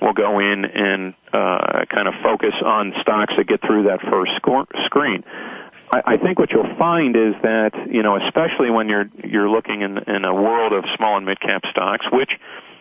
will 0.00 0.12
go 0.12 0.40
in 0.40 0.64
and 0.64 1.14
uh, 1.32 1.84
kind 1.88 2.08
of 2.08 2.14
focus 2.22 2.54
on 2.64 2.94
stocks 3.00 3.34
that 3.36 3.46
get 3.46 3.60
through 3.62 3.84
that 3.84 4.00
first 4.02 4.32
score, 4.36 4.66
screen. 4.86 5.22
I, 5.92 6.16
think 6.16 6.38
what 6.38 6.50
you'll 6.50 6.76
find 6.76 7.16
is 7.16 7.34
that 7.42 7.72
you 7.90 8.02
know, 8.02 8.16
especially 8.16 8.70
when 8.70 8.88
you're 8.88 9.08
you're 9.24 9.48
looking 9.48 9.82
in 9.82 9.98
in 9.98 10.24
a 10.24 10.34
world 10.34 10.72
of 10.72 10.84
small 10.96 11.16
and 11.16 11.24
mid 11.24 11.40
cap 11.40 11.62
stocks, 11.70 12.06
which 12.10 12.30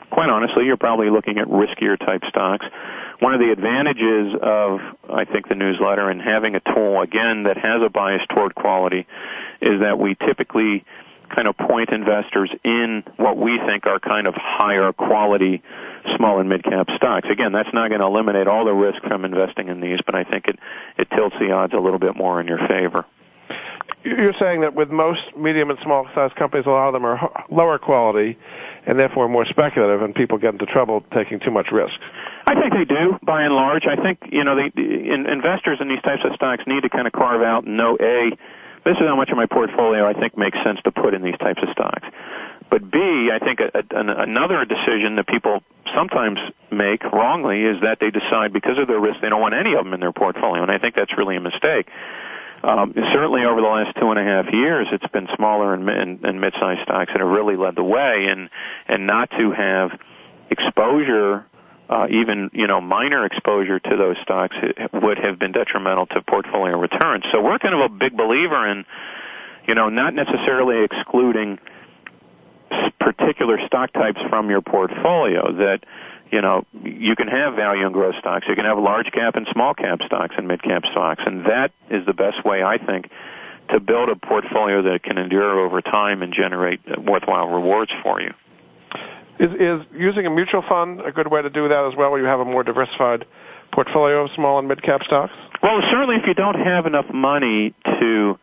quite 0.09 0.29
honestly, 0.29 0.65
you're 0.65 0.77
probably 0.77 1.09
looking 1.09 1.37
at 1.37 1.47
riskier 1.47 1.97
type 1.99 2.23
stocks. 2.29 2.65
One 3.19 3.33
of 3.33 3.39
the 3.39 3.51
advantages 3.51 4.33
of, 4.41 4.79
I 5.09 5.25
think, 5.25 5.47
the 5.47 5.55
newsletter 5.55 6.09
and 6.09 6.21
having 6.21 6.55
a 6.55 6.59
tool, 6.59 7.01
again, 7.01 7.43
that 7.43 7.57
has 7.57 7.81
a 7.81 7.89
bias 7.89 8.21
toward 8.29 8.55
quality 8.55 9.07
is 9.61 9.81
that 9.81 9.99
we 9.99 10.15
typically 10.15 10.85
kind 11.29 11.47
of 11.47 11.57
point 11.57 11.89
investors 11.89 12.49
in 12.63 13.03
what 13.17 13.37
we 13.37 13.57
think 13.59 13.85
are 13.85 13.99
kind 13.99 14.27
of 14.27 14.33
higher 14.35 14.91
quality 14.93 15.61
small 16.15 16.39
and 16.39 16.49
mid 16.49 16.63
cap 16.63 16.87
stocks. 16.95 17.27
Again, 17.29 17.51
that's 17.51 17.73
not 17.73 17.89
going 17.89 18.01
to 18.01 18.07
eliminate 18.07 18.47
all 18.47 18.65
the 18.65 18.73
risk 18.73 19.01
from 19.03 19.25
investing 19.25 19.69
in 19.69 19.81
these, 19.81 19.99
but 20.05 20.15
I 20.15 20.23
think 20.23 20.47
it, 20.47 20.59
it 20.97 21.09
tilts 21.09 21.35
the 21.39 21.51
odds 21.51 21.73
a 21.73 21.79
little 21.79 21.99
bit 21.99 22.15
more 22.15 22.39
in 22.39 22.47
your 22.47 22.59
favor. 22.67 23.05
You're 24.03 24.35
saying 24.39 24.61
that 24.61 24.75
with 24.75 24.91
most 24.91 25.21
medium 25.35 25.71
and 25.71 25.79
small 25.81 26.07
size 26.13 26.31
companies, 26.37 26.67
a 26.67 26.69
lot 26.69 26.87
of 26.87 26.93
them 26.93 27.05
are 27.05 27.45
lower 27.49 27.79
quality 27.79 28.37
and 28.85 28.99
therefore 28.99 29.27
more 29.27 29.45
speculative, 29.45 30.03
and 30.03 30.13
people 30.13 30.37
get 30.37 30.53
into 30.53 30.67
trouble 30.67 31.03
taking 31.11 31.39
too 31.39 31.49
much 31.49 31.71
risk. 31.71 31.95
I 32.45 32.53
think 32.53 32.73
they 32.73 32.85
do, 32.85 33.17
by 33.23 33.43
and 33.43 33.55
large. 33.55 33.85
I 33.87 33.95
think 33.95 34.19
you 34.31 34.43
know, 34.43 34.55
the, 34.55 34.69
in, 34.75 35.25
investors 35.25 35.79
in 35.81 35.89
these 35.89 36.01
types 36.03 36.21
of 36.23 36.33
stocks 36.35 36.63
need 36.67 36.83
to 36.83 36.89
kind 36.89 37.07
of 37.07 37.13
carve 37.13 37.41
out 37.41 37.65
know 37.65 37.97
a 37.99 38.37
this 38.85 38.97
is 38.97 39.03
how 39.07 39.15
much 39.15 39.29
of 39.29 39.37
my 39.37 39.47
portfolio 39.47 40.07
I 40.07 40.13
think 40.13 40.37
makes 40.37 40.57
sense 40.63 40.79
to 40.83 40.91
put 40.91 41.13
in 41.13 41.23
these 41.23 41.37
types 41.37 41.61
of 41.61 41.69
stocks. 41.69 42.07
But 42.69 42.89
B, 42.89 43.29
I 43.31 43.39
think 43.39 43.59
a, 43.59 43.71
a, 43.73 44.21
another 44.21 44.65
decision 44.65 45.15
that 45.15 45.27
people 45.27 45.63
sometimes 45.93 46.39
make 46.71 47.03
wrongly 47.03 47.63
is 47.63 47.81
that 47.81 47.99
they 47.99 48.11
decide 48.11 48.53
because 48.53 48.77
of 48.77 48.87
their 48.87 48.99
risk 48.99 49.21
they 49.21 49.29
don't 49.29 49.41
want 49.41 49.55
any 49.55 49.73
of 49.73 49.83
them 49.83 49.93
in 49.93 49.99
their 49.99 50.13
portfolio, 50.13 50.61
and 50.61 50.71
I 50.71 50.77
think 50.77 50.95
that's 50.95 51.17
really 51.17 51.35
a 51.35 51.41
mistake. 51.41 51.87
Um, 52.63 52.93
certainly 52.95 53.43
over 53.43 53.61
the 53.61 53.67
last 53.67 53.95
two 53.99 54.09
and 54.09 54.19
a 54.19 54.23
half 54.23 54.51
years, 54.51 54.87
it's 54.91 55.05
been 55.07 55.27
smaller 55.35 55.73
and, 55.73 55.87
and, 55.87 56.25
and 56.25 56.41
mid-sized 56.41 56.81
stocks 56.81 57.11
that 57.11 57.19
have 57.19 57.29
really 57.29 57.55
led 57.55 57.75
the 57.75 57.83
way, 57.83 58.25
and 58.27 58.49
and 58.87 59.05
not 59.05 59.29
to 59.31 59.51
have 59.51 59.99
exposure 60.49 61.45
uh, 61.89 62.07
even 62.09 62.49
you 62.53 62.67
know 62.67 62.81
minor 62.81 63.25
exposure 63.25 63.79
to 63.79 63.97
those 63.97 64.17
stocks 64.21 64.55
would 64.93 65.17
have 65.17 65.37
been 65.37 65.51
detrimental 65.51 66.05
to 66.07 66.21
portfolio 66.21 66.77
returns. 66.77 67.23
So 67.31 67.41
we're 67.41 67.59
kind 67.59 67.75
of 67.75 67.81
a 67.81 67.89
big 67.89 68.15
believer 68.15 68.67
in 68.67 68.85
you 69.67 69.75
know 69.75 69.89
not 69.89 70.13
necessarily 70.13 70.83
excluding 70.83 71.59
particular 72.99 73.65
stock 73.67 73.93
types 73.93 74.19
from 74.29 74.49
your 74.49 74.61
portfolio 74.61 75.51
that 75.53 75.83
you 76.31 76.41
know 76.41 76.65
you 76.83 77.15
can 77.15 77.27
have 77.27 77.55
value 77.55 77.85
and 77.85 77.93
growth 77.93 78.15
stocks. 78.19 78.45
You 78.47 78.55
can 78.55 78.65
have 78.65 78.79
large 78.79 79.11
cap 79.11 79.35
and 79.35 79.47
small 79.51 79.73
cap 79.73 79.99
stocks 80.05 80.35
and 80.37 80.47
mid 80.47 80.63
cap 80.63 80.83
stocks. 80.91 81.21
And 81.25 81.45
that 81.45 81.71
is 81.89 82.05
the 82.05 82.13
best 82.13 82.43
way 82.43 82.63
i 82.63 82.77
think 82.77 83.09
to 83.69 83.79
build 83.79 84.09
a 84.09 84.15
portfolio 84.15 84.83
that 84.83 85.01
can 85.03 85.17
endure 85.17 85.59
over 85.59 85.81
time 85.81 86.21
and 86.21 86.33
generate 86.33 86.81
worthwhile 86.99 87.47
rewards 87.47 87.91
for 88.03 88.21
you 88.21 88.31
is, 89.39 89.51
is 89.59 89.85
using 89.93 90.25
a 90.25 90.29
mutual 90.29 90.63
fund 90.67 91.01
a 91.01 91.11
good 91.11 91.27
way 91.27 91.41
to 91.41 91.49
do 91.49 91.67
that 91.67 91.85
as 91.85 91.95
well, 91.95 92.11
where 92.11 92.19
you 92.19 92.27
have 92.27 92.39
a 92.39 92.45
more 92.45 92.63
diversified 92.63 93.25
portfolio 93.73 94.23
of 94.23 94.31
small 94.35 94.59
and 94.59 94.67
mid 94.67 94.81
cap 94.81 95.03
stocks? 95.03 95.33
Well, 95.61 95.81
certainly 95.91 96.15
if 96.15 96.27
you 96.27 96.33
don't 96.33 96.59
have 96.59 96.85
enough 96.85 97.11
money 97.13 97.73
to 97.85 98.39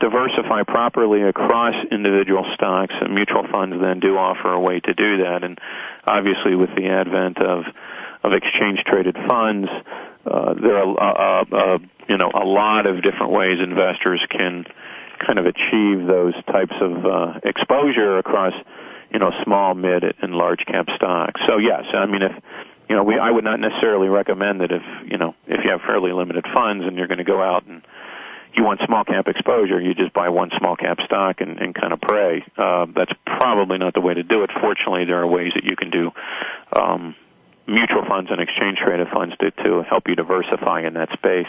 diversify 0.00 0.62
properly 0.62 1.22
across 1.22 1.74
individual 1.90 2.44
stocks, 2.54 2.94
and 3.00 3.14
mutual 3.14 3.46
funds 3.50 3.76
then 3.80 4.00
do 4.00 4.16
offer 4.16 4.52
a 4.52 4.60
way 4.60 4.80
to 4.80 4.94
do 4.94 5.18
that. 5.24 5.42
And 5.42 5.58
obviously, 6.06 6.54
with 6.54 6.70
the 6.76 6.88
advent 6.88 7.38
of 7.38 7.64
of 8.22 8.32
exchange 8.32 8.82
traded 8.84 9.16
funds, 9.28 9.68
uh, 10.26 10.54
there 10.54 10.76
are 10.76 11.00
uh, 11.00 11.44
uh, 11.52 11.56
uh, 11.56 11.78
you 12.08 12.16
know 12.18 12.30
a 12.34 12.44
lot 12.44 12.86
of 12.86 13.02
different 13.02 13.32
ways 13.32 13.60
investors 13.60 14.20
can 14.30 14.66
kind 15.24 15.38
of 15.38 15.46
achieve 15.46 16.06
those 16.06 16.34
types 16.46 16.74
of 16.80 17.06
uh, 17.06 17.40
exposure 17.42 18.18
across 18.18 18.52
you 19.10 19.18
know, 19.18 19.32
small, 19.44 19.74
mid, 19.74 20.04
and 20.20 20.34
large 20.34 20.64
cap 20.66 20.88
stocks. 20.94 21.40
So 21.46 21.58
yes, 21.58 21.84
I 21.92 22.06
mean, 22.06 22.22
if 22.22 22.32
you 22.88 22.96
know, 22.96 23.02
we 23.02 23.18
I 23.18 23.30
would 23.30 23.44
not 23.44 23.60
necessarily 23.60 24.08
recommend 24.08 24.60
that 24.60 24.72
if 24.72 24.82
you 25.10 25.18
know 25.18 25.34
if 25.46 25.64
you 25.64 25.70
have 25.70 25.80
fairly 25.82 26.12
limited 26.12 26.44
funds 26.52 26.84
and 26.86 26.96
you're 26.96 27.08
going 27.08 27.18
to 27.18 27.24
go 27.24 27.42
out 27.42 27.64
and 27.66 27.82
you 28.54 28.64
want 28.64 28.80
small 28.86 29.04
cap 29.04 29.28
exposure, 29.28 29.80
you 29.80 29.94
just 29.94 30.14
buy 30.14 30.30
one 30.30 30.50
small 30.56 30.76
cap 30.76 30.98
stock 31.04 31.40
and, 31.40 31.58
and 31.58 31.74
kind 31.74 31.92
of 31.92 32.00
pray. 32.00 32.44
Uh, 32.56 32.86
that's 32.94 33.12
probably 33.26 33.76
not 33.76 33.92
the 33.92 34.00
way 34.00 34.14
to 34.14 34.22
do 34.22 34.42
it. 34.44 34.50
Fortunately, 34.60 35.04
there 35.04 35.20
are 35.20 35.26
ways 35.26 35.52
that 35.54 35.64
you 35.64 35.76
can 35.76 35.90
do 35.90 36.10
um, 36.72 37.14
mutual 37.66 38.04
funds 38.06 38.30
and 38.30 38.40
exchange 38.40 38.78
traded 38.78 39.08
funds 39.08 39.36
to, 39.38 39.50
to 39.50 39.82
help 39.82 40.08
you 40.08 40.14
diversify 40.14 40.82
in 40.82 40.94
that 40.94 41.12
space 41.12 41.48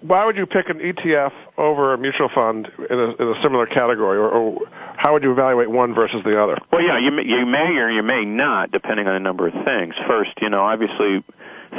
why 0.00 0.24
would 0.24 0.36
you 0.36 0.46
pick 0.46 0.68
an 0.68 0.78
ETF 0.78 1.32
over 1.56 1.94
a 1.94 1.98
mutual 1.98 2.28
fund 2.34 2.68
in 2.90 2.98
a, 2.98 3.14
in 3.14 3.36
a 3.36 3.42
similar 3.42 3.66
category, 3.66 4.18
or, 4.18 4.28
or, 4.28 4.66
how 4.96 5.12
would 5.12 5.22
you 5.22 5.30
evaluate 5.30 5.70
one 5.70 5.94
versus 5.94 6.22
the 6.24 6.42
other? 6.42 6.58
Well, 6.72 6.82
yeah, 6.82 6.98
you 6.98 7.12
may, 7.12 7.22
you 7.22 7.46
may 7.46 7.78
or 7.78 7.88
you 7.88 8.02
may 8.02 8.24
not, 8.24 8.72
depending 8.72 9.06
on 9.06 9.14
a 9.14 9.20
number 9.20 9.46
of 9.46 9.54
things. 9.64 9.94
First, 10.08 10.32
you 10.40 10.50
know, 10.50 10.62
obviously 10.62 11.22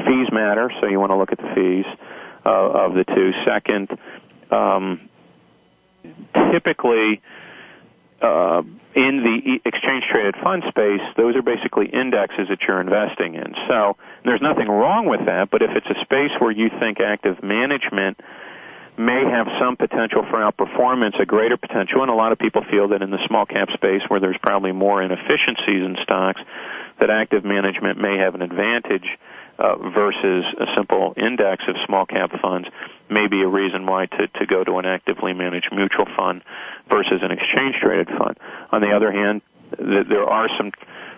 fees 0.06 0.28
matter, 0.32 0.72
so 0.80 0.88
you 0.88 1.00
want 1.00 1.12
to 1.12 1.18
look 1.18 1.34
at 1.34 1.38
the 1.38 1.52
fees 1.54 1.86
uh, 2.46 2.50
of 2.50 2.94
the 2.94 3.04
two. 3.04 3.34
Second, 3.44 3.90
um, 4.52 5.10
typically 6.54 7.22
in 8.22 9.24
the 9.24 9.62
exchange 9.66 10.06
traded 10.10 10.36
fund 10.44 10.64
space, 10.68 11.02
those 11.16 11.36
are 11.36 11.42
basically 11.42 11.88
indexes 11.88 12.48
that 12.50 12.62
you're 12.68 12.82
investing 12.82 13.36
in. 13.36 13.56
So 13.68 13.98
there's 14.26 14.42
nothing 14.42 14.68
wrong 14.68 15.06
with 15.06 15.26
that, 15.26 15.50
but 15.50 15.62
if 15.62 15.72
it's 15.72 15.88
a 15.88 16.02
space 16.02 16.32
where 16.40 16.52
you 16.52 16.70
think 16.80 17.00
active 17.00 17.42
management 17.44 18.20
may 18.98 19.24
have 19.24 19.48
some 19.60 19.78
potential 19.78 20.26
for 20.30 20.40
outperformance, 20.40 21.18
a 21.20 21.26
greater 21.26 21.56
potential, 21.56 22.02
and 22.02 22.12
a 22.12 22.14
lot 22.14 22.34
of 22.34 22.38
people 22.38 22.64
feel 22.70 22.90
that 22.90 23.02
in 23.02 23.12
the 23.12 23.26
small 23.28 23.46
cap 23.46 23.70
space 23.72 24.02
where 24.10 24.20
there's 24.20 24.38
probably 24.42 24.74
more 24.74 25.02
inefficiencies 25.02 25.84
in 25.84 25.96
stocks, 26.04 26.42
that 27.00 27.10
active 27.10 27.46
management 27.46 27.98
may 27.98 28.18
have 28.18 28.36
an 28.36 28.42
advantage 28.42 29.06
uh, 29.06 29.39
versus 29.60 30.46
a 30.58 30.74
simple 30.76 31.14
index 31.18 31.64
of 31.68 31.76
small 31.86 32.06
cap 32.06 32.32
funds 32.42 32.68
may 33.10 33.28
be 33.28 33.42
a 33.42 33.48
reason 33.48 33.86
why 33.86 34.06
to, 34.06 34.28
to 34.28 34.46
go 34.46 34.64
to 34.64 34.78
an 34.80 34.86
actively 34.86 35.34
managed 35.34 35.70
mutual 35.74 36.06
fund 36.16 36.42
versus 36.88 37.22
an 37.22 37.32
exchange 37.32 37.76
traded 37.82 38.08
fund. 38.08 38.38
On 38.72 38.82
the 38.82 38.92
other 38.92 39.12
hand, 39.12 39.42
th- 39.78 40.08
there 40.08 40.24
are 40.24 40.48
some 40.58 40.72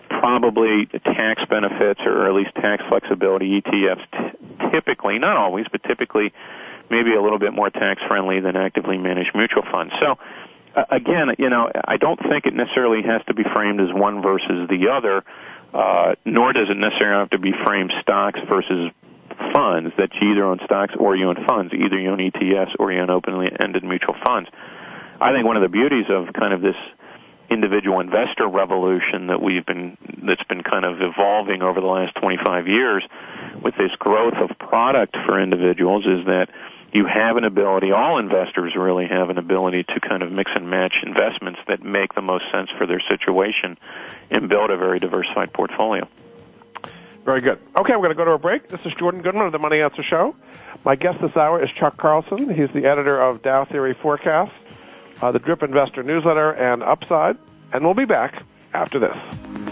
probably 0.08 0.86
tax 0.86 1.44
benefits 1.48 2.00
or 2.04 2.26
at 2.26 2.34
least 2.34 2.54
tax 2.56 2.82
flexibility. 2.88 3.60
ETFs 3.60 4.04
t- 4.10 4.70
typically, 4.72 5.18
not 5.18 5.36
always, 5.36 5.66
but 5.70 5.82
typically 5.84 6.32
maybe 6.90 7.14
a 7.14 7.22
little 7.22 7.38
bit 7.38 7.52
more 7.52 7.70
tax 7.70 8.02
friendly 8.08 8.40
than 8.40 8.56
actively 8.56 8.98
managed 8.98 9.34
mutual 9.34 9.62
funds. 9.70 9.94
So 10.00 10.18
uh, 10.74 10.84
again, 10.90 11.34
you 11.38 11.48
know, 11.48 11.70
I 11.84 11.96
don't 11.96 12.20
think 12.20 12.46
it 12.46 12.54
necessarily 12.54 13.02
has 13.02 13.22
to 13.26 13.34
be 13.34 13.44
framed 13.44 13.80
as 13.80 13.92
one 13.92 14.20
versus 14.22 14.68
the 14.68 14.88
other 14.88 15.18
uh, 15.18 15.22
Uh, 15.72 16.14
nor 16.24 16.52
does 16.52 16.68
it 16.68 16.76
necessarily 16.76 17.20
have 17.20 17.30
to 17.30 17.38
be 17.38 17.52
framed 17.64 17.92
stocks 18.02 18.40
versus 18.48 18.90
funds 19.52 19.92
that 19.96 20.10
you 20.20 20.32
either 20.32 20.44
own 20.44 20.60
stocks 20.64 20.94
or 20.98 21.16
you 21.16 21.28
own 21.28 21.44
funds. 21.46 21.72
Either 21.72 21.98
you 21.98 22.10
own 22.10 22.18
ETFs 22.18 22.74
or 22.78 22.92
you 22.92 23.00
own 23.00 23.10
openly 23.10 23.50
ended 23.62 23.82
mutual 23.82 24.14
funds. 24.24 24.50
I 25.20 25.32
think 25.32 25.46
one 25.46 25.56
of 25.56 25.62
the 25.62 25.68
beauties 25.68 26.06
of 26.08 26.32
kind 26.32 26.52
of 26.52 26.60
this 26.60 26.76
individual 27.48 28.00
investor 28.00 28.48
revolution 28.48 29.28
that 29.28 29.40
we've 29.40 29.64
been 29.64 29.96
that's 30.26 30.42
been 30.44 30.62
kind 30.62 30.84
of 30.84 31.00
evolving 31.00 31.62
over 31.62 31.80
the 31.80 31.86
last 31.86 32.14
25 32.16 32.66
years 32.66 33.04
with 33.62 33.74
this 33.76 33.92
growth 33.98 34.34
of 34.34 34.56
product 34.58 35.16
for 35.26 35.40
individuals 35.40 36.06
is 36.06 36.24
that 36.26 36.48
you 36.92 37.06
have 37.06 37.36
an 37.36 37.44
ability, 37.44 37.90
all 37.90 38.18
investors 38.18 38.74
really 38.76 39.06
have 39.06 39.30
an 39.30 39.38
ability 39.38 39.84
to 39.84 40.00
kind 40.00 40.22
of 40.22 40.30
mix 40.30 40.50
and 40.54 40.68
match 40.68 40.96
investments 41.02 41.60
that 41.66 41.82
make 41.82 42.14
the 42.14 42.20
most 42.20 42.44
sense 42.52 42.70
for 42.76 42.86
their 42.86 43.00
situation 43.00 43.78
and 44.30 44.48
build 44.48 44.70
a 44.70 44.76
very 44.76 45.00
diversified 45.00 45.52
portfolio. 45.52 46.06
Very 47.24 47.40
good. 47.40 47.58
Okay, 47.76 47.92
we're 47.94 48.02
going 48.02 48.10
to 48.10 48.14
go 48.14 48.24
to 48.24 48.32
a 48.32 48.38
break. 48.38 48.68
This 48.68 48.80
is 48.84 48.92
Jordan 48.94 49.22
Goodman 49.22 49.46
of 49.46 49.52
the 49.52 49.58
Money 49.58 49.80
Answer 49.80 50.02
Show. 50.02 50.34
My 50.84 50.96
guest 50.96 51.20
this 51.20 51.36
hour 51.36 51.62
is 51.62 51.70
Chuck 51.70 51.96
Carlson. 51.96 52.52
He's 52.52 52.70
the 52.72 52.84
editor 52.86 53.20
of 53.20 53.42
Dow 53.42 53.64
Theory 53.64 53.94
Forecast, 53.94 54.52
uh, 55.22 55.30
the 55.30 55.38
Drip 55.38 55.62
Investor 55.62 56.02
Newsletter, 56.02 56.50
and 56.50 56.82
Upside. 56.82 57.38
And 57.72 57.84
we'll 57.84 57.94
be 57.94 58.04
back 58.04 58.42
after 58.74 58.98
this. 58.98 59.71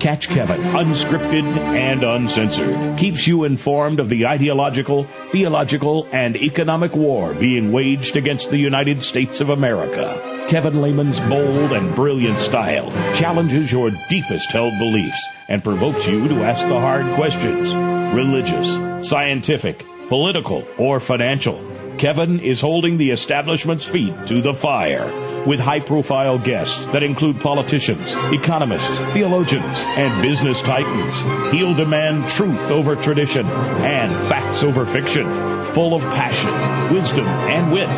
Catch 0.00 0.28
Kevin, 0.28 0.62
unscripted 0.62 1.44
and 1.44 2.02
uncensored. 2.02 2.98
Keeps 2.98 3.26
you 3.26 3.44
informed 3.44 4.00
of 4.00 4.08
the 4.08 4.26
ideological, 4.26 5.04
theological, 5.28 6.08
and 6.10 6.36
economic 6.36 6.96
war 6.96 7.34
being 7.34 7.70
waged 7.70 8.16
against 8.16 8.48
the 8.48 8.56
United 8.56 9.02
States 9.02 9.42
of 9.42 9.50
America. 9.50 10.46
Kevin 10.48 10.80
Lehman's 10.80 11.20
bold 11.20 11.72
and 11.72 11.94
brilliant 11.94 12.38
style 12.38 12.90
challenges 13.14 13.70
your 13.70 13.90
deepest 14.08 14.50
held 14.50 14.72
beliefs 14.78 15.28
and 15.48 15.62
provokes 15.62 16.06
you 16.06 16.28
to 16.28 16.44
ask 16.44 16.66
the 16.66 16.80
hard 16.80 17.04
questions. 17.16 17.74
Religious, 18.14 19.06
scientific, 19.06 19.84
political, 20.08 20.66
or 20.78 20.98
financial. 20.98 21.58
Kevin 22.00 22.40
is 22.40 22.62
holding 22.62 22.96
the 22.96 23.10
establishment's 23.10 23.84
feet 23.84 24.14
to 24.28 24.40
the 24.40 24.54
fire 24.54 25.44
with 25.44 25.60
high 25.60 25.80
profile 25.80 26.38
guests 26.38 26.86
that 26.86 27.02
include 27.02 27.42
politicians, 27.42 28.14
economists, 28.32 28.96
theologians, 29.12 29.84
and 29.84 30.22
business 30.22 30.62
titans. 30.62 31.52
He'll 31.52 31.74
demand 31.74 32.26
truth 32.30 32.70
over 32.70 32.96
tradition 32.96 33.44
and 33.46 34.12
facts 34.30 34.62
over 34.62 34.86
fiction. 34.86 35.59
Full 35.74 35.94
of 35.94 36.02
passion, 36.02 36.94
wisdom, 36.94 37.26
and 37.26 37.72
wit, 37.72 37.88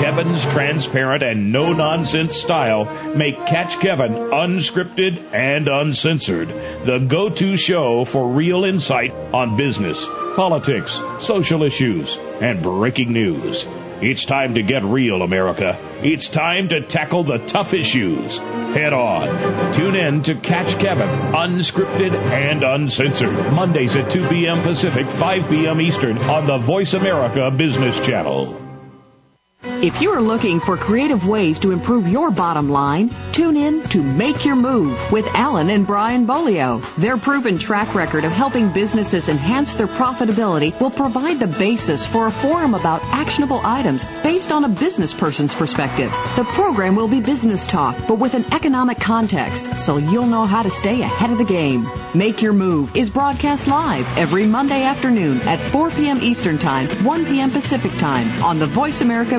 Kevin's 0.00 0.44
transparent 0.46 1.22
and 1.22 1.52
no 1.52 1.72
nonsense 1.72 2.34
style 2.34 3.14
make 3.14 3.46
Catch 3.46 3.78
Kevin 3.80 4.12
unscripted 4.12 5.32
and 5.32 5.68
uncensored, 5.68 6.48
the 6.48 6.98
go 7.06 7.30
to 7.30 7.56
show 7.56 8.04
for 8.04 8.28
real 8.28 8.64
insight 8.64 9.12
on 9.12 9.56
business, 9.56 10.04
politics, 10.34 11.00
social 11.20 11.62
issues, 11.62 12.16
and 12.40 12.62
breaking 12.62 13.12
news. 13.12 13.66
It's 14.02 14.24
time 14.24 14.54
to 14.54 14.62
get 14.62 14.82
real, 14.82 15.22
America. 15.22 15.78
It's 16.02 16.28
time 16.28 16.68
to 16.68 16.80
tackle 16.80 17.24
the 17.24 17.38
tough 17.38 17.74
issues 17.74 18.38
head 18.38 18.92
on. 18.92 19.74
Tune 19.74 19.96
in 19.96 20.22
to 20.22 20.36
Catch 20.36 20.78
Kevin, 20.78 21.08
unscripted 21.08 22.12
and 22.14 22.62
uncensored, 22.62 23.52
Mondays 23.52 23.96
at 23.96 24.10
2 24.10 24.28
p.m. 24.28 24.62
Pacific, 24.62 25.08
5 25.10 25.48
p.m. 25.50 25.80
Eastern 25.80 26.18
on 26.18 26.46
the 26.46 26.58
Voice 26.58 26.94
America 26.94 27.50
Business 27.50 27.98
Channel. 28.00 28.69
If 29.62 30.00
you 30.00 30.12
are 30.12 30.22
looking 30.22 30.60
for 30.60 30.78
creative 30.78 31.26
ways 31.26 31.60
to 31.60 31.72
improve 31.72 32.08
your 32.08 32.30
bottom 32.30 32.70
line, 32.70 33.10
tune 33.32 33.56
in 33.56 33.82
to 33.88 34.02
Make 34.02 34.46
Your 34.46 34.56
Move 34.56 35.12
with 35.12 35.26
Alan 35.34 35.68
and 35.68 35.86
Brian 35.86 36.26
Bolio. 36.26 36.82
Their 36.96 37.18
proven 37.18 37.58
track 37.58 37.94
record 37.94 38.24
of 38.24 38.32
helping 38.32 38.72
businesses 38.72 39.28
enhance 39.28 39.74
their 39.74 39.86
profitability 39.86 40.78
will 40.80 40.90
provide 40.90 41.40
the 41.40 41.46
basis 41.46 42.06
for 42.06 42.26
a 42.26 42.30
forum 42.30 42.74
about 42.74 43.02
actionable 43.04 43.60
items 43.62 44.04
based 44.22 44.50
on 44.50 44.64
a 44.64 44.68
business 44.68 45.12
person's 45.12 45.54
perspective. 45.54 46.10
The 46.36 46.44
program 46.44 46.96
will 46.96 47.08
be 47.08 47.20
business 47.20 47.66
talk, 47.66 47.96
but 48.08 48.18
with 48.18 48.32
an 48.32 48.52
economic 48.52 48.98
context, 48.98 49.78
so 49.80 49.98
you'll 49.98 50.26
know 50.26 50.46
how 50.46 50.62
to 50.62 50.70
stay 50.70 51.02
ahead 51.02 51.32
of 51.32 51.38
the 51.38 51.44
game. 51.44 51.86
Make 52.14 52.40
Your 52.40 52.54
Move 52.54 52.96
is 52.96 53.10
broadcast 53.10 53.66
live 53.66 54.06
every 54.16 54.46
Monday 54.46 54.84
afternoon 54.84 55.42
at 55.42 55.70
4 55.70 55.90
p.m. 55.90 56.22
Eastern 56.22 56.58
Time, 56.58 56.88
1 57.04 57.26
p.m. 57.26 57.50
Pacific 57.50 57.92
Time 57.98 58.42
on 58.42 58.58
the 58.58 58.66
Voice 58.66 59.02
America 59.02 59.38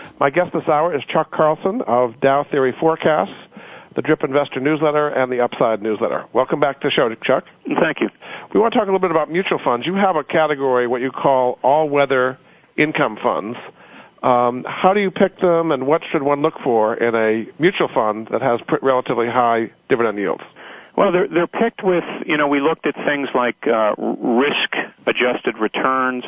My 0.21 0.29
guest 0.29 0.53
this 0.53 0.67
hour 0.67 0.95
is 0.95 1.01
Chuck 1.05 1.31
Carlson 1.31 1.81
of 1.87 2.19
Dow 2.19 2.43
Theory 2.43 2.75
Forecasts, 2.79 3.33
the 3.95 4.03
Drip 4.03 4.23
Investor 4.23 4.59
Newsletter, 4.59 5.07
and 5.07 5.31
the 5.31 5.39
Upside 5.41 5.81
Newsletter. 5.81 6.25
Welcome 6.31 6.59
back 6.59 6.79
to 6.81 6.89
the 6.89 6.91
show, 6.91 7.11
Chuck. 7.15 7.45
Thank 7.65 8.01
you. 8.01 8.09
We 8.53 8.59
want 8.59 8.71
to 8.71 8.77
talk 8.77 8.87
a 8.87 8.91
little 8.91 8.99
bit 8.99 9.09
about 9.09 9.31
mutual 9.31 9.57
funds. 9.57 9.87
You 9.87 9.95
have 9.95 10.17
a 10.17 10.23
category, 10.23 10.85
what 10.85 11.01
you 11.01 11.09
call 11.09 11.57
all-weather 11.63 12.37
income 12.77 13.17
funds. 13.23 13.57
Um, 14.21 14.63
how 14.67 14.93
do 14.93 14.99
you 14.99 15.09
pick 15.09 15.39
them, 15.39 15.71
and 15.71 15.87
what 15.87 16.03
should 16.11 16.21
one 16.21 16.43
look 16.43 16.59
for 16.63 16.93
in 16.93 17.15
a 17.15 17.47
mutual 17.59 17.87
fund 17.91 18.27
that 18.31 18.43
has 18.43 18.59
relatively 18.83 19.25
high 19.25 19.71
dividend 19.89 20.19
yields? 20.19 20.43
Well, 20.95 21.11
they're, 21.11 21.27
they're 21.29 21.47
picked 21.47 21.83
with, 21.83 22.03
you 22.27 22.37
know, 22.37 22.47
we 22.47 22.61
looked 22.61 22.85
at 22.85 22.93
things 22.93 23.29
like 23.33 23.65
uh, 23.65 23.95
risk-adjusted 23.97 25.57
returns, 25.59 26.25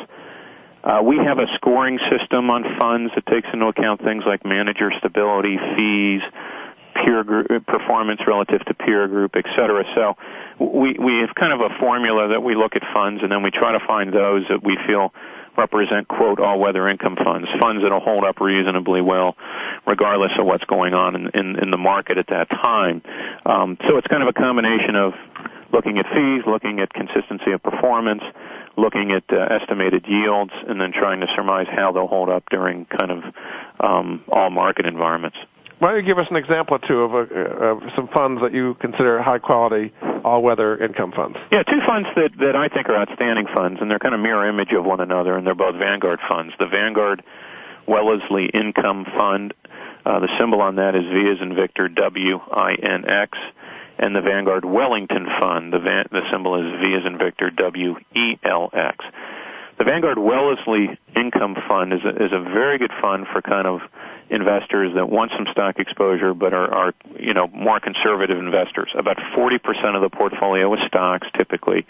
we 1.02 1.16
have 1.18 1.38
a 1.38 1.46
scoring 1.54 1.98
system 2.10 2.50
on 2.50 2.78
funds 2.78 3.12
that 3.14 3.26
takes 3.26 3.48
into 3.52 3.66
account 3.66 4.02
things 4.02 4.24
like 4.26 4.44
manager 4.44 4.92
stability, 4.98 5.58
fees, 5.76 6.22
peer 6.94 7.24
group 7.24 7.66
performance 7.66 8.20
relative 8.26 8.64
to 8.66 8.74
peer 8.74 9.08
group, 9.08 9.34
et 9.36 9.46
cetera. 9.56 9.84
So 9.94 10.16
we 10.58 10.96
we 10.98 11.18
have 11.18 11.34
kind 11.34 11.52
of 11.52 11.60
a 11.60 11.78
formula 11.80 12.28
that 12.28 12.42
we 12.42 12.54
look 12.54 12.76
at 12.76 12.82
funds, 12.92 13.22
and 13.22 13.32
then 13.32 13.42
we 13.42 13.50
try 13.50 13.72
to 13.72 13.84
find 13.86 14.12
those 14.12 14.46
that 14.48 14.62
we 14.62 14.78
feel 14.86 15.12
represent 15.56 16.08
quote 16.08 16.40
all 16.40 16.58
weather 16.58 16.88
income 16.88 17.16
funds, 17.16 17.48
funds 17.60 17.82
that'll 17.82 18.00
hold 18.00 18.24
up 18.24 18.40
reasonably 18.40 19.00
well, 19.00 19.36
regardless 19.86 20.32
of 20.38 20.46
what's 20.46 20.64
going 20.64 20.94
on 20.94 21.30
in 21.34 21.70
the 21.70 21.76
market 21.76 22.18
at 22.18 22.26
that 22.28 22.48
time. 22.50 23.02
Um, 23.46 23.76
so 23.86 23.96
it's 23.96 24.06
kind 24.06 24.22
of 24.22 24.28
a 24.28 24.32
combination 24.32 24.96
of 24.96 25.14
looking 25.72 25.98
at 25.98 26.06
fees, 26.14 26.42
looking 26.46 26.80
at 26.80 26.92
consistency 26.92 27.52
of 27.52 27.62
performance, 27.62 28.22
looking 28.76 29.12
at 29.12 29.24
uh, 29.32 29.36
estimated 29.36 30.06
yields, 30.08 30.52
and 30.68 30.80
then 30.80 30.92
trying 30.92 31.20
to 31.20 31.26
surmise 31.34 31.66
how 31.70 31.92
they'll 31.92 32.06
hold 32.06 32.28
up 32.28 32.44
during 32.50 32.86
kind 32.86 33.10
of 33.10 33.24
um, 33.80 34.24
all 34.28 34.50
market 34.50 34.86
environments. 34.86 35.36
Why 35.78 35.90
don't 35.90 36.00
you 36.00 36.06
give 36.06 36.18
us 36.18 36.28
an 36.30 36.36
example 36.36 36.76
or 36.76 36.88
two 36.88 37.00
of, 37.00 37.14
a, 37.14 37.18
uh, 37.18 37.66
of 37.74 37.82
some 37.96 38.08
funds 38.08 38.40
that 38.42 38.54
you 38.54 38.74
consider 38.80 39.20
high 39.20 39.38
quality 39.38 39.92
all 40.24 40.42
weather 40.42 40.82
income 40.82 41.12
funds? 41.12 41.36
Yeah, 41.50 41.62
two 41.62 41.80
funds 41.86 42.08
that, 42.16 42.30
that 42.38 42.56
I 42.56 42.68
think 42.68 42.88
are 42.88 42.96
outstanding 42.96 43.46
funds, 43.54 43.80
and 43.80 43.90
they're 43.90 43.98
kind 43.98 44.14
of 44.14 44.20
mirror 44.20 44.48
image 44.48 44.72
of 44.72 44.84
one 44.84 45.00
another, 45.00 45.36
and 45.36 45.46
they're 45.46 45.54
both 45.54 45.74
Vanguard 45.74 46.20
funds. 46.28 46.54
The 46.58 46.66
Vanguard 46.66 47.22
Wellesley 47.86 48.46
Income 48.46 49.06
Fund, 49.16 49.52
uh, 50.06 50.20
the 50.20 50.28
symbol 50.38 50.62
on 50.62 50.76
that 50.76 50.94
is 50.94 51.04
V 51.04 51.30
as 51.30 51.42
in 51.42 51.54
Victor, 51.54 51.88
W 51.88 52.38
I 52.38 52.74
N 52.74 53.04
X 53.08 53.36
and 53.98 54.14
the 54.14 54.20
Vanguard 54.20 54.64
Wellington 54.64 55.26
Fund. 55.40 55.72
The, 55.72 55.78
van, 55.78 56.06
the 56.10 56.22
symbol 56.30 56.56
is 56.56 56.80
V 56.80 56.94
as 56.94 57.06
in 57.06 57.18
Victor, 57.18 57.50
W 57.50 57.96
E 58.14 58.38
L 58.42 58.70
X. 58.72 59.04
The 59.78 59.84
Vanguard 59.84 60.18
Wellesley 60.18 60.96
Income 61.16 61.56
Fund 61.66 61.92
is 61.92 62.04
a, 62.04 62.24
is 62.24 62.32
a 62.32 62.40
very 62.40 62.78
good 62.78 62.92
fund 63.00 63.26
for 63.32 63.42
kind 63.42 63.66
of 63.66 63.80
investors 64.30 64.92
that 64.94 65.08
want 65.08 65.32
some 65.36 65.46
stock 65.50 65.78
exposure 65.78 66.32
but 66.32 66.54
are, 66.54 66.72
are 66.72 66.94
you 67.18 67.34
know 67.34 67.48
more 67.48 67.80
conservative 67.80 68.38
investors. 68.38 68.90
About 68.96 69.16
40% 69.16 69.96
of 69.96 70.02
the 70.02 70.10
portfolio 70.16 70.72
is 70.74 70.80
stocks 70.86 71.26
typically, 71.36 71.86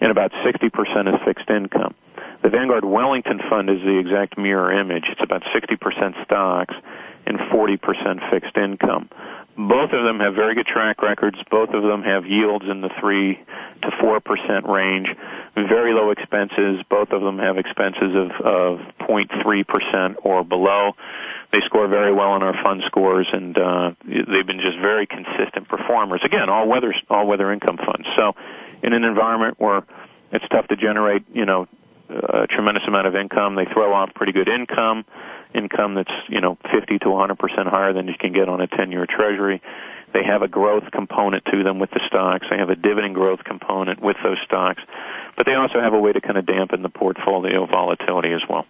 and 0.00 0.10
about 0.10 0.32
60% 0.32 1.14
is 1.14 1.20
fixed 1.24 1.48
income. 1.48 1.94
The 2.42 2.50
Vanguard 2.50 2.84
Wellington 2.84 3.40
Fund 3.48 3.70
is 3.70 3.80
the 3.82 3.98
exact 3.98 4.36
mirror 4.36 4.72
image. 4.72 5.04
It's 5.08 5.22
about 5.22 5.42
60% 5.44 6.24
stocks 6.24 6.74
and 7.24 7.38
40% 7.38 8.30
fixed 8.30 8.56
income. 8.56 9.08
Both 9.56 9.92
of 9.92 10.04
them 10.04 10.18
have 10.20 10.34
very 10.34 10.54
good 10.54 10.66
track 10.66 11.02
records. 11.02 11.36
Both 11.50 11.70
of 11.70 11.82
them 11.82 12.02
have 12.02 12.24
yields 12.24 12.64
in 12.68 12.80
the 12.80 12.88
3 13.00 13.38
to 13.82 13.88
4% 13.90 14.68
range. 14.68 15.08
Very 15.54 15.92
low 15.92 16.10
expenses. 16.10 16.82
Both 16.88 17.10
of 17.10 17.20
them 17.20 17.38
have 17.38 17.58
expenses 17.58 18.14
of, 18.14 18.30
of 18.40 18.80
0.3% 19.00 20.16
or 20.22 20.42
below. 20.42 20.92
They 21.52 21.60
score 21.66 21.86
very 21.86 22.12
well 22.14 22.30
on 22.30 22.42
our 22.42 22.54
fund 22.64 22.82
scores 22.86 23.28
and, 23.30 23.58
uh, 23.58 23.92
they've 24.06 24.46
been 24.46 24.60
just 24.60 24.78
very 24.78 25.06
consistent 25.06 25.68
performers. 25.68 26.22
Again, 26.24 26.48
all 26.48 26.66
weather, 26.66 26.94
all 27.10 27.26
weather 27.26 27.52
income 27.52 27.76
funds. 27.76 28.08
So 28.16 28.34
in 28.82 28.94
an 28.94 29.04
environment 29.04 29.60
where 29.60 29.82
it's 30.32 30.48
tough 30.48 30.68
to 30.68 30.76
generate, 30.76 31.24
you 31.30 31.44
know, 31.44 31.68
a 32.08 32.46
tremendous 32.46 32.84
amount 32.86 33.06
of 33.06 33.16
income, 33.16 33.54
they 33.54 33.66
throw 33.66 33.92
off 33.92 34.14
pretty 34.14 34.32
good 34.32 34.48
income 34.48 35.04
income 35.54 35.94
that's 35.94 36.12
you 36.28 36.40
know 36.40 36.56
50 36.70 36.98
to 37.00 37.10
100 37.10 37.38
percent 37.38 37.68
higher 37.68 37.92
than 37.92 38.08
you 38.08 38.14
can 38.18 38.32
get 38.32 38.48
on 38.48 38.60
a 38.60 38.66
10-year 38.66 39.06
Treasury. 39.06 39.62
They 40.12 40.24
have 40.24 40.42
a 40.42 40.48
growth 40.48 40.90
component 40.90 41.44
to 41.46 41.62
them 41.62 41.78
with 41.78 41.90
the 41.90 42.00
stocks. 42.06 42.46
They 42.50 42.58
have 42.58 42.68
a 42.68 42.76
dividend 42.76 43.14
growth 43.14 43.44
component 43.44 44.00
with 44.00 44.16
those 44.22 44.36
stocks, 44.44 44.82
but 45.36 45.46
they 45.46 45.54
also 45.54 45.80
have 45.80 45.94
a 45.94 45.98
way 45.98 46.12
to 46.12 46.20
kind 46.20 46.36
of 46.36 46.44
dampen 46.44 46.82
the 46.82 46.90
portfolio 46.90 47.64
volatility 47.66 48.32
as 48.32 48.42
well. 48.48 48.66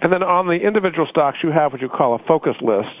And 0.00 0.12
then 0.12 0.22
on 0.22 0.46
the 0.46 0.60
individual 0.60 1.06
stocks, 1.06 1.38
you 1.42 1.50
have 1.50 1.72
what 1.72 1.80
you 1.80 1.88
call 1.88 2.14
a 2.14 2.18
focus 2.18 2.56
list, 2.60 2.94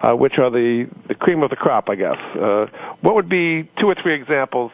uh, 0.00 0.14
which 0.14 0.38
are 0.38 0.50
the, 0.50 0.88
the 1.08 1.14
cream 1.14 1.42
of 1.42 1.50
the 1.50 1.56
crop, 1.56 1.88
I 1.88 1.96
guess. 1.96 2.18
Uh, 2.36 2.66
what 3.00 3.14
would 3.14 3.28
be 3.28 3.68
two 3.80 3.88
or 3.88 3.94
three 3.94 4.14
examples 4.14 4.70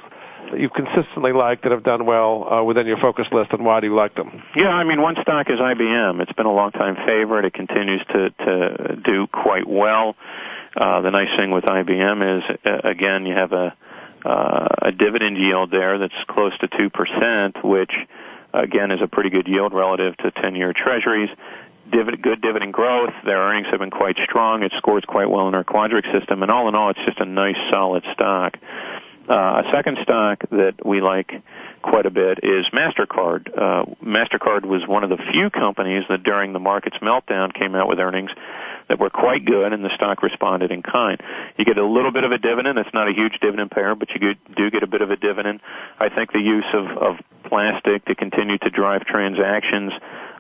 that 0.50 0.60
you've 0.60 0.72
consistently 0.72 1.32
liked 1.32 1.62
that 1.62 1.72
have 1.72 1.84
done 1.84 2.04
well 2.06 2.46
uh, 2.50 2.62
within 2.64 2.86
your 2.86 2.98
focus 2.98 3.26
list, 3.32 3.52
and 3.52 3.64
why 3.64 3.80
do 3.80 3.86
you 3.86 3.94
like 3.94 4.14
them? 4.14 4.42
Yeah, 4.56 4.68
I 4.68 4.84
mean, 4.84 5.00
one 5.00 5.16
stock 5.22 5.48
is 5.48 5.58
IBM. 5.58 6.20
It's 6.20 6.32
been 6.32 6.46
a 6.46 6.52
long 6.52 6.72
time 6.72 6.96
favorite. 7.06 7.44
It 7.44 7.54
continues 7.54 8.02
to 8.12 8.30
to 8.30 8.96
do 9.04 9.26
quite 9.26 9.66
well. 9.68 10.16
Uh, 10.76 11.02
the 11.02 11.10
nice 11.10 11.28
thing 11.36 11.50
with 11.50 11.64
IBM 11.64 12.38
is, 12.38 12.58
uh, 12.64 12.88
again, 12.88 13.26
you 13.26 13.34
have 13.34 13.52
a 13.52 13.74
a 14.24 14.92
dividend 14.92 15.36
yield 15.36 15.70
there 15.70 15.98
that's 15.98 16.14
close 16.28 16.56
to 16.58 16.68
two 16.68 16.90
percent, 16.90 17.62
which 17.64 17.92
again 18.52 18.90
is 18.90 19.00
a 19.02 19.06
pretty 19.06 19.30
good 19.30 19.48
yield 19.48 19.72
relative 19.72 20.16
to 20.18 20.30
10-year 20.30 20.72
Treasuries. 20.72 21.30
Divid- 21.90 22.22
good 22.22 22.40
dividend 22.40 22.72
growth. 22.72 23.12
Their 23.24 23.38
earnings 23.38 23.66
have 23.70 23.80
been 23.80 23.90
quite 23.90 24.16
strong. 24.24 24.62
It 24.62 24.72
scores 24.76 25.04
quite 25.06 25.28
well 25.28 25.48
in 25.48 25.54
our 25.54 25.64
Quadrix 25.64 26.10
system, 26.12 26.42
and 26.42 26.50
all 26.50 26.68
in 26.68 26.74
all, 26.74 26.90
it's 26.90 27.00
just 27.04 27.18
a 27.20 27.24
nice, 27.24 27.56
solid 27.70 28.04
stock. 28.12 28.56
Uh, 29.28 29.62
a 29.64 29.70
second 29.70 29.98
stock 30.02 30.42
that 30.50 30.84
we 30.84 31.00
like 31.00 31.30
quite 31.80 32.06
a 32.06 32.10
bit 32.10 32.40
is 32.42 32.66
MasterCard. 32.72 33.56
Uh, 33.56 33.84
MasterCard 34.02 34.64
was 34.64 34.86
one 34.86 35.04
of 35.04 35.10
the 35.10 35.16
few 35.32 35.48
companies 35.48 36.04
that 36.08 36.22
during 36.22 36.52
the 36.52 36.58
market's 36.58 36.96
meltdown 36.98 37.54
came 37.54 37.74
out 37.74 37.88
with 37.88 38.00
earnings 38.00 38.30
that 38.88 38.98
were 38.98 39.10
quite 39.10 39.44
good 39.44 39.72
and 39.72 39.84
the 39.84 39.94
stock 39.94 40.22
responded 40.22 40.72
in 40.72 40.82
kind. 40.82 41.20
You 41.56 41.64
get 41.64 41.78
a 41.78 41.86
little 41.86 42.10
bit 42.10 42.24
of 42.24 42.32
a 42.32 42.38
dividend. 42.38 42.78
It's 42.78 42.92
not 42.92 43.08
a 43.08 43.12
huge 43.12 43.38
dividend 43.40 43.70
payer, 43.70 43.94
but 43.94 44.10
you 44.10 44.34
do 44.56 44.70
get 44.70 44.82
a 44.82 44.88
bit 44.88 45.02
of 45.02 45.10
a 45.10 45.16
dividend. 45.16 45.60
I 46.00 46.08
think 46.08 46.32
the 46.32 46.40
use 46.40 46.66
of, 46.72 47.18
plastic 47.44 48.02
to 48.06 48.14
continue 48.14 48.56
to 48.56 48.70
drive 48.70 49.04
transactions 49.04 49.92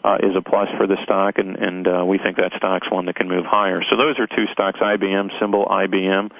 uh, 0.02 0.16
is 0.22 0.34
a 0.34 0.40
plus 0.40 0.68
for 0.78 0.86
the 0.86 0.96
stock, 1.02 1.36
and, 1.36 1.56
and 1.56 2.08
we 2.08 2.16
think 2.16 2.38
that 2.38 2.52
stock's 2.56 2.90
one 2.90 3.04
that 3.04 3.16
can 3.16 3.28
move 3.28 3.44
higher. 3.44 3.82
So 3.90 3.96
those 3.96 4.18
are 4.18 4.26
two 4.26 4.46
stocks, 4.52 4.80
IBM, 4.80 5.38
symbol 5.38 5.66
IBM, 5.66 6.30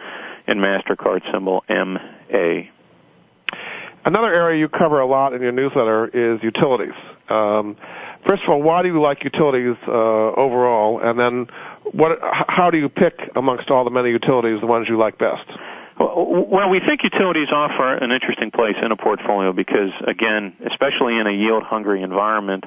and 0.47 0.61
MasterCard 0.61 1.31
symbol 1.33 1.65
MA. 1.69 2.69
Another 4.05 4.35
area 4.35 4.59
you 4.59 4.69
cover 4.69 5.01
a 5.01 5.07
lot 5.07 5.33
in 5.33 5.43
your 5.43 5.53
newsletter 5.53 6.09
is 6.09 6.43
utilities. 6.43 6.95
Um, 7.29 7.77
first 8.27 8.43
of 8.43 8.49
all, 8.49 8.61
why 8.61 8.83
do 8.83 8.89
you 8.89 9.01
like 9.01 9.23
utilities 9.23 9.77
uh, 9.87 9.91
overall? 9.91 10.99
And 11.01 11.19
then, 11.19 11.47
what? 11.93 12.19
How 12.21 12.71
do 12.71 12.79
you 12.79 12.89
pick 12.89 13.15
amongst 13.37 13.71
all 13.71 13.85
the 13.85 13.91
many 13.91 14.11
utilities 14.11 14.61
the 14.61 14.67
ones 14.67 14.89
you 14.89 14.99
like 14.99 15.19
best? 15.19 15.47
Well, 16.01 16.69
we 16.69 16.81
think 16.81 17.05
utilities 17.05 17.49
offer 17.53 17.95
an 17.95 18.11
interesting 18.11 18.51
place 18.51 18.77
in 18.83 18.91
a 18.91 18.97
portfolio 18.97 19.53
because, 19.53 19.91
again, 20.07 20.57
especially 20.67 21.19
in 21.19 21.27
a 21.27 21.33
yield-hungry 21.33 22.03
environment, 22.03 22.65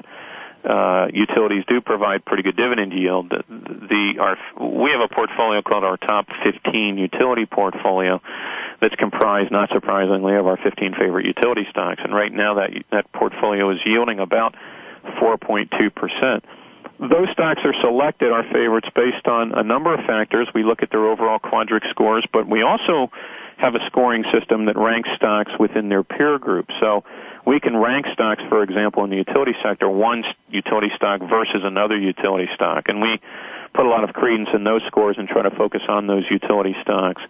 uh, 0.66 1.08
utilities 1.12 1.64
do 1.68 1.80
provide 1.80 2.24
pretty 2.24 2.42
good 2.42 2.56
dividend 2.56 2.92
yield. 2.92 3.30
The, 3.30 4.14
our 4.18 4.36
we 4.60 4.90
have 4.90 5.00
a 5.00 5.08
portfolio 5.12 5.62
called 5.62 5.84
our 5.84 5.96
top 5.96 6.26
15 6.42 6.98
utility 6.98 7.46
portfolio 7.46 8.20
that's 8.80 8.94
comprised, 8.96 9.50
not 9.50 9.68
surprisingly, 9.70 10.34
of 10.34 10.46
our 10.46 10.56
15 10.56 10.94
favorite 10.94 11.26
utility 11.26 11.66
stocks. 11.70 12.00
And 12.02 12.14
right 12.14 12.32
now, 12.32 12.54
that 12.54 12.70
that 12.90 13.12
portfolio 13.12 13.70
is 13.70 13.78
yielding 13.84 14.18
about 14.18 14.54
4.2 15.20 15.94
percent. 15.94 16.44
Those 16.98 17.28
stocks 17.32 17.60
are 17.64 17.74
selected, 17.80 18.32
our 18.32 18.42
favorites, 18.44 18.88
based 18.94 19.26
on 19.26 19.52
a 19.52 19.62
number 19.62 19.92
of 19.92 20.04
factors. 20.06 20.48
We 20.54 20.64
look 20.64 20.82
at 20.82 20.90
their 20.90 21.06
overall 21.06 21.38
Quadrix 21.38 21.88
scores, 21.90 22.26
but 22.32 22.48
we 22.48 22.62
also 22.62 23.10
have 23.58 23.74
a 23.74 23.86
scoring 23.86 24.24
system 24.32 24.66
that 24.66 24.76
ranks 24.76 25.10
stocks 25.14 25.52
within 25.58 25.88
their 25.88 26.02
peer 26.02 26.38
group. 26.38 26.70
So 26.80 27.04
we 27.46 27.60
can 27.60 27.76
rank 27.76 28.06
stocks, 28.12 28.42
for 28.48 28.62
example, 28.64 29.04
in 29.04 29.10
the 29.10 29.16
utility 29.16 29.54
sector, 29.62 29.88
one 29.88 30.24
utility 30.50 30.90
stock 30.96 31.20
versus 31.20 31.62
another 31.62 31.96
utility 31.96 32.48
stock. 32.54 32.88
And 32.88 33.00
we 33.00 33.20
put 33.72 33.86
a 33.86 33.88
lot 33.88 34.02
of 34.02 34.12
credence 34.12 34.48
in 34.52 34.64
those 34.64 34.82
scores 34.88 35.16
and 35.16 35.28
try 35.28 35.42
to 35.42 35.50
focus 35.50 35.82
on 35.88 36.08
those 36.08 36.24
utility 36.28 36.74
stocks 36.82 37.22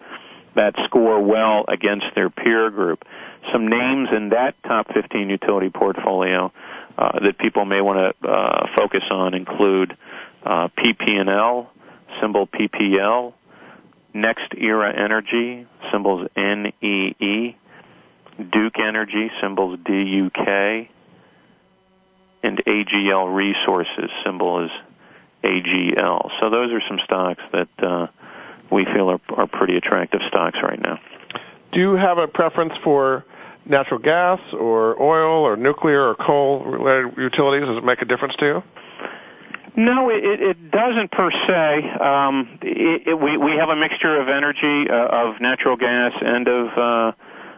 that 0.55 0.73
score 0.85 1.21
well 1.21 1.65
against 1.67 2.07
their 2.15 2.31
peer 2.31 2.71
group. 2.71 3.05
Some 3.51 3.67
names 3.67 4.09
in 4.11 4.29
that 4.29 4.55
top 4.63 4.91
15 4.91 5.29
utility 5.29 5.69
portfolio 5.69 6.51
uh, 6.97 7.19
that 7.19 7.37
people 7.37 7.63
may 7.65 7.79
want 7.79 8.15
to 8.19 8.27
uh, 8.27 8.67
focus 8.75 9.03
on 9.11 9.35
include 9.35 9.95
uh, 10.43 10.69
PP&L, 10.69 11.71
symbol 12.19 12.47
PPL, 12.47 13.33
NextEra 14.15 14.97
Energy, 14.97 15.67
symbols 15.91 16.27
NEE, 16.35 17.55
Duke 18.37 18.79
Energy, 18.79 19.31
symbols 19.41 19.79
DUK, 19.79 20.89
and 22.43 22.63
AGL 22.65 23.35
Resources, 23.35 24.09
symbol 24.23 24.65
is 24.65 24.71
AGL. 25.43 26.29
So 26.39 26.49
those 26.49 26.71
are 26.71 26.81
some 26.87 26.99
stocks 27.03 27.41
that 27.51 27.69
uh, 27.79 28.07
we 28.71 28.85
feel 28.85 29.09
are, 29.09 29.19
are 29.35 29.47
pretty 29.47 29.77
attractive 29.77 30.21
stocks 30.27 30.59
right 30.61 30.79
now. 30.79 30.99
Do 31.71 31.79
you 31.79 31.93
have 31.93 32.17
a 32.17 32.27
preference 32.27 32.73
for 32.83 33.25
natural 33.65 33.99
gas 33.99 34.39
or 34.53 35.01
oil 35.01 35.43
or 35.43 35.57
nuclear 35.57 36.09
or 36.09 36.15
coal 36.15 36.63
related 36.63 37.17
utilities? 37.17 37.67
Does 37.67 37.77
it 37.77 37.83
make 37.83 38.01
a 38.01 38.05
difference 38.05 38.35
to 38.37 38.45
you? 38.45 38.63
No, 39.75 40.09
it, 40.09 40.23
it 40.23 40.71
doesn't 40.71 41.11
per 41.11 41.29
se. 41.29 41.89
Um, 41.99 42.57
it, 42.63 43.09
it, 43.09 43.13
we 43.13 43.37
we 43.37 43.51
have 43.57 43.69
a 43.69 43.75
mixture 43.75 44.19
of 44.19 44.27
energy 44.27 44.89
uh, 44.89 44.95
of 44.95 45.39
natural 45.39 45.77
gas 45.77 46.13
and 46.19 46.47
of 46.47 46.67
uh, 46.77 47.11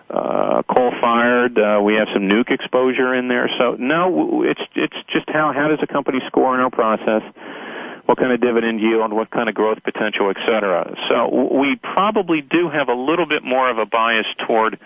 uh, 0.10 0.64
coal 0.64 0.92
fired. 1.00 1.58
Uh, 1.58 1.80
we 1.84 1.96
have 1.96 2.08
some 2.14 2.24
nuke 2.24 2.52
exposure 2.52 3.14
in 3.14 3.28
there. 3.28 3.50
So 3.58 3.76
no, 3.78 4.44
it's 4.44 4.62
it's 4.76 4.96
just 5.08 5.30
how 5.30 5.54
how 5.54 5.68
does 5.68 5.80
a 5.82 5.88
company 5.88 6.20
score 6.28 6.56
in 6.56 6.62
our 6.62 6.72
process? 6.72 7.22
What 8.06 8.18
kind 8.18 8.32
of 8.32 8.42
dividend 8.42 8.82
yield? 8.82 9.14
What 9.14 9.30
kind 9.30 9.50
of 9.50 9.56
growth 9.56 9.84
potential, 9.84 10.32
et 10.32 10.38
cetera. 10.46 10.96
So 11.10 11.60
we 11.60 11.76
probably 11.76 12.42
do 12.42 12.70
have 12.70 12.90
a 12.90 12.96
little 12.96 13.28
bit 13.28 13.44
more 13.44 13.70
of 13.70 13.78
a 13.78 13.86
bias 13.86 14.26
toward 14.48 14.80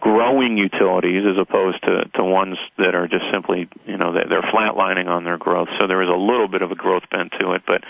growing 0.00 0.56
utilities 0.56 1.24
as 1.26 1.36
opposed 1.38 1.80
to, 1.82 2.08
to 2.14 2.24
ones 2.24 2.56
that 2.78 2.94
are 2.94 3.06
just 3.06 3.24
simply, 3.30 3.68
you 3.86 3.98
know, 3.98 4.12
they're 4.14 4.42
flatlining 4.42 5.06
on 5.06 5.24
their 5.24 5.38
growth. 5.38 5.68
So 5.78 5.86
there 5.86 6.02
is 6.02 6.08
a 6.08 6.16
little 6.16 6.48
bit 6.48 6.62
of 6.62 6.72
a 6.72 6.74
growth 6.74 7.04
bent 7.10 7.32
to 7.38 7.52
it, 7.52 7.62
but 7.66 7.84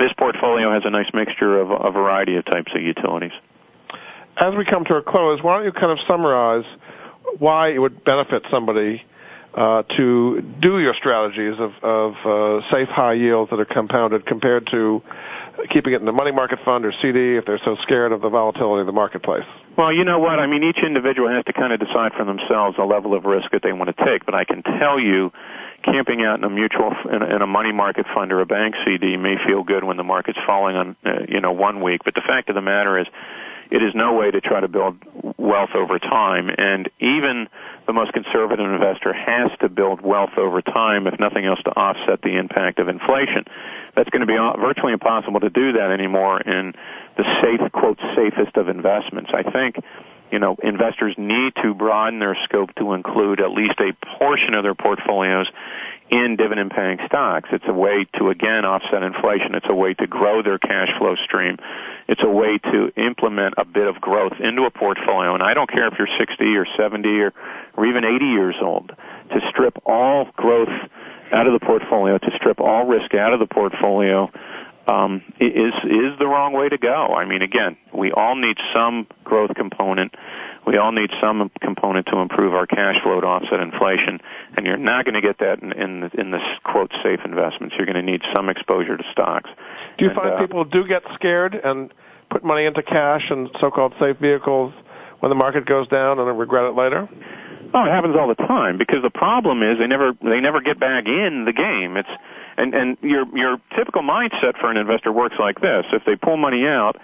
this 0.00 0.12
portfolio 0.14 0.72
has 0.72 0.82
a 0.84 0.90
nice 0.90 1.12
mixture 1.12 1.60
of 1.60 1.70
a 1.70 1.90
variety 1.90 2.36
of 2.36 2.44
types 2.46 2.72
of 2.74 2.80
utilities 2.80 3.32
as 4.36 4.54
we 4.56 4.64
come 4.64 4.84
to 4.84 4.96
a 4.96 5.02
close, 5.02 5.42
why 5.42 5.56
don't 5.56 5.64
you 5.64 5.72
kind 5.72 5.92
of 5.92 5.98
summarize 6.08 6.64
why 7.38 7.68
it 7.68 7.78
would 7.78 8.04
benefit 8.04 8.42
somebody 8.50 9.02
uh, 9.54 9.82
to 9.96 10.40
do 10.60 10.78
your 10.78 10.94
strategies 10.94 11.56
of, 11.58 11.72
of 11.82 12.14
uh, 12.24 12.70
safe 12.70 12.88
high 12.88 13.12
yields 13.12 13.50
that 13.50 13.60
are 13.60 13.66
compounded 13.66 14.24
compared 14.26 14.66
to 14.70 15.02
keeping 15.70 15.92
it 15.92 16.00
in 16.00 16.06
the 16.06 16.12
money 16.12 16.32
market 16.32 16.58
fund 16.64 16.84
or 16.84 16.92
CD 17.02 17.36
if 17.36 17.44
they're 17.44 17.60
so 17.64 17.76
scared 17.82 18.12
of 18.12 18.22
the 18.22 18.30
volatility 18.30 18.80
of 18.80 18.86
the 18.86 18.92
marketplace? 18.92 19.44
Well, 19.76 19.92
you 19.92 20.04
know 20.04 20.18
what? 20.18 20.38
I 20.38 20.46
mean, 20.46 20.64
each 20.64 20.78
individual 20.82 21.28
has 21.28 21.44
to 21.44 21.52
kind 21.52 21.72
of 21.72 21.80
decide 21.80 22.12
for 22.16 22.24
themselves 22.24 22.76
the 22.76 22.84
level 22.84 23.14
of 23.14 23.24
risk 23.24 23.50
that 23.52 23.62
they 23.62 23.72
want 23.72 23.94
to 23.94 24.04
take. 24.04 24.24
But 24.24 24.34
I 24.34 24.44
can 24.44 24.62
tell 24.62 24.98
you, 24.98 25.32
camping 25.84 26.22
out 26.22 26.38
in 26.38 26.44
a 26.44 26.50
mutual 26.50 26.94
in 27.10 27.22
a, 27.22 27.36
in 27.36 27.42
a 27.42 27.46
money 27.46 27.72
market 27.72 28.06
fund 28.14 28.32
or 28.32 28.40
a 28.40 28.46
bank 28.46 28.74
CD 28.84 29.16
may 29.16 29.36
feel 29.46 29.62
good 29.62 29.84
when 29.84 29.96
the 29.96 30.04
market's 30.04 30.38
falling 30.46 30.76
on 30.76 30.96
uh, 31.04 31.10
you 31.28 31.40
know 31.40 31.52
one 31.52 31.82
week. 31.82 32.02
But 32.04 32.14
the 32.14 32.20
fact 32.20 32.48
of 32.48 32.54
the 32.54 32.62
matter 32.62 32.98
is 32.98 33.06
it 33.72 33.82
is 33.82 33.94
no 33.94 34.12
way 34.12 34.30
to 34.30 34.40
try 34.42 34.60
to 34.60 34.68
build 34.68 34.98
wealth 35.38 35.70
over 35.74 35.98
time. 35.98 36.50
And 36.58 36.90
even 37.00 37.48
the 37.86 37.94
most 37.94 38.12
conservative 38.12 38.70
investor 38.70 39.14
has 39.14 39.50
to 39.60 39.70
build 39.70 40.02
wealth 40.02 40.36
over 40.36 40.60
time, 40.60 41.06
if 41.06 41.18
nothing 41.18 41.46
else, 41.46 41.58
to 41.64 41.70
offset 41.74 42.20
the 42.20 42.36
impact 42.36 42.78
of 42.78 42.88
inflation. 42.88 43.46
That's 43.96 44.10
going 44.10 44.20
to 44.20 44.26
be 44.26 44.36
virtually 44.60 44.92
impossible 44.92 45.40
to 45.40 45.48
do 45.48 45.72
that 45.72 45.90
anymore 45.90 46.42
in 46.42 46.74
the 47.16 47.24
safe, 47.40 47.72
quote, 47.72 47.98
safest 48.14 48.58
of 48.58 48.68
investments. 48.68 49.30
I 49.32 49.42
think 49.42 49.76
you 50.32 50.38
know, 50.38 50.56
investors 50.62 51.14
need 51.18 51.52
to 51.62 51.74
broaden 51.74 52.18
their 52.18 52.36
scope 52.44 52.74
to 52.76 52.94
include 52.94 53.38
at 53.40 53.50
least 53.50 53.78
a 53.78 53.92
portion 54.18 54.54
of 54.54 54.62
their 54.62 54.74
portfolios 54.74 55.46
in 56.10 56.36
dividend 56.36 56.70
paying 56.70 56.98
stocks. 57.06 57.50
It's 57.52 57.64
a 57.68 57.72
way 57.72 58.06
to 58.18 58.30
again 58.30 58.64
offset 58.64 59.02
inflation. 59.02 59.54
It's 59.54 59.66
a 59.68 59.74
way 59.74 59.94
to 59.94 60.06
grow 60.06 60.42
their 60.42 60.58
cash 60.58 60.88
flow 60.98 61.16
stream. 61.24 61.58
It's 62.08 62.22
a 62.22 62.28
way 62.28 62.58
to 62.58 62.92
implement 62.96 63.54
a 63.58 63.64
bit 63.64 63.86
of 63.86 64.00
growth 64.00 64.34
into 64.40 64.64
a 64.64 64.70
portfolio. 64.70 65.34
And 65.34 65.42
I 65.42 65.54
don't 65.54 65.70
care 65.70 65.86
if 65.88 65.94
you're 65.98 66.08
60 66.18 66.56
or 66.56 66.66
70 66.76 67.08
or, 67.20 67.32
or 67.76 67.86
even 67.86 68.04
80 68.04 68.24
years 68.24 68.56
old 68.60 68.88
to 68.88 69.40
strip 69.50 69.78
all 69.86 70.28
growth 70.36 70.68
out 71.30 71.46
of 71.46 71.58
the 71.58 71.64
portfolio, 71.64 72.18
to 72.18 72.30
strip 72.36 72.60
all 72.60 72.86
risk 72.86 73.14
out 73.14 73.32
of 73.32 73.38
the 73.38 73.46
portfolio 73.46 74.30
um, 74.86 75.22
is 75.38 75.74
is 75.84 76.18
the 76.18 76.26
wrong 76.26 76.52
way 76.52 76.68
to 76.68 76.78
go. 76.78 77.14
I 77.14 77.24
mean, 77.24 77.42
again, 77.42 77.76
we 77.94 78.12
all 78.12 78.34
need 78.34 78.56
some 78.72 79.06
growth 79.24 79.54
component. 79.54 80.14
We 80.66 80.76
all 80.76 80.92
need 80.92 81.10
some 81.20 81.50
component 81.60 82.06
to 82.06 82.18
improve 82.18 82.54
our 82.54 82.66
cash 82.66 83.02
flow 83.02 83.20
to 83.20 83.26
offset 83.26 83.60
inflation, 83.60 84.20
and 84.56 84.66
you're 84.66 84.76
not 84.76 85.04
going 85.04 85.14
to 85.14 85.20
get 85.20 85.38
that 85.38 85.62
in 85.62 85.72
in, 85.72 86.10
in 86.14 86.30
this 86.30 86.42
quote 86.64 86.92
safe 87.02 87.20
investments. 87.24 87.74
You're 87.76 87.86
going 87.86 88.04
to 88.04 88.10
need 88.10 88.22
some 88.34 88.48
exposure 88.48 88.96
to 88.96 89.04
stocks. 89.12 89.50
Do 89.98 90.04
you 90.04 90.10
and, 90.10 90.18
find 90.18 90.34
uh, 90.34 90.40
people 90.40 90.64
do 90.64 90.86
get 90.86 91.02
scared 91.14 91.54
and 91.54 91.92
put 92.30 92.44
money 92.44 92.64
into 92.64 92.82
cash 92.82 93.30
and 93.30 93.50
so-called 93.60 93.94
safe 94.00 94.16
vehicles 94.18 94.72
when 95.20 95.30
the 95.30 95.36
market 95.36 95.66
goes 95.66 95.86
down 95.88 96.18
and 96.18 96.28
then 96.28 96.36
regret 96.36 96.64
it 96.64 96.74
later? 96.74 97.08
Oh, 97.74 97.84
it 97.84 97.90
happens 97.90 98.16
all 98.16 98.28
the 98.28 98.34
time 98.34 98.76
because 98.76 99.02
the 99.02 99.10
problem 99.10 99.62
is 99.62 99.78
they 99.78 99.86
never 99.86 100.12
they 100.20 100.40
never 100.40 100.60
get 100.60 100.78
back 100.78 101.06
in 101.06 101.44
the 101.44 101.52
game. 101.52 101.96
It's 101.96 102.08
and 102.56 102.74
and 102.74 102.96
your 103.02 103.26
your 103.36 103.58
typical 103.76 104.02
mindset 104.02 104.58
for 104.58 104.70
an 104.70 104.76
investor 104.76 105.12
works 105.12 105.36
like 105.38 105.60
this: 105.60 105.86
if 105.92 106.04
they 106.04 106.16
pull 106.16 106.36
money 106.36 106.66
out 106.66 107.00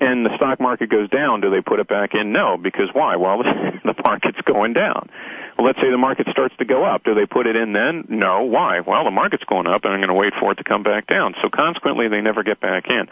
and 0.00 0.24
the 0.24 0.34
stock 0.36 0.58
market 0.60 0.88
goes 0.88 1.10
down, 1.10 1.42
do 1.42 1.50
they 1.50 1.60
put 1.60 1.78
it 1.78 1.86
back 1.86 2.14
in? 2.14 2.32
No, 2.32 2.56
because 2.56 2.88
why? 2.92 3.16
Well, 3.16 3.42
the 3.42 3.94
market's 4.02 4.40
going 4.42 4.72
down. 4.72 5.10
Well, 5.58 5.66
let's 5.66 5.78
say 5.78 5.90
the 5.90 5.98
market 5.98 6.26
starts 6.30 6.56
to 6.56 6.64
go 6.64 6.84
up. 6.84 7.04
Do 7.04 7.14
they 7.14 7.26
put 7.26 7.46
it 7.46 7.54
in 7.54 7.74
then? 7.74 8.06
No. 8.08 8.44
Why? 8.44 8.80
Well, 8.80 9.04
the 9.04 9.10
market's 9.10 9.44
going 9.44 9.66
up, 9.66 9.84
and 9.84 9.92
I'm 9.92 10.00
going 10.00 10.08
to 10.08 10.14
wait 10.14 10.32
for 10.40 10.52
it 10.52 10.56
to 10.56 10.64
come 10.64 10.82
back 10.82 11.06
down. 11.06 11.34
So 11.42 11.50
consequently, 11.50 12.08
they 12.08 12.22
never 12.22 12.42
get 12.42 12.60
back 12.60 12.88
in. 12.88 13.08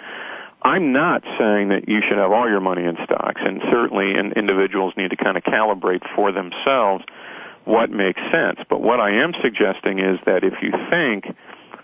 I'm 0.62 0.92
not 0.92 1.22
saying 1.38 1.68
that 1.68 1.88
you 1.88 2.01
should 2.09 2.18
have 2.18 2.32
all 2.32 2.49
your 2.49 2.61
money 2.61 2.84
in 2.84 2.96
stocks, 3.05 3.40
and 3.44 3.61
certainly 3.70 4.14
individuals 4.16 4.94
need 4.96 5.11
to 5.11 5.16
kind 5.16 5.36
of 5.36 5.44
calibrate 5.44 6.03
for 6.16 6.32
themselves 6.32 7.05
what 7.69 7.91
makes 7.91 8.21
sense. 8.33 8.59
But 8.69 8.81
what 8.81 8.99
I 8.99 9.23
am 9.23 9.35
suggesting 9.43 9.99
is 9.99 10.19
that 10.25 10.43
if 10.43 10.55
you 10.62 10.73
think 10.89 11.27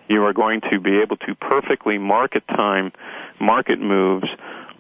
you 0.08 0.24
are 0.24 0.32
going 0.32 0.62
to 0.70 0.80
be 0.80 1.00
able 1.00 1.18
to 1.18 1.34
perfectly 1.34 1.98
market 1.98 2.46
time 2.48 2.92
market 3.38 3.80
moves 3.80 4.28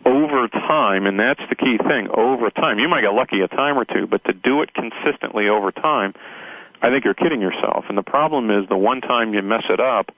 over 0.06 0.48
time, 0.48 1.06
and 1.06 1.20
that's 1.20 1.40
the 1.48 1.54
key 1.54 1.78
thing, 1.78 2.08
over 2.08 2.50
time. 2.50 2.78
You 2.78 2.88
might 2.88 3.02
get 3.02 3.12
lucky 3.14 3.40
a 3.40 3.48
time 3.48 3.78
or 3.78 3.84
two, 3.84 4.06
but 4.06 4.24
to 4.24 4.32
do 4.32 4.62
it 4.62 4.72
consistently 4.74 5.48
over 5.48 5.72
time, 5.72 6.14
I 6.82 6.90
think 6.90 7.04
you're 7.04 7.14
kidding 7.14 7.40
yourself. 7.40 7.86
And 7.88 7.96
the 7.96 8.02
problem 8.02 8.50
is 8.50 8.68
the 8.68 8.76
one 8.76 9.00
time 9.00 9.32
you 9.32 9.42
mess 9.42 9.64
it 9.70 9.80
up, 9.80 10.10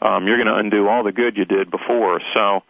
um, 0.00 0.26
you're 0.26 0.36
going 0.36 0.48
to 0.48 0.56
undo 0.56 0.88
all 0.88 1.02
the 1.02 1.12
good 1.12 1.36
you 1.36 1.44
did 1.44 1.70
before. 1.70 2.20
So, 2.32 2.62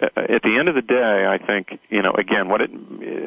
at 0.00 0.42
the 0.42 0.56
end 0.58 0.68
of 0.68 0.74
the 0.74 0.82
day, 0.82 1.26
I 1.26 1.38
think 1.38 1.78
you 1.90 2.02
know 2.02 2.12
again 2.12 2.48
what 2.48 2.60
it 2.60 2.70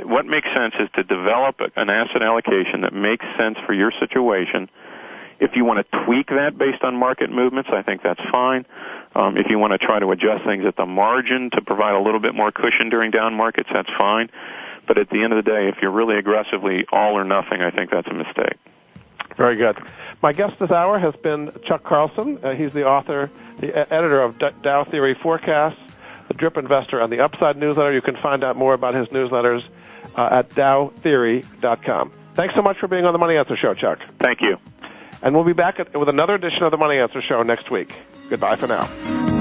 what 0.08 0.26
makes 0.26 0.48
sense 0.54 0.74
is 0.80 0.90
to 0.96 1.04
develop 1.04 1.60
an 1.76 1.90
asset 1.90 2.22
allocation 2.22 2.82
that 2.82 2.94
makes 2.94 3.26
sense 3.38 3.58
for 3.66 3.74
your 3.74 3.92
situation. 3.92 4.70
If 5.40 5.56
you 5.56 5.66
want 5.66 5.86
to 5.86 6.06
tweak 6.06 6.28
that 6.30 6.58
based 6.58 6.84
on 6.84 6.96
market 6.96 7.32
movements, 7.32 7.72
I 7.74 7.82
think 7.82 8.04
that's 8.04 8.22
fine. 8.32 8.66
Um, 9.16 9.38
if 9.38 9.48
you 9.50 9.58
want 9.58 9.72
to 9.74 9.80
try 9.80 10.00
to 10.00 10.12
adjust 10.12 10.46
things 10.46 10.66
at 10.66 10.76
the 10.76 10.86
margin 10.86 11.50
to 11.52 11.62
provide 11.62 11.96
a 11.96 12.00
little 12.00 12.20
bit 12.20 12.36
more 12.36 12.52
cushion 12.52 12.90
during 12.90 13.12
down 13.12 13.34
markets, 13.34 13.70
that's 13.74 13.90
fine. 13.98 14.30
But 14.88 14.98
at 14.98 15.10
the 15.10 15.24
end 15.24 15.34
of 15.34 15.44
the 15.44 15.50
day, 15.50 15.68
if 15.68 15.78
you're 15.82 15.92
really 15.92 16.18
aggressively 16.18 16.86
all 16.92 17.18
or 17.18 17.24
nothing, 17.24 17.62
I 17.62 17.72
think 17.72 17.90
that's 17.90 18.08
a 18.08 18.14
mistake. 18.14 18.58
Very 19.36 19.56
good. 19.56 19.78
My 20.22 20.32
guest 20.32 20.60
this 20.60 20.72
hour 20.72 21.00
has 21.00 21.16
been 21.16 21.52
Chuck 21.66 21.84
Carlson. 21.84 22.38
Uh, 22.44 22.54
he's 22.54 22.72
the 22.72 22.88
author, 22.88 23.32
the 23.58 23.76
editor 23.92 24.22
of 24.22 24.38
Dow 24.62 24.84
Theory 24.84 25.16
Forecasts 25.16 25.82
the 26.32 26.38
Drip 26.38 26.58
Investor 26.58 27.02
on 27.02 27.10
the 27.10 27.20
Upside 27.20 27.58
newsletter. 27.58 27.94
You 27.94 28.02
can 28.02 28.16
find 28.16 28.44
out 28.44 28.56
more 28.56 28.74
about 28.74 28.96
his 28.96 29.08
newsletters 29.10 29.64
uh, 30.16 30.30
at 30.32 30.50
dowtheory.com. 30.50 32.14
Thanks 32.36 32.56
so 32.56 32.62
much 32.62 32.78
for 32.78 32.88
being 32.88 33.06
on 33.06 33.12
the 33.12 33.20
Money 33.20 33.36
Answer 33.36 33.58
Show, 33.58 33.74
Chuck. 33.74 34.00
Thank 34.20 34.42
you. 34.42 34.58
And 35.22 35.36
we'll 35.36 35.44
be 35.44 35.54
back 35.54 35.78
with 35.94 36.10
another 36.10 36.36
edition 36.36 36.64
of 36.64 36.72
the 36.72 36.78
Money 36.78 36.98
Answer 36.98 37.22
Show 37.22 37.44
next 37.44 37.70
week. 37.70 37.94
Goodbye 38.30 38.56
for 38.56 38.68
now. 38.68 39.41